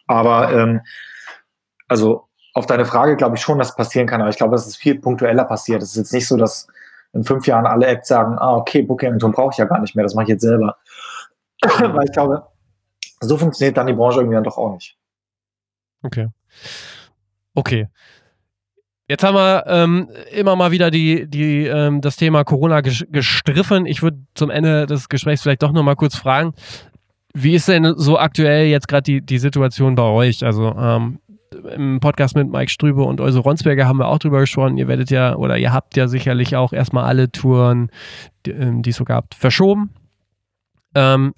Aber 0.07 0.51
ähm, 0.53 0.81
also 1.87 2.27
auf 2.53 2.65
deine 2.65 2.85
Frage 2.85 3.17
glaube 3.17 3.35
ich 3.35 3.41
schon, 3.41 3.57
dass 3.57 3.69
es 3.69 3.75
passieren 3.75 4.07
kann, 4.07 4.21
aber 4.21 4.29
ich 4.29 4.37
glaube, 4.37 4.53
dass 4.55 4.67
es 4.67 4.77
viel 4.77 4.99
punktueller 4.99 5.43
passiert. 5.43 5.81
Es 5.81 5.91
ist 5.91 5.97
jetzt 5.97 6.13
nicht 6.13 6.27
so, 6.27 6.37
dass 6.37 6.67
in 7.13 7.23
fünf 7.23 7.47
Jahren 7.47 7.65
alle 7.65 7.85
Acts 7.85 8.07
sagen, 8.07 8.37
ah, 8.37 8.55
okay, 8.57 8.81
Booking-Agentur 8.81 9.31
brauche 9.31 9.51
ich 9.51 9.57
ja 9.57 9.65
gar 9.65 9.79
nicht 9.79 9.95
mehr, 9.95 10.03
das 10.03 10.15
mache 10.15 10.23
ich 10.23 10.29
jetzt 10.29 10.41
selber. 10.41 10.75
Weil 11.61 12.05
ich 12.05 12.11
glaube, 12.11 12.43
so 13.21 13.37
funktioniert 13.37 13.77
dann 13.77 13.87
die 13.87 13.93
Branche 13.93 14.19
irgendwie 14.19 14.35
dann 14.35 14.43
doch 14.43 14.57
auch 14.57 14.73
nicht. 14.73 14.97
Okay. 16.01 16.27
Okay. 17.55 17.87
Jetzt 19.07 19.23
haben 19.23 19.35
wir 19.35 19.65
ähm, 19.67 20.09
immer 20.31 20.55
mal 20.55 20.71
wieder 20.71 20.89
die, 20.89 21.29
die, 21.29 21.65
ähm, 21.65 22.01
das 22.01 22.15
Thema 22.15 22.43
Corona 22.43 22.81
gestriffen. 22.81 23.85
Ich 23.85 24.01
würde 24.01 24.17
zum 24.33 24.49
Ende 24.49 24.85
des 24.85 25.09
Gesprächs 25.09 25.41
vielleicht 25.43 25.61
doch 25.61 25.71
noch 25.71 25.83
mal 25.83 25.95
kurz 25.95 26.15
fragen, 26.15 26.53
wie 27.33 27.55
ist 27.55 27.67
denn 27.67 27.93
so 27.97 28.17
aktuell 28.17 28.67
jetzt 28.67 28.87
gerade 28.87 29.03
die, 29.03 29.21
die 29.21 29.39
Situation 29.39 29.95
bei 29.95 30.03
euch? 30.03 30.45
Also 30.45 30.73
ähm, 30.77 31.19
im 31.69 31.99
Podcast 31.99 32.35
mit 32.35 32.49
Mike 32.49 32.71
Strübe 32.71 33.03
und 33.03 33.21
Euse 33.21 33.39
Ronsberger 33.39 33.87
haben 33.87 33.99
wir 33.99 34.07
auch 34.07 34.19
drüber 34.19 34.39
gesprochen. 34.39 34.77
Ihr 34.77 34.87
werdet 34.87 35.09
ja 35.09 35.35
oder 35.35 35.57
ihr 35.57 35.73
habt 35.73 35.95
ja 35.95 36.07
sicherlich 36.07 36.55
auch 36.55 36.73
erstmal 36.73 37.05
alle 37.05 37.31
Touren, 37.31 37.89
die, 38.45 38.51
ähm, 38.51 38.81
es 38.85 38.95
so 38.95 39.05
gab, 39.05 39.33
verschoben. 39.33 39.91
Ähm, 40.95 41.33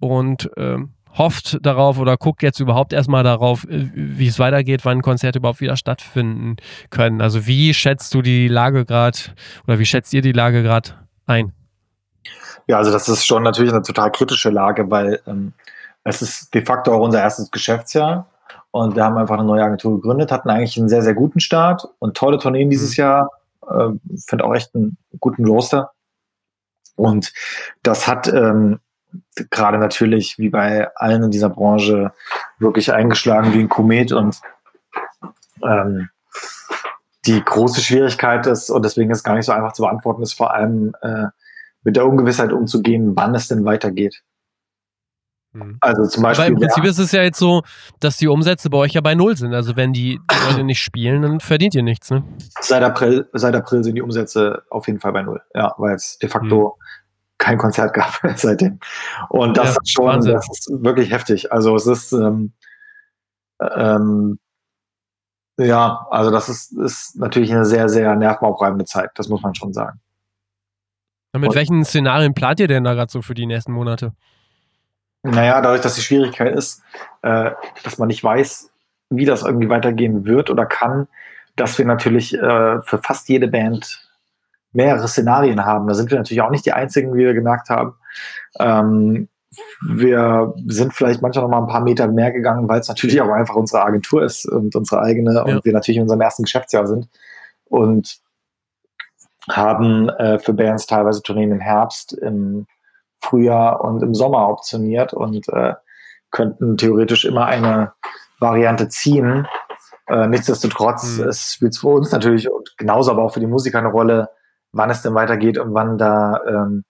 und 0.00 0.50
ähm, 0.56 0.92
hofft 1.16 1.58
darauf 1.64 1.98
oder 1.98 2.16
guckt 2.16 2.42
jetzt 2.42 2.60
überhaupt 2.60 2.92
erstmal 2.92 3.22
darauf, 3.22 3.64
äh, 3.64 3.90
wie 3.94 4.26
es 4.26 4.38
weitergeht, 4.38 4.84
wann 4.84 5.02
Konzerte 5.02 5.38
überhaupt 5.38 5.60
wieder 5.60 5.76
stattfinden 5.76 6.56
können. 6.90 7.20
Also 7.20 7.46
wie 7.46 7.74
schätzt 7.74 8.14
du 8.14 8.22
die 8.22 8.48
Lage 8.48 8.84
gerade 8.84 9.18
oder 9.66 9.78
wie 9.78 9.86
schätzt 9.86 10.12
ihr 10.14 10.22
die 10.22 10.32
Lage 10.32 10.62
gerade 10.62 10.90
ein? 11.26 11.52
Ja, 12.66 12.78
also 12.78 12.90
das 12.90 13.08
ist 13.08 13.24
schon 13.24 13.42
natürlich 13.42 13.72
eine 13.72 13.82
total 13.82 14.10
kritische 14.10 14.50
Lage, 14.50 14.90
weil 14.90 15.20
ähm, 15.26 15.52
es 16.04 16.22
ist 16.22 16.54
de 16.54 16.64
facto 16.64 16.92
auch 16.92 17.00
unser 17.00 17.20
erstes 17.20 17.50
Geschäftsjahr 17.50 18.28
und 18.76 18.94
wir 18.94 19.04
haben 19.04 19.16
einfach 19.16 19.38
eine 19.38 19.46
neue 19.46 19.64
Agentur 19.64 19.96
gegründet, 19.96 20.30
hatten 20.30 20.50
eigentlich 20.50 20.76
einen 20.76 20.90
sehr, 20.90 21.02
sehr 21.02 21.14
guten 21.14 21.40
Start 21.40 21.88
und 21.98 22.14
tolle 22.14 22.38
Tourneen 22.38 22.68
dieses 22.68 22.90
mhm. 22.90 23.02
Jahr. 23.02 23.30
Äh, 23.68 23.90
Finde 24.26 24.44
auch 24.44 24.54
echt 24.54 24.74
einen 24.74 24.98
guten 25.18 25.46
Roster. 25.46 25.92
Und 26.94 27.32
das 27.82 28.06
hat 28.06 28.28
ähm, 28.28 28.80
gerade 29.50 29.78
natürlich, 29.78 30.38
wie 30.38 30.50
bei 30.50 30.88
allen 30.94 31.24
in 31.24 31.30
dieser 31.30 31.48
Branche, 31.48 32.12
wirklich 32.58 32.92
eingeschlagen 32.92 33.54
wie 33.54 33.60
ein 33.60 33.70
Komet 33.70 34.12
und 34.12 34.40
ähm, 35.62 36.10
die 37.24 37.42
große 37.42 37.80
Schwierigkeit 37.80 38.46
ist, 38.46 38.70
und 38.70 38.84
deswegen 38.84 39.10
ist 39.10 39.18
es 39.18 39.24
gar 39.24 39.34
nicht 39.34 39.46
so 39.46 39.52
einfach 39.52 39.72
zu 39.72 39.82
beantworten, 39.82 40.22
ist 40.22 40.34
vor 40.34 40.52
allem 40.52 40.94
äh, 41.00 41.26
mit 41.82 41.96
der 41.96 42.06
Ungewissheit 42.06 42.52
umzugehen, 42.52 43.16
wann 43.16 43.34
es 43.34 43.48
denn 43.48 43.64
weitergeht. 43.64 44.22
Mhm. 45.56 45.78
Also 45.80 46.06
zum 46.06 46.22
Beispiel. 46.22 46.44
Aber 46.44 46.52
im 46.52 46.60
Prinzip 46.60 46.84
ja, 46.84 46.90
ist 46.90 46.98
es 46.98 47.12
ja 47.12 47.22
jetzt 47.22 47.38
so, 47.38 47.62
dass 48.00 48.16
die 48.16 48.28
Umsätze 48.28 48.68
bei 48.70 48.78
euch 48.78 48.92
ja 48.92 49.00
bei 49.00 49.14
Null 49.14 49.36
sind. 49.36 49.54
Also 49.54 49.76
wenn 49.76 49.92
die, 49.92 50.20
Leute 50.48 50.64
nicht 50.64 50.80
spielen, 50.80 51.22
dann 51.22 51.40
verdient 51.40 51.74
ihr 51.74 51.82
nichts, 51.82 52.10
ne? 52.10 52.22
Seit 52.60 52.82
April, 52.82 53.28
seit 53.32 53.54
April 53.54 53.82
sind 53.82 53.94
die 53.94 54.02
Umsätze 54.02 54.62
auf 54.70 54.86
jeden 54.86 55.00
Fall 55.00 55.12
bei 55.12 55.22
Null. 55.22 55.40
Ja, 55.54 55.74
weil 55.78 55.94
es 55.94 56.18
de 56.18 56.28
facto 56.28 56.76
mhm. 56.78 56.82
kein 57.38 57.58
Konzert 57.58 57.94
gab 57.94 58.20
seitdem. 58.36 58.78
Und 59.30 59.56
das 59.56 59.74
ja, 59.74 59.80
ist 59.82 59.92
schon, 59.92 60.06
Wahnsinn. 60.06 60.34
das 60.34 60.48
ist 60.50 60.70
wirklich 60.70 61.10
heftig. 61.10 61.52
Also 61.52 61.74
es 61.74 61.86
ist, 61.86 62.12
ähm, 62.12 62.52
ähm, 63.60 64.38
ja, 65.58 66.06
also 66.10 66.30
das 66.30 66.50
ist, 66.50 66.72
ist 66.72 67.16
natürlich 67.16 67.50
eine 67.50 67.64
sehr, 67.64 67.88
sehr 67.88 68.14
nervenaufreibende 68.14 68.84
Zeit. 68.84 69.10
Das 69.14 69.28
muss 69.28 69.42
man 69.42 69.54
schon 69.54 69.72
sagen. 69.72 70.00
Ja, 71.32 71.40
mit 71.40 71.50
Und, 71.50 71.54
welchen 71.54 71.84
Szenarien 71.84 72.34
plant 72.34 72.60
ihr 72.60 72.68
denn 72.68 72.84
da 72.84 72.92
gerade 72.92 73.10
so 73.10 73.22
für 73.22 73.34
die 73.34 73.46
nächsten 73.46 73.72
Monate? 73.72 74.12
Naja, 75.26 75.60
dadurch, 75.60 75.80
dass 75.80 75.94
die 75.94 76.02
Schwierigkeit 76.02 76.54
ist, 76.54 76.82
äh, 77.22 77.50
dass 77.82 77.98
man 77.98 78.08
nicht 78.08 78.22
weiß, 78.22 78.70
wie 79.10 79.24
das 79.24 79.42
irgendwie 79.42 79.68
weitergehen 79.68 80.24
wird 80.24 80.50
oder 80.50 80.66
kann, 80.66 81.08
dass 81.56 81.78
wir 81.78 81.84
natürlich 81.84 82.34
äh, 82.34 82.80
für 82.82 82.98
fast 83.02 83.28
jede 83.28 83.48
Band 83.48 84.06
mehrere 84.72 85.08
Szenarien 85.08 85.64
haben. 85.64 85.88
Da 85.88 85.94
sind 85.94 86.10
wir 86.10 86.18
natürlich 86.18 86.42
auch 86.42 86.50
nicht 86.50 86.66
die 86.66 86.72
Einzigen, 86.72 87.14
wie 87.14 87.24
wir 87.24 87.34
gemerkt 87.34 87.70
haben. 87.70 87.94
Ähm, 88.60 89.28
wir 89.88 90.54
sind 90.66 90.92
vielleicht 90.92 91.22
manchmal 91.22 91.44
noch 91.44 91.50
mal 91.50 91.60
ein 91.60 91.68
paar 91.68 91.80
Meter 91.80 92.08
mehr 92.08 92.30
gegangen, 92.30 92.68
weil 92.68 92.80
es 92.80 92.88
natürlich 92.88 93.20
auch 93.20 93.30
einfach 93.30 93.54
unsere 93.54 93.84
Agentur 93.84 94.22
ist 94.22 94.46
und 94.46 94.76
unsere 94.76 95.00
eigene 95.00 95.34
ja. 95.34 95.42
und 95.42 95.64
wir 95.64 95.72
natürlich 95.72 95.96
in 95.96 96.02
unserem 96.02 96.20
ersten 96.20 96.42
Geschäftsjahr 96.42 96.86
sind 96.86 97.08
und 97.64 98.18
haben 99.48 100.08
äh, 100.10 100.38
für 100.38 100.52
Bands 100.52 100.86
teilweise 100.86 101.22
Tourneen 101.22 101.52
im 101.52 101.60
Herbst, 101.60 102.12
im 102.12 102.66
Frühjahr 103.26 103.82
und 103.82 104.02
im 104.02 104.14
Sommer 104.14 104.48
optioniert 104.48 105.12
und 105.12 105.48
äh, 105.48 105.74
könnten 106.30 106.76
theoretisch 106.76 107.24
immer 107.24 107.46
eine 107.46 107.92
Variante 108.38 108.88
ziehen. 108.88 109.46
Äh, 110.08 110.28
nichtsdestotrotz 110.28 111.18
mhm. 111.18 111.28
es 111.28 111.54
spielt 111.54 111.72
es 111.72 111.80
für 111.80 111.88
uns 111.88 112.12
natürlich 112.12 112.50
und 112.50 112.76
genauso 112.76 113.10
aber 113.10 113.22
auch 113.22 113.34
für 113.34 113.40
die 113.40 113.46
Musiker 113.46 113.78
eine 113.78 113.88
Rolle, 113.88 114.28
wann 114.72 114.90
es 114.90 115.02
denn 115.02 115.14
weitergeht 115.14 115.58
und 115.58 115.74
wann 115.74 115.98
da 115.98 116.40
ähm, 116.46 116.84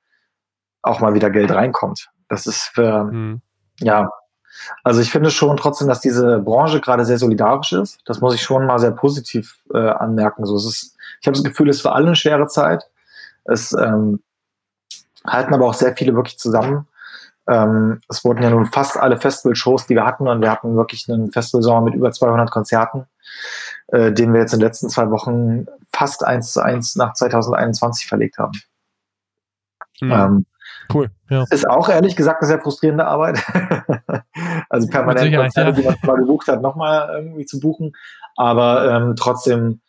auch 0.82 1.01
mal 1.01 1.14
wieder 1.14 1.30
Geld 1.30 1.51
reinkommt. 1.51 2.09
Das 2.28 2.47
ist 2.47 2.62
für, 2.74 3.05
mhm. 3.05 3.41
ja, 3.80 4.11
also 4.82 5.01
ich 5.01 5.11
finde 5.11 5.30
schon 5.30 5.57
trotzdem, 5.57 5.89
dass 5.89 6.01
diese 6.01 6.39
Branche 6.39 6.80
gerade 6.80 7.05
sehr 7.05 7.18
solidarisch 7.18 7.72
ist. 7.72 8.01
Das 8.07 8.20
muss 8.20 8.34
ich 8.34 8.43
schon 8.43 8.66
mal 8.66 8.78
sehr 8.78 8.91
positiv 8.91 9.59
äh, 9.72 9.78
anmerken. 9.78 10.47
So, 10.47 10.57
es 10.57 10.64
ist, 10.64 10.97
ich 11.20 11.26
habe 11.26 11.37
das 11.37 11.45
Gefühl, 11.45 11.68
es 11.68 11.76
ist 11.76 11.82
für 11.82 11.93
alle 11.93 12.07
eine 12.07 12.16
schwere 12.16 12.47
Zeit. 12.47 12.89
Es 13.45 13.72
ähm, 13.72 14.20
halten 15.27 15.55
aber 15.55 15.66
auch 15.66 15.74
sehr 15.74 15.97
viele 15.97 16.14
wirklich 16.14 16.39
zusammen. 16.39 16.87
Ähm, 17.49 18.01
es 18.09 18.24
wurden 18.24 18.43
ja 18.43 18.51
nun 18.51 18.66
fast 18.66 18.97
alle 18.97 19.18
Festival-Shows, 19.18 19.87
die 19.87 19.95
wir 19.95 20.05
hatten, 20.05 20.27
und 20.27 20.41
wir 20.41 20.51
hatten 20.51 20.77
wirklich 20.77 21.09
einen 21.09 21.31
Festivalsommer 21.31 21.83
mit 21.83 21.95
über 21.95 22.11
200 22.11 22.51
Konzerten, 22.51 23.07
äh, 23.89 24.12
den 24.12 24.33
wir 24.33 24.41
jetzt 24.41 24.53
in 24.53 24.59
den 24.59 24.66
letzten 24.66 24.89
zwei 24.89 25.11
Wochen 25.11 25.66
fast 25.93 26.24
eins 26.24 26.53
zu 26.53 26.61
eins 26.61 26.97
nach 26.97 27.12
2021 27.12 28.07
verlegt 28.07 28.39
haben. 28.39 28.61
Mhm. 30.01 30.12
Ähm, 30.12 30.47
cool. 30.93 31.11
Ja. 31.31 31.45
Ist 31.51 31.68
auch 31.68 31.89
ehrlich 31.89 32.16
gesagt 32.16 32.43
eine 32.43 32.49
sehr 32.49 32.61
frustrierende 32.61 33.07
Arbeit. 33.07 33.43
also 34.68 34.89
permanent 34.89 35.35
Konzerte, 35.35 35.70
ja. 35.70 35.77
die 35.77 35.83
man 35.83 35.97
mal 36.03 36.16
gebucht 36.18 36.49
hat, 36.49 36.62
nochmal 36.62 37.11
irgendwie 37.14 37.47
zu 37.47 37.61
buchen. 37.61 37.93
Aber 38.37 38.91
ähm, 38.91 39.14
trotzdem 39.16 39.81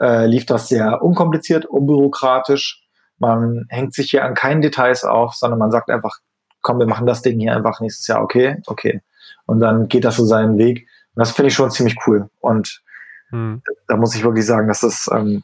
äh, 0.00 0.26
lief 0.26 0.46
das 0.46 0.68
sehr 0.68 1.02
unkompliziert, 1.02 1.66
unbürokratisch 1.66 2.79
man 3.20 3.66
hängt 3.68 3.94
sich 3.94 4.10
hier 4.10 4.24
an 4.24 4.34
keinen 4.34 4.62
Details 4.62 5.04
auf, 5.04 5.34
sondern 5.34 5.58
man 5.58 5.70
sagt 5.70 5.90
einfach, 5.90 6.18
komm, 6.62 6.78
wir 6.78 6.86
machen 6.86 7.06
das 7.06 7.22
Ding 7.22 7.38
hier 7.38 7.54
einfach 7.54 7.80
nächstes 7.80 8.06
Jahr, 8.06 8.22
okay, 8.22 8.60
okay. 8.66 9.02
Und 9.46 9.60
dann 9.60 9.88
geht 9.88 10.04
das 10.04 10.16
so 10.16 10.24
seinen 10.24 10.58
Weg. 10.58 10.88
Und 11.14 11.20
das 11.20 11.32
finde 11.32 11.48
ich 11.48 11.54
schon 11.54 11.70
ziemlich 11.70 11.96
cool. 12.06 12.30
Und 12.40 12.82
hm. 13.30 13.62
da 13.88 13.96
muss 13.96 14.14
ich 14.14 14.24
wirklich 14.24 14.46
sagen, 14.46 14.68
dass 14.68 14.80
das 14.80 15.08
ähm, 15.12 15.42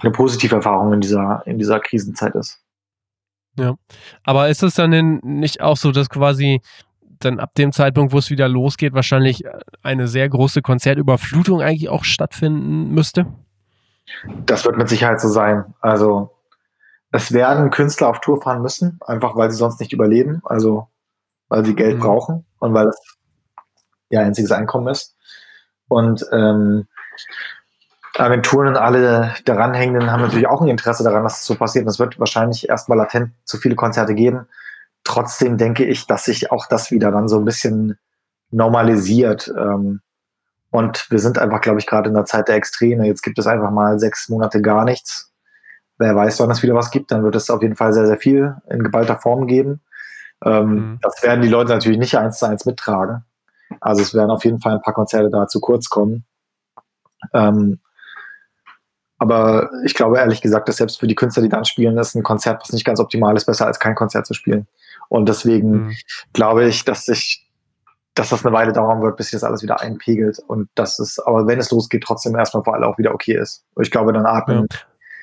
eine 0.00 0.10
positive 0.12 0.56
Erfahrung 0.56 0.92
in 0.92 1.00
dieser, 1.00 1.42
in 1.46 1.58
dieser 1.58 1.80
Krisenzeit 1.80 2.34
ist. 2.34 2.60
Ja. 3.56 3.74
Aber 4.24 4.48
ist 4.48 4.62
es 4.62 4.74
dann 4.74 4.90
denn 4.90 5.20
nicht 5.22 5.60
auch 5.60 5.76
so, 5.76 5.92
dass 5.92 6.08
quasi 6.08 6.60
dann 7.20 7.38
ab 7.38 7.54
dem 7.54 7.72
Zeitpunkt, 7.72 8.12
wo 8.12 8.18
es 8.18 8.30
wieder 8.30 8.48
losgeht, 8.48 8.94
wahrscheinlich 8.94 9.44
eine 9.82 10.08
sehr 10.08 10.28
große 10.28 10.62
Konzertüberflutung 10.62 11.60
eigentlich 11.60 11.88
auch 11.88 12.04
stattfinden 12.04 12.90
müsste? 12.92 13.26
Das 14.46 14.64
wird 14.64 14.76
mit 14.76 14.88
Sicherheit 14.88 15.20
so 15.20 15.28
sein. 15.28 15.74
Also 15.80 16.30
es 17.12 17.32
werden 17.32 17.70
Künstler 17.70 18.08
auf 18.08 18.20
Tour 18.20 18.40
fahren 18.40 18.62
müssen, 18.62 18.98
einfach 19.06 19.36
weil 19.36 19.50
sie 19.50 19.56
sonst 19.56 19.80
nicht 19.80 19.92
überleben, 19.92 20.42
also 20.44 20.88
weil 21.48 21.64
sie 21.64 21.74
Geld 21.74 21.96
mhm. 21.96 22.00
brauchen 22.00 22.46
und 22.58 22.74
weil 22.74 22.88
es 22.88 23.00
ihr 24.10 24.20
einziges 24.20 24.52
Einkommen 24.52 24.88
ist. 24.88 25.16
Und 25.88 26.24
ähm, 26.32 26.86
Agenturen 28.16 28.68
und 28.68 28.76
alle 28.76 29.34
daran 29.44 29.74
hängenden 29.74 30.10
haben 30.10 30.22
natürlich 30.22 30.46
auch 30.46 30.60
ein 30.60 30.68
Interesse 30.68 31.02
daran, 31.02 31.24
dass 31.24 31.40
es 31.40 31.46
so 31.46 31.56
passiert. 31.56 31.84
Und 31.84 31.90
es 31.90 31.98
wird 31.98 32.18
wahrscheinlich 32.20 32.68
erstmal 32.68 32.98
latent 32.98 33.32
zu 33.44 33.56
viele 33.56 33.74
Konzerte 33.74 34.14
geben. 34.14 34.46
Trotzdem 35.02 35.58
denke 35.58 35.84
ich, 35.84 36.06
dass 36.06 36.24
sich 36.24 36.52
auch 36.52 36.66
das 36.66 36.90
wieder 36.90 37.10
dann 37.10 37.28
so 37.28 37.38
ein 37.38 37.44
bisschen 37.44 37.98
normalisiert. 38.50 39.52
Ähm, 39.56 40.00
und 40.70 41.10
wir 41.10 41.18
sind 41.18 41.38
einfach, 41.38 41.60
glaube 41.60 41.80
ich, 41.80 41.86
gerade 41.86 42.08
in 42.08 42.14
der 42.14 42.26
Zeit 42.26 42.46
der 42.46 42.56
Extreme. 42.56 43.06
Jetzt 43.06 43.22
gibt 43.22 43.38
es 43.38 43.46
einfach 43.46 43.70
mal 43.70 43.98
sechs 43.98 44.28
Monate 44.28 44.60
gar 44.62 44.84
nichts 44.84 45.29
wer 46.00 46.16
weiß, 46.16 46.40
wann 46.40 46.50
es 46.50 46.62
wieder 46.62 46.74
was 46.74 46.90
gibt, 46.90 47.12
dann 47.12 47.22
wird 47.22 47.36
es 47.36 47.50
auf 47.50 47.62
jeden 47.62 47.76
Fall 47.76 47.92
sehr, 47.92 48.06
sehr 48.06 48.16
viel 48.16 48.56
in 48.68 48.82
geballter 48.82 49.18
Form 49.18 49.46
geben. 49.46 49.80
Ähm, 50.44 50.68
mhm. 50.68 50.98
Das 51.02 51.22
werden 51.22 51.42
die 51.42 51.48
Leute 51.48 51.70
natürlich 51.70 51.98
nicht 51.98 52.16
eins 52.16 52.38
zu 52.38 52.46
eins 52.46 52.64
mittragen. 52.64 53.24
Also 53.80 54.02
es 54.02 54.14
werden 54.14 54.30
auf 54.30 54.44
jeden 54.44 54.60
Fall 54.60 54.74
ein 54.74 54.82
paar 54.82 54.94
Konzerte 54.94 55.30
da 55.30 55.46
zu 55.46 55.60
kurz 55.60 55.90
kommen. 55.90 56.24
Ähm, 57.34 57.80
aber 59.18 59.70
ich 59.84 59.94
glaube 59.94 60.16
ehrlich 60.16 60.40
gesagt, 60.40 60.68
dass 60.68 60.78
selbst 60.78 60.98
für 60.98 61.06
die 61.06 61.14
Künstler, 61.14 61.42
die 61.42 61.50
dann 61.50 61.66
spielen, 61.66 61.98
ist 61.98 62.14
ein 62.14 62.22
Konzert, 62.22 62.62
was 62.62 62.72
nicht 62.72 62.86
ganz 62.86 62.98
optimal 62.98 63.36
ist, 63.36 63.44
besser 63.44 63.66
als 63.66 63.78
kein 63.78 63.94
Konzert 63.94 64.26
zu 64.26 64.32
spielen. 64.32 64.66
Und 65.10 65.28
deswegen 65.28 65.88
mhm. 65.88 65.96
glaube 66.32 66.64
ich, 66.64 66.84
dass 66.84 67.04
sich 67.04 67.46
dass 68.14 68.30
das 68.30 68.44
eine 68.44 68.52
Weile 68.52 68.72
dauern 68.72 69.02
wird, 69.02 69.16
bis 69.16 69.26
sich 69.26 69.38
das 69.38 69.44
alles 69.44 69.62
wieder 69.62 69.80
einpegelt 69.80 70.40
und 70.40 70.68
dass 70.74 70.98
es, 70.98 71.20
aber 71.20 71.46
wenn 71.46 71.60
es 71.60 71.70
losgeht, 71.70 72.02
trotzdem 72.02 72.34
erstmal 72.34 72.64
vor 72.64 72.74
allem 72.74 72.82
auch 72.82 72.98
wieder 72.98 73.14
okay 73.14 73.38
ist. 73.38 73.64
Ich 73.80 73.92
glaube, 73.92 74.12
dann 74.12 74.26
atmen 74.26 74.66
ja 74.68 74.78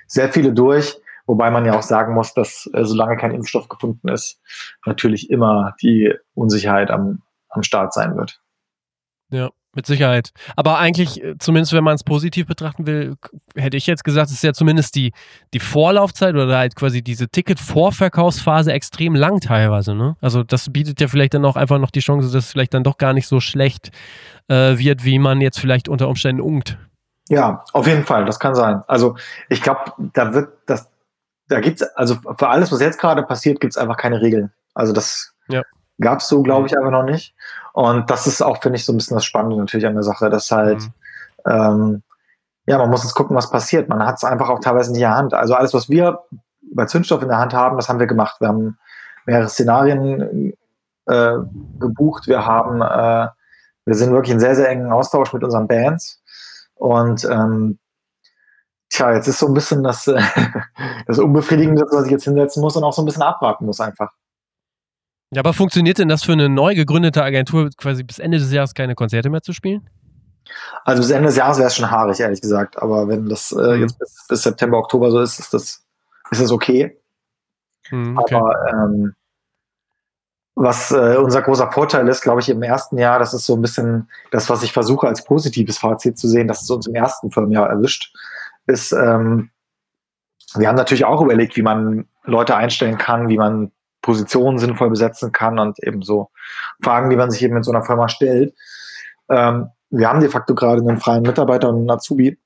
sehr 0.08 0.32
viele 0.32 0.54
durch, 0.54 0.98
wobei 1.26 1.52
man 1.52 1.66
ja 1.66 1.78
auch 1.78 1.84
sagen 1.84 2.14
muss, 2.14 2.34
dass 2.34 2.70
äh, 2.74 2.84
solange 2.84 3.18
kein 3.18 3.32
Impfstoff 3.32 3.68
gefunden 3.68 4.08
ist, 4.08 4.42
natürlich 4.86 5.30
immer 5.30 5.76
die 5.82 6.14
Unsicherheit 6.34 6.90
am, 6.90 7.22
am 7.50 7.64
Start 7.64 7.94
sein 7.94 8.16
wird. 8.18 8.42
Ja, 9.30 9.50
mit 9.78 9.86
Sicherheit. 9.86 10.32
Aber 10.56 10.80
eigentlich, 10.80 11.24
äh, 11.24 11.38
zumindest 11.38 11.72
wenn 11.72 11.84
man 11.84 11.96
es 11.96 12.04
positiv 12.04 12.48
betrachten 12.48 12.86
will, 12.86 13.16
hätte 13.56 13.78
ich 13.78 13.88
jetzt 13.88 14.04
gesagt, 14.04 14.28
es 14.28 14.36
ist 14.36 14.44
ja 14.44 14.52
zumindest 14.52 14.96
die, 14.96 15.14
die 15.54 15.60
Vorlaufzeit 15.60 16.36
oder 16.36 16.58
halt 16.58 16.76
quasi 16.76 17.02
diese 17.02 17.30
Ticket-Vorverkaufsphase 17.30 18.74
extrem 18.74 19.16
lang 19.16 19.40
teilweise. 19.40 19.96
Ne? 19.96 20.18
Also 20.20 20.44
das 20.44 20.72
bietet 20.72 21.00
ja 21.00 21.08
vielleicht 21.08 21.34
dann 21.34 21.46
auch 21.46 21.56
einfach 21.56 21.80
noch 21.80 21.92
die 21.92 22.00
Chance, 22.00 22.28
dass 22.28 22.46
es 22.46 22.52
vielleicht 22.52 22.74
dann 22.74 22.84
doch 22.84 22.98
gar 22.98 23.14
nicht 23.14 23.28
so 23.28 23.40
schlecht 23.40 23.92
äh, 24.50 24.78
wird, 24.78 25.06
wie 25.06 25.20
man 25.20 25.40
jetzt 25.40 25.60
vielleicht 25.60 25.88
unter 25.88 26.10
Umständen 26.10 26.42
ungt. 26.42 26.78
Ja, 27.30 27.64
auf 27.74 27.88
jeden 27.88 28.06
Fall, 28.06 28.26
das 28.26 28.40
kann 28.40 28.56
sein. 28.56 28.84
Also 28.88 29.16
ich 29.50 29.62
glaube, 29.62 29.92
da 29.98 30.34
wird 30.34 30.50
das, 30.66 30.90
da 31.48 31.60
gibt's, 31.60 31.84
also 31.96 32.16
für 32.16 32.50
alles, 32.50 32.72
was 32.72 32.80
jetzt 32.80 33.00
gerade 33.00 33.24
passiert, 33.24 33.60
gibt's 33.60 33.78
einfach 33.78 33.98
keine 33.98 34.22
Regeln. 34.22 34.52
Also 34.74 34.94
das, 34.94 35.34
ja. 35.50 35.64
Gab 36.00 36.20
es 36.20 36.28
so, 36.28 36.44
glaube 36.44 36.68
ich, 36.68 36.78
aber 36.78 36.92
noch 36.92 37.04
nicht. 37.04 37.34
Und 37.74 38.10
das 38.10 38.28
ist 38.28 38.42
auch, 38.42 38.62
finde 38.62 38.78
ich, 38.78 38.86
so 38.86 38.94
ein 38.94 38.98
bisschen 38.98 39.16
das 39.16 39.26
Spannende 39.26 39.58
natürlich 39.58 39.88
an 39.88 39.96
der 39.96 40.04
Sache, 40.04 40.30
dass 40.30 40.52
halt, 40.52 40.82
mhm. 40.82 40.92
ähm, 41.48 42.04
ja, 42.68 42.78
man 42.78 42.90
muss 42.90 43.04
jetzt 43.04 43.16
gucken, 43.16 43.36
was 43.36 43.50
passiert. 43.50 43.90
Man 43.90 44.06
hat 44.06 44.18
es 44.18 44.24
einfach 44.24 44.50
auch 44.50 44.60
teilweise 44.60 44.94
in 44.94 45.00
der 45.00 45.16
Hand. 45.16 45.34
Also 45.34 45.56
alles, 45.56 45.74
was 45.74 45.90
wir 45.90 46.20
bei 46.74 46.86
Zündstoff 46.86 47.24
in 47.24 47.30
der 47.30 47.40
Hand 47.40 47.54
haben, 47.54 47.78
das 47.78 47.90
haben 47.90 48.00
wir 48.00 48.08
gemacht. 48.08 48.40
Wir 48.40 48.50
haben 48.50 48.78
mehrere 49.26 49.50
Szenarien 49.50 50.54
äh, 51.08 51.34
gebucht. 51.80 52.28
Wir 52.28 52.46
haben, 52.46 52.82
äh, 52.82 53.30
wir 53.86 53.96
sind 53.96 54.12
wirklich 54.12 54.34
in 54.34 54.40
sehr, 54.40 54.56
sehr 54.56 54.70
engen 54.70 54.92
Austausch 54.92 55.34
mit 55.34 55.44
unseren 55.44 55.68
Bands. 55.68 56.22
Und 56.78 57.26
ähm, 57.26 57.80
tja, 58.90 59.14
jetzt 59.14 59.28
ist 59.28 59.40
so 59.40 59.48
ein 59.48 59.54
bisschen 59.54 59.84
das, 59.84 60.08
äh, 60.08 60.22
das 61.08 61.20
Unbefriedigende, 61.20 61.86
man 61.92 62.04
sich 62.04 62.12
jetzt 62.12 62.26
hinsetzen 62.26 62.62
muss 62.62 62.76
und 62.76 62.84
auch 62.84 62.94
so 62.94 63.02
ein 63.02 63.06
bisschen 63.06 63.24
abwarten 63.24 63.66
muss 63.66 63.80
einfach. 63.80 64.12
Ja, 65.34 65.42
aber 65.42 65.54
funktioniert 65.54 65.98
denn 65.98 66.08
das 66.08 66.24
für 66.24 66.32
eine 66.32 66.48
neu 66.48 66.74
gegründete 66.74 67.22
Agentur, 67.22 67.70
quasi 67.78 68.04
bis 68.04 68.20
Ende 68.20 68.38
des 68.38 68.52
Jahres 68.52 68.74
keine 68.74 68.96
Konzerte 68.96 69.30
mehr 69.30 69.42
zu 69.42 69.52
spielen? 69.52 69.90
Also 70.86 71.02
bis 71.02 71.12
Ende 71.12 71.28
des 71.28 71.36
Jahres 71.36 71.58
wäre 71.58 71.68
es 71.68 71.76
schon 71.76 71.92
haarig, 71.92 72.20
ehrlich 72.20 72.40
gesagt. 72.40 72.82
Aber 72.82 73.10
wenn 73.10 73.28
das 73.28 73.52
äh, 73.52 73.76
mhm. 73.76 73.82
jetzt 73.82 74.00
bis, 74.00 74.26
bis, 74.30 74.44
September, 74.44 74.78
Oktober 74.78 75.12
so 75.12 75.20
ist, 75.20 75.40
ist 75.40 75.54
das, 75.54 75.86
ist 76.32 76.42
das 76.42 76.52
okay. 76.52 76.98
Mhm, 77.92 78.18
okay. 78.18 78.36
Aber 78.36 78.56
ähm, 78.72 79.14
was 80.60 80.90
äh, 80.90 81.18
unser 81.18 81.44
großer 81.44 81.72
Vorteil 81.72 82.08
ist, 82.08 82.22
glaube 82.22 82.42
ich, 82.42 82.50
im 82.50 82.64
ersten 82.64 82.98
Jahr, 82.98 83.20
das 83.20 83.36
ist 83.36 83.46
so 83.46 83.56
ein 83.56 83.62
bisschen 83.62 84.10
das, 84.32 84.50
was 84.50 84.64
ich 84.64 84.74
versuche 84.74 85.08
als 85.08 85.24
positives 85.24 85.78
Fazit 85.78 86.18
zu 86.18 86.28
sehen, 86.28 86.48
dass 86.48 86.64
es 86.64 86.70
uns 86.72 86.88
im 86.88 86.96
ersten 86.96 87.30
Firmenjahr 87.30 87.70
erwischt, 87.70 88.12
ist, 88.66 88.92
ähm, 88.92 89.52
wir 90.56 90.68
haben 90.68 90.76
natürlich 90.76 91.06
auch 91.06 91.22
überlegt, 91.22 91.58
wie 91.58 91.62
man 91.62 92.08
Leute 92.24 92.56
einstellen 92.56 92.98
kann, 92.98 93.30
wie 93.30 93.38
man 93.38 93.72
Positionen 94.02 94.58
sinnvoll 94.58 94.90
besetzen 94.90 95.32
kann 95.32 95.60
und 95.60 95.78
eben 95.84 96.02
so 96.02 96.32
Fragen, 96.82 97.12
die 97.12 97.18
man 97.18 97.30
sich 97.30 97.44
eben 97.44 97.56
in 97.56 97.64
so 97.64 97.72
einer 97.72 97.84
Firma 97.84 98.10
stellt. 98.10 98.56
Ähm, 99.30 99.70
wir 99.92 100.10
haben 100.10 100.22
de 100.22 100.30
facto 100.30 100.56
gerade 100.56 100.82
einen 100.82 100.98
freien 100.98 101.22
Mitarbeiter 101.22 101.70
und 101.70 101.76
einen 101.76 101.92
Azubi. 101.92 102.40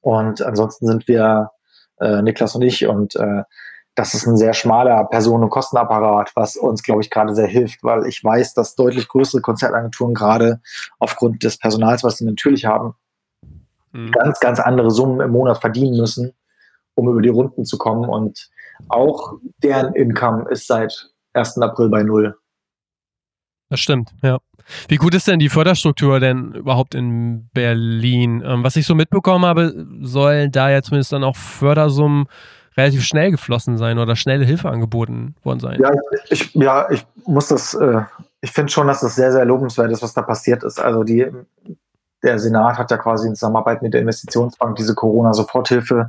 Und 0.00 0.42
ansonsten 0.42 0.88
sind 0.88 1.06
wir, 1.06 1.52
äh, 2.00 2.22
Niklas 2.22 2.56
und 2.56 2.62
ich, 2.62 2.86
und 2.88 3.14
äh, 3.14 3.44
das 3.94 4.14
ist 4.14 4.26
ein 4.26 4.36
sehr 4.36 4.54
schmaler 4.54 5.04
Personen- 5.04 5.44
und 5.44 5.50
Kostenapparat, 5.50 6.32
was 6.34 6.56
uns, 6.56 6.82
glaube 6.82 7.02
ich, 7.02 7.10
gerade 7.10 7.34
sehr 7.34 7.46
hilft, 7.46 7.82
weil 7.82 8.06
ich 8.06 8.24
weiß, 8.24 8.54
dass 8.54 8.74
deutlich 8.74 9.08
größere 9.08 9.42
Konzertagenturen 9.42 10.14
gerade 10.14 10.60
aufgrund 10.98 11.42
des 11.42 11.58
Personals, 11.58 12.02
was 12.02 12.18
sie 12.18 12.24
natürlich 12.24 12.64
haben, 12.64 12.94
mhm. 13.92 14.10
ganz, 14.10 14.40
ganz 14.40 14.60
andere 14.60 14.90
Summen 14.90 15.20
im 15.20 15.32
Monat 15.32 15.60
verdienen 15.60 15.96
müssen, 15.96 16.32
um 16.94 17.08
über 17.08 17.20
die 17.20 17.28
Runden 17.28 17.64
zu 17.66 17.76
kommen. 17.76 18.08
Und 18.08 18.50
auch 18.88 19.34
deren 19.62 19.94
Income 19.94 20.48
ist 20.50 20.66
seit 20.66 21.10
1. 21.34 21.58
April 21.58 21.90
bei 21.90 22.02
Null. 22.02 22.36
Das 23.68 23.80
stimmt, 23.80 24.10
ja. 24.22 24.38
Wie 24.88 24.96
gut 24.96 25.14
ist 25.14 25.26
denn 25.26 25.38
die 25.38 25.48
Förderstruktur 25.48 26.20
denn 26.20 26.52
überhaupt 26.52 26.94
in 26.94 27.48
Berlin? 27.52 28.42
Ähm, 28.44 28.62
was 28.62 28.76
ich 28.76 28.86
so 28.86 28.94
mitbekommen 28.94 29.44
habe, 29.44 29.86
sollen 30.00 30.52
da 30.52 30.70
ja 30.70 30.82
zumindest 30.82 31.12
dann 31.12 31.24
auch 31.24 31.36
Fördersummen 31.36 32.26
relativ 32.76 33.04
schnell 33.04 33.30
geflossen 33.30 33.78
sein 33.78 33.98
oder 33.98 34.16
schnelle 34.16 34.44
Hilfe 34.44 34.68
angeboten 34.68 35.34
worden 35.42 35.60
sein. 35.60 35.80
Ja, 35.80 35.90
ich, 36.30 36.54
ja, 36.54 36.90
ich 36.90 37.06
muss 37.26 37.48
das, 37.48 37.74
äh, 37.74 38.02
ich 38.40 38.50
finde 38.50 38.72
schon, 38.72 38.86
dass 38.86 39.00
das 39.00 39.14
sehr, 39.14 39.32
sehr 39.32 39.44
lobenswert 39.44 39.90
ist, 39.90 40.02
was 40.02 40.14
da 40.14 40.22
passiert 40.22 40.64
ist. 40.64 40.80
Also 40.80 41.04
die, 41.04 41.30
der 42.22 42.38
Senat 42.38 42.78
hat 42.78 42.90
ja 42.90 42.96
quasi 42.96 43.28
in 43.28 43.34
Zusammenarbeit 43.34 43.82
mit 43.82 43.94
der 43.94 44.00
Investitionsbank 44.00 44.76
diese 44.76 44.94
Corona-Soforthilfe 44.94 46.08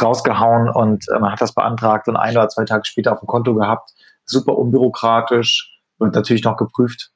rausgehauen 0.00 0.68
und 0.68 1.04
äh, 1.08 1.18
man 1.18 1.32
hat 1.32 1.40
das 1.40 1.54
beantragt 1.54 2.08
und 2.08 2.16
ein 2.16 2.36
oder 2.36 2.48
zwei 2.48 2.64
Tage 2.64 2.84
später 2.84 3.12
auf 3.12 3.20
dem 3.20 3.26
Konto 3.26 3.54
gehabt. 3.54 3.90
Super 4.24 4.56
unbürokratisch, 4.56 5.80
wird 5.98 6.14
natürlich 6.14 6.44
noch 6.44 6.56
geprüft. 6.56 7.10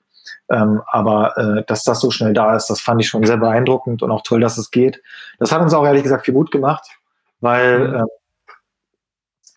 Ähm, 0.51 0.83
aber 0.87 1.37
äh, 1.37 1.65
dass 1.67 1.85
das 1.85 2.01
so 2.01 2.11
schnell 2.11 2.33
da 2.33 2.57
ist, 2.57 2.69
das 2.69 2.81
fand 2.81 3.01
ich 3.01 3.09
schon 3.09 3.25
sehr 3.25 3.37
beeindruckend 3.37 4.03
und 4.03 4.11
auch 4.11 4.23
toll, 4.23 4.41
dass 4.41 4.57
es 4.57 4.71
geht. 4.71 5.03
Das 5.39 5.53
hat 5.53 5.61
uns 5.61 5.75
auch 5.75 5.85
ehrlich 5.85 6.03
gesagt 6.03 6.25
viel 6.25 6.35
Mut 6.35 6.51
gemacht, 6.51 6.87
weil 7.41 7.97
äh, 7.97 8.03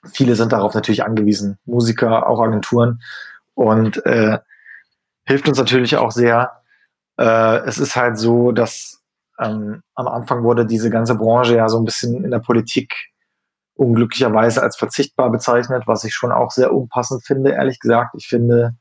viele 0.06 0.36
sind 0.36 0.52
darauf 0.52 0.74
natürlich 0.74 1.04
angewiesen, 1.04 1.58
Musiker, 1.66 2.28
auch 2.28 2.42
Agenturen 2.42 3.02
und 3.54 4.06
äh, 4.06 4.40
hilft 5.26 5.48
uns 5.48 5.58
natürlich 5.58 5.98
auch 5.98 6.12
sehr. 6.12 6.62
Äh, 7.18 7.60
es 7.66 7.78
ist 7.78 7.96
halt 7.96 8.18
so, 8.18 8.52
dass 8.52 9.02
ähm, 9.40 9.84
am 9.96 10.08
Anfang 10.08 10.44
wurde 10.44 10.66
diese 10.66 10.90
ganze 10.90 11.16
Branche 11.16 11.56
ja 11.56 11.70
so 11.70 11.80
ein 11.80 11.86
bisschen 11.86 12.24
in 12.24 12.32
der 12.32 12.40
Politik 12.40 12.94
unglücklicherweise 13.76 14.62
als 14.62 14.78
verzichtbar 14.78 15.32
bezeichnet, 15.32 15.84
was 15.88 16.04
ich 16.04 16.14
schon 16.14 16.32
auch 16.32 16.52
sehr 16.52 16.74
unpassend 16.74 17.24
finde, 17.26 17.52
ehrlich 17.52 17.80
gesagt. 17.80 18.14
Ich 18.16 18.28
finde, 18.28 18.76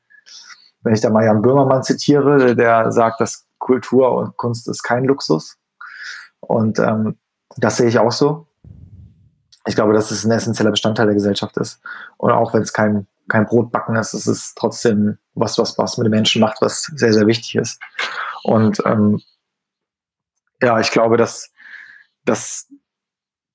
wenn 0.82 0.94
ich 0.94 1.00
da 1.00 1.10
mal 1.10 1.24
Jan 1.24 1.42
Böhmermann 1.42 1.82
zitiere, 1.82 2.54
der 2.54 2.92
sagt, 2.92 3.20
dass 3.20 3.46
Kultur 3.58 4.12
und 4.12 4.36
Kunst 4.36 4.68
ist 4.68 4.82
kein 4.82 5.04
Luxus. 5.04 5.56
Und 6.40 6.78
ähm, 6.78 7.18
das 7.56 7.76
sehe 7.76 7.88
ich 7.88 7.98
auch 7.98 8.12
so 8.12 8.46
ich 9.66 9.74
glaube, 9.74 9.92
dass 9.92 10.10
es 10.10 10.24
ein 10.24 10.30
essentieller 10.30 10.70
Bestandteil 10.70 11.06
der 11.06 11.14
Gesellschaft 11.14 11.56
ist. 11.58 11.80
Und 12.16 12.30
auch 12.30 12.54
wenn 12.54 12.62
es 12.62 12.72
kein, 12.72 13.06
kein 13.28 13.46
Brotbacken 13.46 13.96
ist, 13.96 14.14
ist 14.14 14.26
es 14.26 14.54
trotzdem 14.54 15.18
was, 15.34 15.58
was, 15.58 15.76
was 15.78 15.98
mit 15.98 16.06
den 16.06 16.12
Menschen 16.12 16.40
macht, 16.40 16.62
was 16.62 16.84
sehr, 16.94 17.12
sehr 17.12 17.26
wichtig 17.26 17.56
ist. 17.56 17.80
Und 18.42 18.82
ähm, 18.86 19.20
ja, 20.62 20.80
ich 20.80 20.90
glaube, 20.90 21.16
dass, 21.16 21.50
dass 22.24 22.68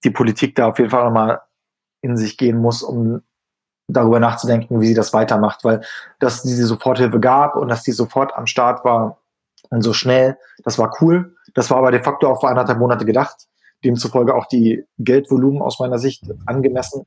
die 0.03 0.11
Politik 0.11 0.55
da 0.55 0.67
auf 0.67 0.77
jeden 0.77 0.91
Fall 0.91 1.05
nochmal 1.05 1.41
in 2.01 2.17
sich 2.17 2.37
gehen 2.37 2.57
muss, 2.57 2.83
um 2.83 3.21
darüber 3.87 4.19
nachzudenken, 4.19 4.79
wie 4.81 4.87
sie 4.87 4.93
das 4.93 5.13
weitermacht, 5.13 5.63
weil 5.63 5.81
dass 6.19 6.43
diese 6.43 6.65
Soforthilfe 6.65 7.19
gab 7.19 7.55
und 7.55 7.67
dass 7.67 7.83
die 7.83 7.91
sofort 7.91 8.35
am 8.35 8.47
Start 8.47 8.83
war 8.85 9.19
und 9.69 9.81
so 9.81 9.93
schnell, 9.93 10.37
das 10.63 10.77
war 10.77 10.95
cool. 11.01 11.35
Das 11.53 11.69
war 11.71 11.77
aber 11.77 11.91
de 11.91 12.03
facto 12.03 12.29
auch 12.29 12.41
für 12.41 12.47
anderthalb 12.47 12.79
Monate 12.79 13.05
gedacht 13.05 13.47
demzufolge 13.85 14.35
auch 14.35 14.47
die 14.47 14.83
Geldvolumen 14.97 15.61
aus 15.61 15.79
meiner 15.79 15.99
Sicht 15.99 16.25
angemessen. 16.45 17.05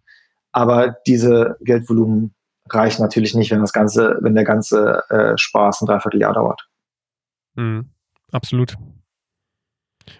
Aber 0.52 0.96
diese 1.06 1.56
Geldvolumen 1.60 2.34
reichen 2.70 3.02
natürlich 3.02 3.34
nicht, 3.34 3.50
wenn 3.50 3.60
das 3.60 3.72
Ganze, 3.72 4.18
wenn 4.20 4.34
der 4.34 4.44
ganze 4.44 5.02
äh, 5.10 5.36
Spaß 5.36 5.82
ein 5.82 5.86
Dreivierteljahr 5.86 6.34
dauert. 6.34 6.68
Mhm, 7.54 7.90
absolut. 8.32 8.76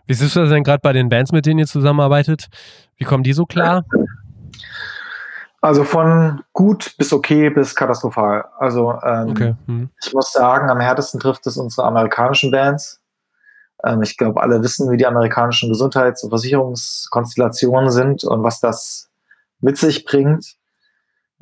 Wie 0.07 0.15
siehst 0.15 0.37
du 0.37 0.41
das 0.41 0.51
denn 0.51 0.65
gerade 0.65 0.81
bei 0.83 0.93
den 0.93 1.09
Bands, 1.09 1.33
mit 1.33 1.47
denen 1.47 1.61
ihr 1.61 1.67
zusammenarbeitet? 1.67 2.49
Wie 2.97 3.05
kommen 3.05 3.23
die 3.23 3.33
so 3.33 3.47
klar? 3.47 3.85
Also 5.61 5.85
von 5.85 6.43
gut 6.53 6.95
bis 6.99 7.13
okay 7.13 7.51
bis 7.51 7.75
katastrophal. 7.75 8.45
Also 8.59 8.93
ähm, 9.03 9.31
okay. 9.31 9.55
hm. 9.67 9.91
ich 10.05 10.13
muss 10.13 10.33
sagen, 10.33 10.71
am 10.71 10.81
härtesten 10.81 11.21
trifft 11.21 11.47
es 11.47 11.57
unsere 11.57 11.87
amerikanischen 11.87 12.51
Bands. 12.51 13.01
Ähm, 13.85 14.03
ich 14.03 14.17
glaube, 14.17 14.41
alle 14.43 14.63
wissen, 14.63 14.91
wie 14.91 14.97
die 14.97 15.07
amerikanischen 15.07 15.69
Gesundheits- 15.69 16.23
und 16.23 16.31
Versicherungskonstellationen 16.31 17.91
sind 17.91 18.25
und 18.25 18.43
was 18.43 18.61
das 18.61 19.11
mit 19.61 19.77
sich 19.77 20.05
bringt. 20.05 20.57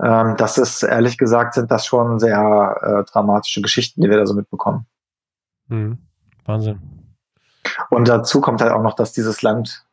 Ähm, 0.02 0.36
das 0.36 0.58
ist, 0.58 0.82
ehrlich 0.82 1.18
gesagt, 1.18 1.54
sind 1.54 1.70
das 1.70 1.86
schon 1.86 2.18
sehr 2.18 2.76
äh, 2.82 3.10
dramatische 3.10 3.62
Geschichten, 3.62 4.02
die 4.02 4.10
wir 4.10 4.18
da 4.18 4.26
so 4.26 4.34
mitbekommen. 4.34 4.86
Mhm. 5.68 5.98
Wahnsinn. 6.44 6.80
Und 7.90 8.08
dazu 8.08 8.40
kommt 8.40 8.60
halt 8.60 8.72
auch 8.72 8.82
noch, 8.82 8.94
dass 8.94 9.12
dieses 9.12 9.42
Land 9.42 9.84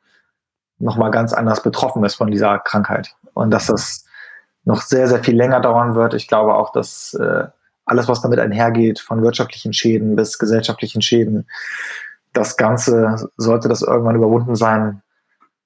nochmal 0.80 1.12
ganz 1.12 1.34
anders 1.34 1.64
betroffen 1.64 2.04
ist 2.04 2.16
von 2.16 2.30
dieser 2.30 2.60
Krankheit 2.60 3.16
und 3.34 3.52
dass 3.52 3.68
das 3.68 4.06
noch 4.66 4.82
sehr, 4.82 5.08
sehr 5.08 5.24
viel 5.24 5.36
länger 5.36 5.60
dauern 5.60 5.96
wird. 5.96 6.14
Ich 6.14 6.28
glaube 6.28 6.56
auch, 6.56 6.72
dass 6.72 7.14
äh, 7.16 7.48
alles, 7.86 8.08
was 8.08 8.22
damit 8.22 8.40
einhergeht, 8.40 9.00
von 9.00 9.22
wirtschaftlichen 9.22 9.74
Schäden 9.74 10.16
bis 10.16 10.40
gesellschaftlichen 10.40 11.02
Schäden, 11.02 11.48
das 12.34 12.58
Ganze, 12.58 13.30
sollte 13.38 13.70
das 13.70 13.82
irgendwann 13.82 14.16
überwunden 14.16 14.56
sein, 14.56 15.02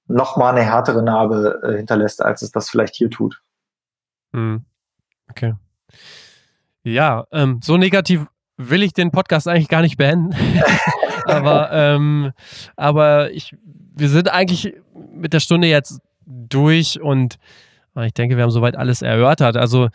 nochmal 0.08 0.56
eine 0.56 0.66
härtere 0.66 1.04
Narbe 1.04 1.62
äh, 1.64 1.78
hinterlässt, 1.78 2.22
als 2.24 2.42
es 2.42 2.52
das 2.52 2.70
vielleicht 2.70 2.96
hier 2.96 3.10
tut. 3.10 3.42
Hm. 4.34 4.66
Okay. 5.30 5.56
Ja, 6.84 7.26
ähm, 7.32 7.60
so 7.64 7.78
negativ 7.78 8.26
will 8.58 8.84
ich 8.84 8.94
den 8.94 9.12
Podcast 9.12 9.48
eigentlich 9.48 9.68
gar 9.68 9.82
nicht 9.82 9.98
beenden. 9.98 10.36
aber 11.26 11.72
ähm, 11.72 12.32
aber 12.76 13.32
ich, 13.32 13.56
wir 13.64 14.10
sind 14.10 14.32
eigentlich 14.32 14.74
mit 15.14 15.34
der 15.34 15.40
Stunde 15.40 15.68
jetzt 15.68 16.00
durch 16.26 17.02
und 17.02 17.38
ich 18.06 18.14
denke, 18.14 18.38
wir 18.38 18.44
haben 18.44 18.52
soweit 18.52 18.78
alles 18.78 19.02
erörtert. 19.02 19.58
Also 19.58 19.90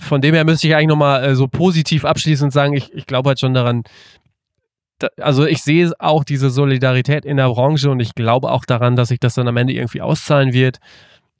von 0.00 0.20
dem 0.20 0.34
her 0.34 0.44
müsste 0.44 0.66
ich 0.68 0.74
eigentlich 0.74 0.88
nochmal 0.88 1.24
äh, 1.24 1.34
so 1.34 1.48
positiv 1.48 2.04
abschließend 2.04 2.52
sagen, 2.52 2.74
ich, 2.74 2.92
ich 2.92 3.06
glaube 3.06 3.28
halt 3.28 3.40
schon 3.40 3.54
daran, 3.54 3.82
also 5.18 5.46
ich 5.46 5.62
sehe 5.62 5.92
auch 5.98 6.24
diese 6.24 6.50
Solidarität 6.50 7.24
in 7.24 7.36
der 7.36 7.48
Branche 7.48 7.90
und 7.90 8.00
ich 8.00 8.14
glaube 8.14 8.50
auch 8.50 8.64
daran, 8.64 8.96
dass 8.96 9.08
sich 9.08 9.20
das 9.20 9.34
dann 9.34 9.48
am 9.48 9.56
Ende 9.56 9.72
irgendwie 9.72 10.00
auszahlen 10.00 10.52
wird 10.52 10.78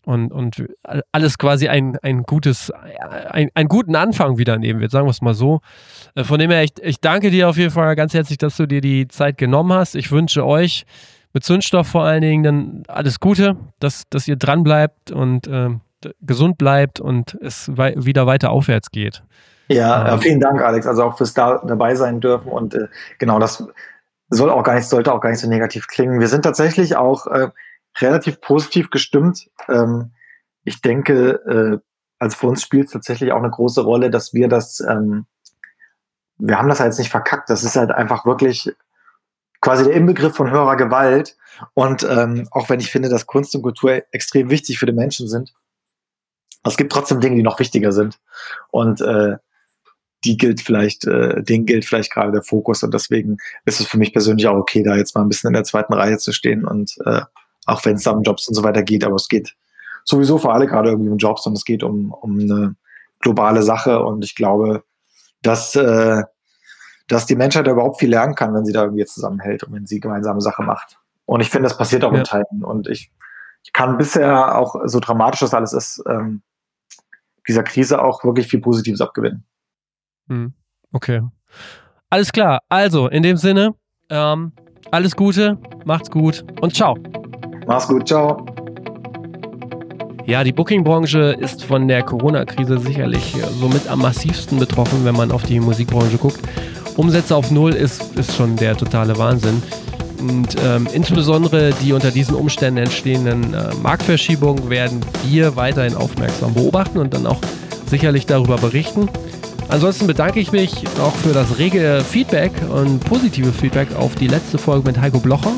und, 0.05 0.33
und 0.33 0.65
alles 1.13 1.39
quasi 1.39 1.69
ein, 1.69 1.97
ein 2.03 2.25
gutes, 2.25 2.71
ein, 2.71 3.51
einen 3.55 3.69
guten 3.69 3.95
Anfang 3.95 4.39
wieder 4.39 4.59
nehmen 4.59 4.81
wird, 4.81 4.91
sagen 4.91 5.07
wir 5.07 5.11
es 5.11 5.23
mal 5.23 5.35
so. 5.35 5.61
Äh, 6.15 6.25
von 6.25 6.39
dem 6.39 6.51
her, 6.51 6.65
ich, 6.65 6.73
ich 6.83 7.01
danke 7.01 7.31
dir 7.31 7.49
auf 7.49 7.57
jeden 7.57 7.71
Fall 7.71 7.95
ganz 7.97 8.15
herzlich, 8.15 8.39
dass 8.39 8.57
du 8.57 8.67
dir 8.67 8.81
die 8.81 9.09
Zeit 9.09 9.39
genommen 9.39 9.73
hast. 9.73 9.95
Ich 9.95 10.11
wünsche 10.11 10.45
euch 10.45 10.85
mit 11.33 11.45
Zündstoff 11.45 11.87
vor 11.87 12.05
allen 12.05 12.23
Dingen 12.23 12.43
dann 12.43 12.83
alles 12.89 13.21
Gute, 13.21 13.57
dass, 13.79 14.05
dass 14.11 14.29
ihr 14.29 14.37
dran 14.37 14.65
bleibt 14.65 15.11
und 15.11 15.47
äh, 15.47 15.71
gesund 16.21 16.59
bleibt 16.59 17.01
und 17.01 17.39
es 17.41 17.71
wei 17.75 17.95
wieder 17.97 18.27
weiter 18.27 18.51
aufwärts 18.51 18.91
geht. 18.91 19.23
Ja, 19.73 20.15
ähm, 20.15 20.21
vielen 20.21 20.41
Dank, 20.41 20.61
Alex. 20.61 20.87
Also 20.87 21.05
auch 21.05 21.17
fürs 21.17 21.35
da 21.35 21.63
dabei 21.67 21.95
sein 21.95 22.21
dürfen. 22.21 22.51
Und 22.51 22.75
äh, 22.75 22.89
genau, 23.19 23.39
das 23.39 23.65
soll 24.29 24.51
auch 24.51 24.63
gar 24.63 24.75
nicht, 24.75 24.89
sollte 24.89 25.13
auch 25.13 25.21
gar 25.21 25.31
nicht 25.31 25.41
so 25.41 25.49
negativ 25.49 25.89
klingen. 25.89 26.21
Wir 26.21 26.29
sind 26.29 26.43
tatsächlich 26.43 26.97
auch 26.97 27.27
äh, 27.27 27.49
relativ 28.01 28.41
positiv 28.41 28.91
gestimmt. 28.91 29.49
Ähm, 29.69 30.13
ich 30.65 30.81
denke, 30.81 31.33
äh, 31.47 31.79
also 32.19 32.37
für 32.37 32.47
uns 32.47 32.63
spielt 32.63 32.87
es 32.87 32.93
tatsächlich 32.93 33.33
auch 33.33 33.39
eine 33.39 33.51
große 33.51 33.83
Rolle, 33.83 34.11
dass 34.11 34.33
wir 34.33 34.49
das, 34.49 34.81
ähm, 34.81 35.27
wir 36.39 36.59
haben 36.59 36.69
das 36.69 36.81
halt 36.81 36.91
jetzt 36.91 36.99
nicht 36.99 37.11
verkackt. 37.11 37.51
Das 37.51 37.65
ist 37.65 37.77
halt 37.77 37.91
einfach 37.91 38.25
wirklich 38.25 38.73
quasi 39.61 39.85
der 39.85 39.95
Inbegriff 39.95 40.35
von 40.35 40.51
höherer 40.51 40.77
Gewalt. 40.77 41.37
Und 41.75 42.05
ähm, 42.05 42.49
auch 42.51 42.69
wenn 42.69 42.81
ich 42.81 42.91
finde, 42.91 43.09
dass 43.09 43.27
Kunst 43.27 43.55
und 43.55 43.63
Kultur 43.63 44.03
extrem 44.13 44.51
wichtig 44.51 44.79
für 44.79 44.87
die 44.87 44.93
Menschen 44.93 45.29
sind, 45.29 45.53
es 46.65 46.77
gibt 46.77 46.93
trotzdem 46.93 47.21
Dinge, 47.21 47.37
die 47.37 47.43
noch 47.43 47.59
wichtiger 47.59 47.93
sind. 47.93 48.21
Und 48.71 49.01
äh, 49.01 49.37
die 50.25 50.37
gilt 50.37 50.61
vielleicht, 50.61 51.07
äh, 51.07 51.43
denen 51.43 51.67
gilt 51.67 51.85
vielleicht 51.85 52.13
gerade 52.13 52.33
der 52.33 52.43
Fokus. 52.43 52.83
Und 52.83 52.95
deswegen 52.95 53.39
ist 53.65 53.81
es 53.81 53.87
für 53.87 53.99
mich 53.99 54.13
persönlich 54.13 54.47
auch 54.47 54.57
okay, 54.57 54.83
da 54.83 54.97
jetzt 54.97 55.15
mal 55.15 55.23
ein 55.23 55.29
bisschen 55.29 55.49
in 55.49 55.55
der 55.55 55.65
zweiten 55.65 55.93
Reihe 55.93 56.19
zu 56.19 56.33
stehen. 56.33 56.65
Und 56.65 56.97
äh, 57.05 57.23
auch 57.67 57.85
wenn 57.85 57.97
es 57.97 58.05
da 58.05 58.13
um 58.13 58.23
Jobs 58.23 58.49
und 58.49 58.55
so 58.55 58.63
weiter 58.63 58.83
geht, 58.83 59.05
aber 59.05 59.17
es 59.17 59.29
geht 59.29 59.55
sowieso 60.05 60.39
für 60.39 60.53
alle 60.53 60.67
gerade 60.67 60.91
irgendwie 60.91 61.11
um 61.11 61.19
Jobs 61.19 61.47
und 61.47 61.55
es 61.55 61.65
geht 61.65 61.83
um, 61.83 62.13
um 62.13 62.39
eine 62.39 62.77
globale 63.21 63.63
Sache. 63.63 64.03
Und 64.03 64.25
ich 64.25 64.35
glaube, 64.35 64.85
dass, 65.43 65.75
äh, 65.75 66.23
dass 67.09 67.27
die 67.27 67.37
Menschheit 67.37 67.67
da 67.67 67.73
überhaupt 67.73 67.99
viel 67.99 68.11
lernen 68.11 68.35
kann, 68.35 68.55
wenn 68.55 68.65
sie 68.65 68.73
da 68.73 68.85
irgendwie 68.85 69.05
zusammenhält 69.05 69.65
und 69.65 69.73
wenn 69.75 69.87
sie 69.87 70.01
gemeinsame 70.01 70.41
Sache 70.41 70.63
macht. 70.63 70.99
Und 71.25 71.41
ich 71.41 71.51
finde, 71.51 71.69
das 71.69 71.79
passiert 71.79 72.05
auch 72.05 72.13
ja. 72.13 72.19
in 72.19 72.25
Teilen. 72.25 72.65
Und 72.65 72.89
ich, 72.89 73.11
ich 73.65 73.73
kann 73.73 73.97
bisher 73.97 74.59
auch, 74.59 74.77
so 74.85 75.01
dramatisch 75.01 75.41
das 75.41 75.55
alles 75.55 75.73
ist, 75.73 76.03
ähm, 76.09 76.43
dieser 77.49 77.65
Krise 77.65 78.03
auch 78.03 78.23
wirklich 78.25 78.47
viel 78.47 78.61
Positives 78.61 79.01
abgewinnen. 79.01 79.45
Hm. 80.29 80.53
Okay. 80.93 81.23
Alles 82.11 82.33
klar. 82.33 82.61
Also, 82.69 83.09
in 83.09 83.23
dem 83.23 83.37
Sinne, 83.37 83.75
ähm, 84.11 84.53
alles 84.91 85.17
Gute, 85.17 85.59
macht's 85.85 86.11
gut 86.11 86.45
und 86.61 86.75
ciao. 86.75 86.97
Mach's 87.67 87.89
gut, 87.89 88.07
ciao. 88.07 88.45
Ja, 90.27 90.45
die 90.45 90.53
Booking-Branche 90.53 91.37
ist 91.41 91.65
von 91.65 91.89
der 91.89 92.03
Corona-Krise 92.03 92.79
sicherlich 92.79 93.35
somit 93.59 93.89
am 93.89 94.01
massivsten 94.01 94.59
betroffen, 94.59 95.05
wenn 95.05 95.17
man 95.17 95.33
auf 95.33 95.43
die 95.43 95.59
Musikbranche 95.59 96.17
guckt. 96.17 96.39
Umsätze 96.97 97.35
auf 97.35 97.51
Null 97.51 97.73
ist, 97.73 98.17
ist 98.17 98.37
schon 98.37 98.57
der 98.57 98.77
totale 98.77 99.17
Wahnsinn. 99.19 99.63
Und 100.21 100.57
ähm, 100.65 100.87
insbesondere 100.93 101.73
die 101.83 101.93
unter 101.93 102.13
diesen 102.13 102.37
Umständen 102.37 102.79
entstehenden 102.79 103.53
äh, 103.55 103.75
Marktverschiebungen 103.83 104.71
werden 104.71 105.01
wir 105.25 105.57
weiterhin 105.57 105.97
aufmerksam 105.97 106.55
beobachten 106.55 106.99
und 106.99 107.15
dann 107.15 107.27
auch 107.27 107.41
sicherlich 107.87 108.27
darüber 108.27 108.57
berichten. 108.57 109.09
Ansonsten 109.69 110.07
bedanke 110.07 110.41
ich 110.41 110.53
mich 110.53 110.85
auch 111.01 111.15
für 111.17 111.33
das 111.33 111.59
rege 111.59 112.03
Feedback 112.09 112.53
und 112.71 113.01
positive 113.01 113.53
Feedback 113.53 113.95
auf 113.97 114.15
die 114.15 114.29
letzte 114.29 114.59
Folge 114.59 114.87
mit 114.87 115.01
Heiko 115.01 115.19
Blocher 115.19 115.53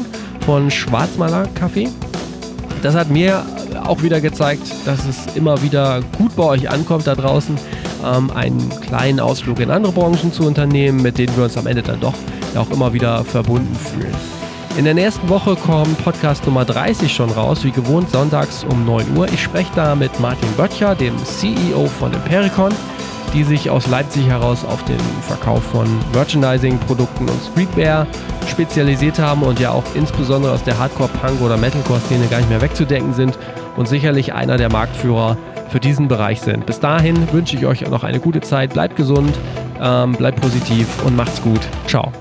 von 0.45 0.71
Schwarzmaler 0.71 1.49
Café. 1.59 1.89
Das 2.83 2.95
hat 2.95 3.11
mir 3.11 3.45
auch 3.85 4.03
wieder 4.03 4.21
gezeigt, 4.21 4.63
dass 4.85 5.05
es 5.07 5.35
immer 5.37 5.63
wieder 5.63 6.03
gut 6.19 6.37
bei 6.37 6.45
euch 6.45 6.71
ankommt 6.71 7.07
da 7.07 7.15
draußen, 7.15 7.57
ähm, 8.05 8.31
einen 8.31 8.71
kleinen 8.81 9.21
Ausflug 9.21 9.61
in 9.61 9.71
andere 9.71 9.93
Branchen 9.93 10.33
zu 10.33 10.45
unternehmen, 10.47 11.03
mit 11.03 11.19
denen 11.19 11.37
wir 11.37 11.45
uns 11.45 11.57
am 11.57 11.67
Ende 11.67 11.83
dann 11.83 12.01
doch 12.01 12.15
auch 12.57 12.71
immer 12.71 12.93
wieder 12.93 13.25
verbunden 13.25 13.75
fühlen. 13.75 14.15
In 14.77 14.85
der 14.85 14.95
nächsten 14.95 15.29
Woche 15.29 15.55
kommt 15.55 16.03
Podcast 16.03 16.45
Nummer 16.47 16.65
30 16.65 17.13
schon 17.13 17.31
raus, 17.31 17.63
wie 17.63 17.71
gewohnt 17.71 18.11
sonntags 18.11 18.65
um 18.65 18.85
9 18.85 19.17
Uhr. 19.17 19.29
Ich 19.29 19.43
spreche 19.43 19.71
da 19.77 19.95
mit 19.95 20.19
Martin 20.19 20.51
Böttcher, 20.57 20.97
dem 20.97 21.17
CEO 21.25 21.87
von 21.87 22.13
Impericon, 22.13 22.73
die 23.35 23.45
sich 23.45 23.69
aus 23.69 23.89
Leipzig 23.89 24.27
heraus 24.27 24.65
auf 24.65 24.85
den 24.85 24.99
Verkauf 25.27 25.63
von 25.65 25.87
Merchandising-Produkten 26.15 27.29
und 27.29 27.41
Streetwear 27.51 28.07
spezialisiert 28.49 29.19
haben 29.19 29.43
und 29.43 29.61
ja 29.61 29.71
auch 29.71 29.85
insbesondere 29.95 30.53
aus 30.53 30.63
der 30.63 30.79
Hardcore-Punk- 30.79 31.43
oder 31.43 31.57
Metalcore-Szene 31.57 32.27
gar 32.29 32.39
nicht 32.39 32.49
mehr 32.49 32.63
wegzudenken 32.63 33.13
sind 33.13 33.39
und 33.77 33.89
sicherlich 33.89 34.33
einer 34.33 34.57
der 34.57 34.71
Marktführer 34.71 35.37
für 35.69 35.81
diesen 35.81 36.09
Bereich 36.09 36.41
sind. 36.41 36.67
Bis 36.67 36.79
dahin 36.79 37.33
wünsche 37.33 37.57
ich 37.57 37.67
euch 37.67 37.81
noch 37.83 38.05
eine 38.05 38.21
gute 38.21 38.41
Zeit, 38.41 38.73
bleibt 38.73 38.97
gesund, 38.97 39.37
ähm, 39.81 40.13
bleibt 40.13 40.41
positiv 40.41 40.87
und 41.05 41.17
macht's 41.17 41.43
gut. 41.43 41.61
Ciao. 41.87 42.13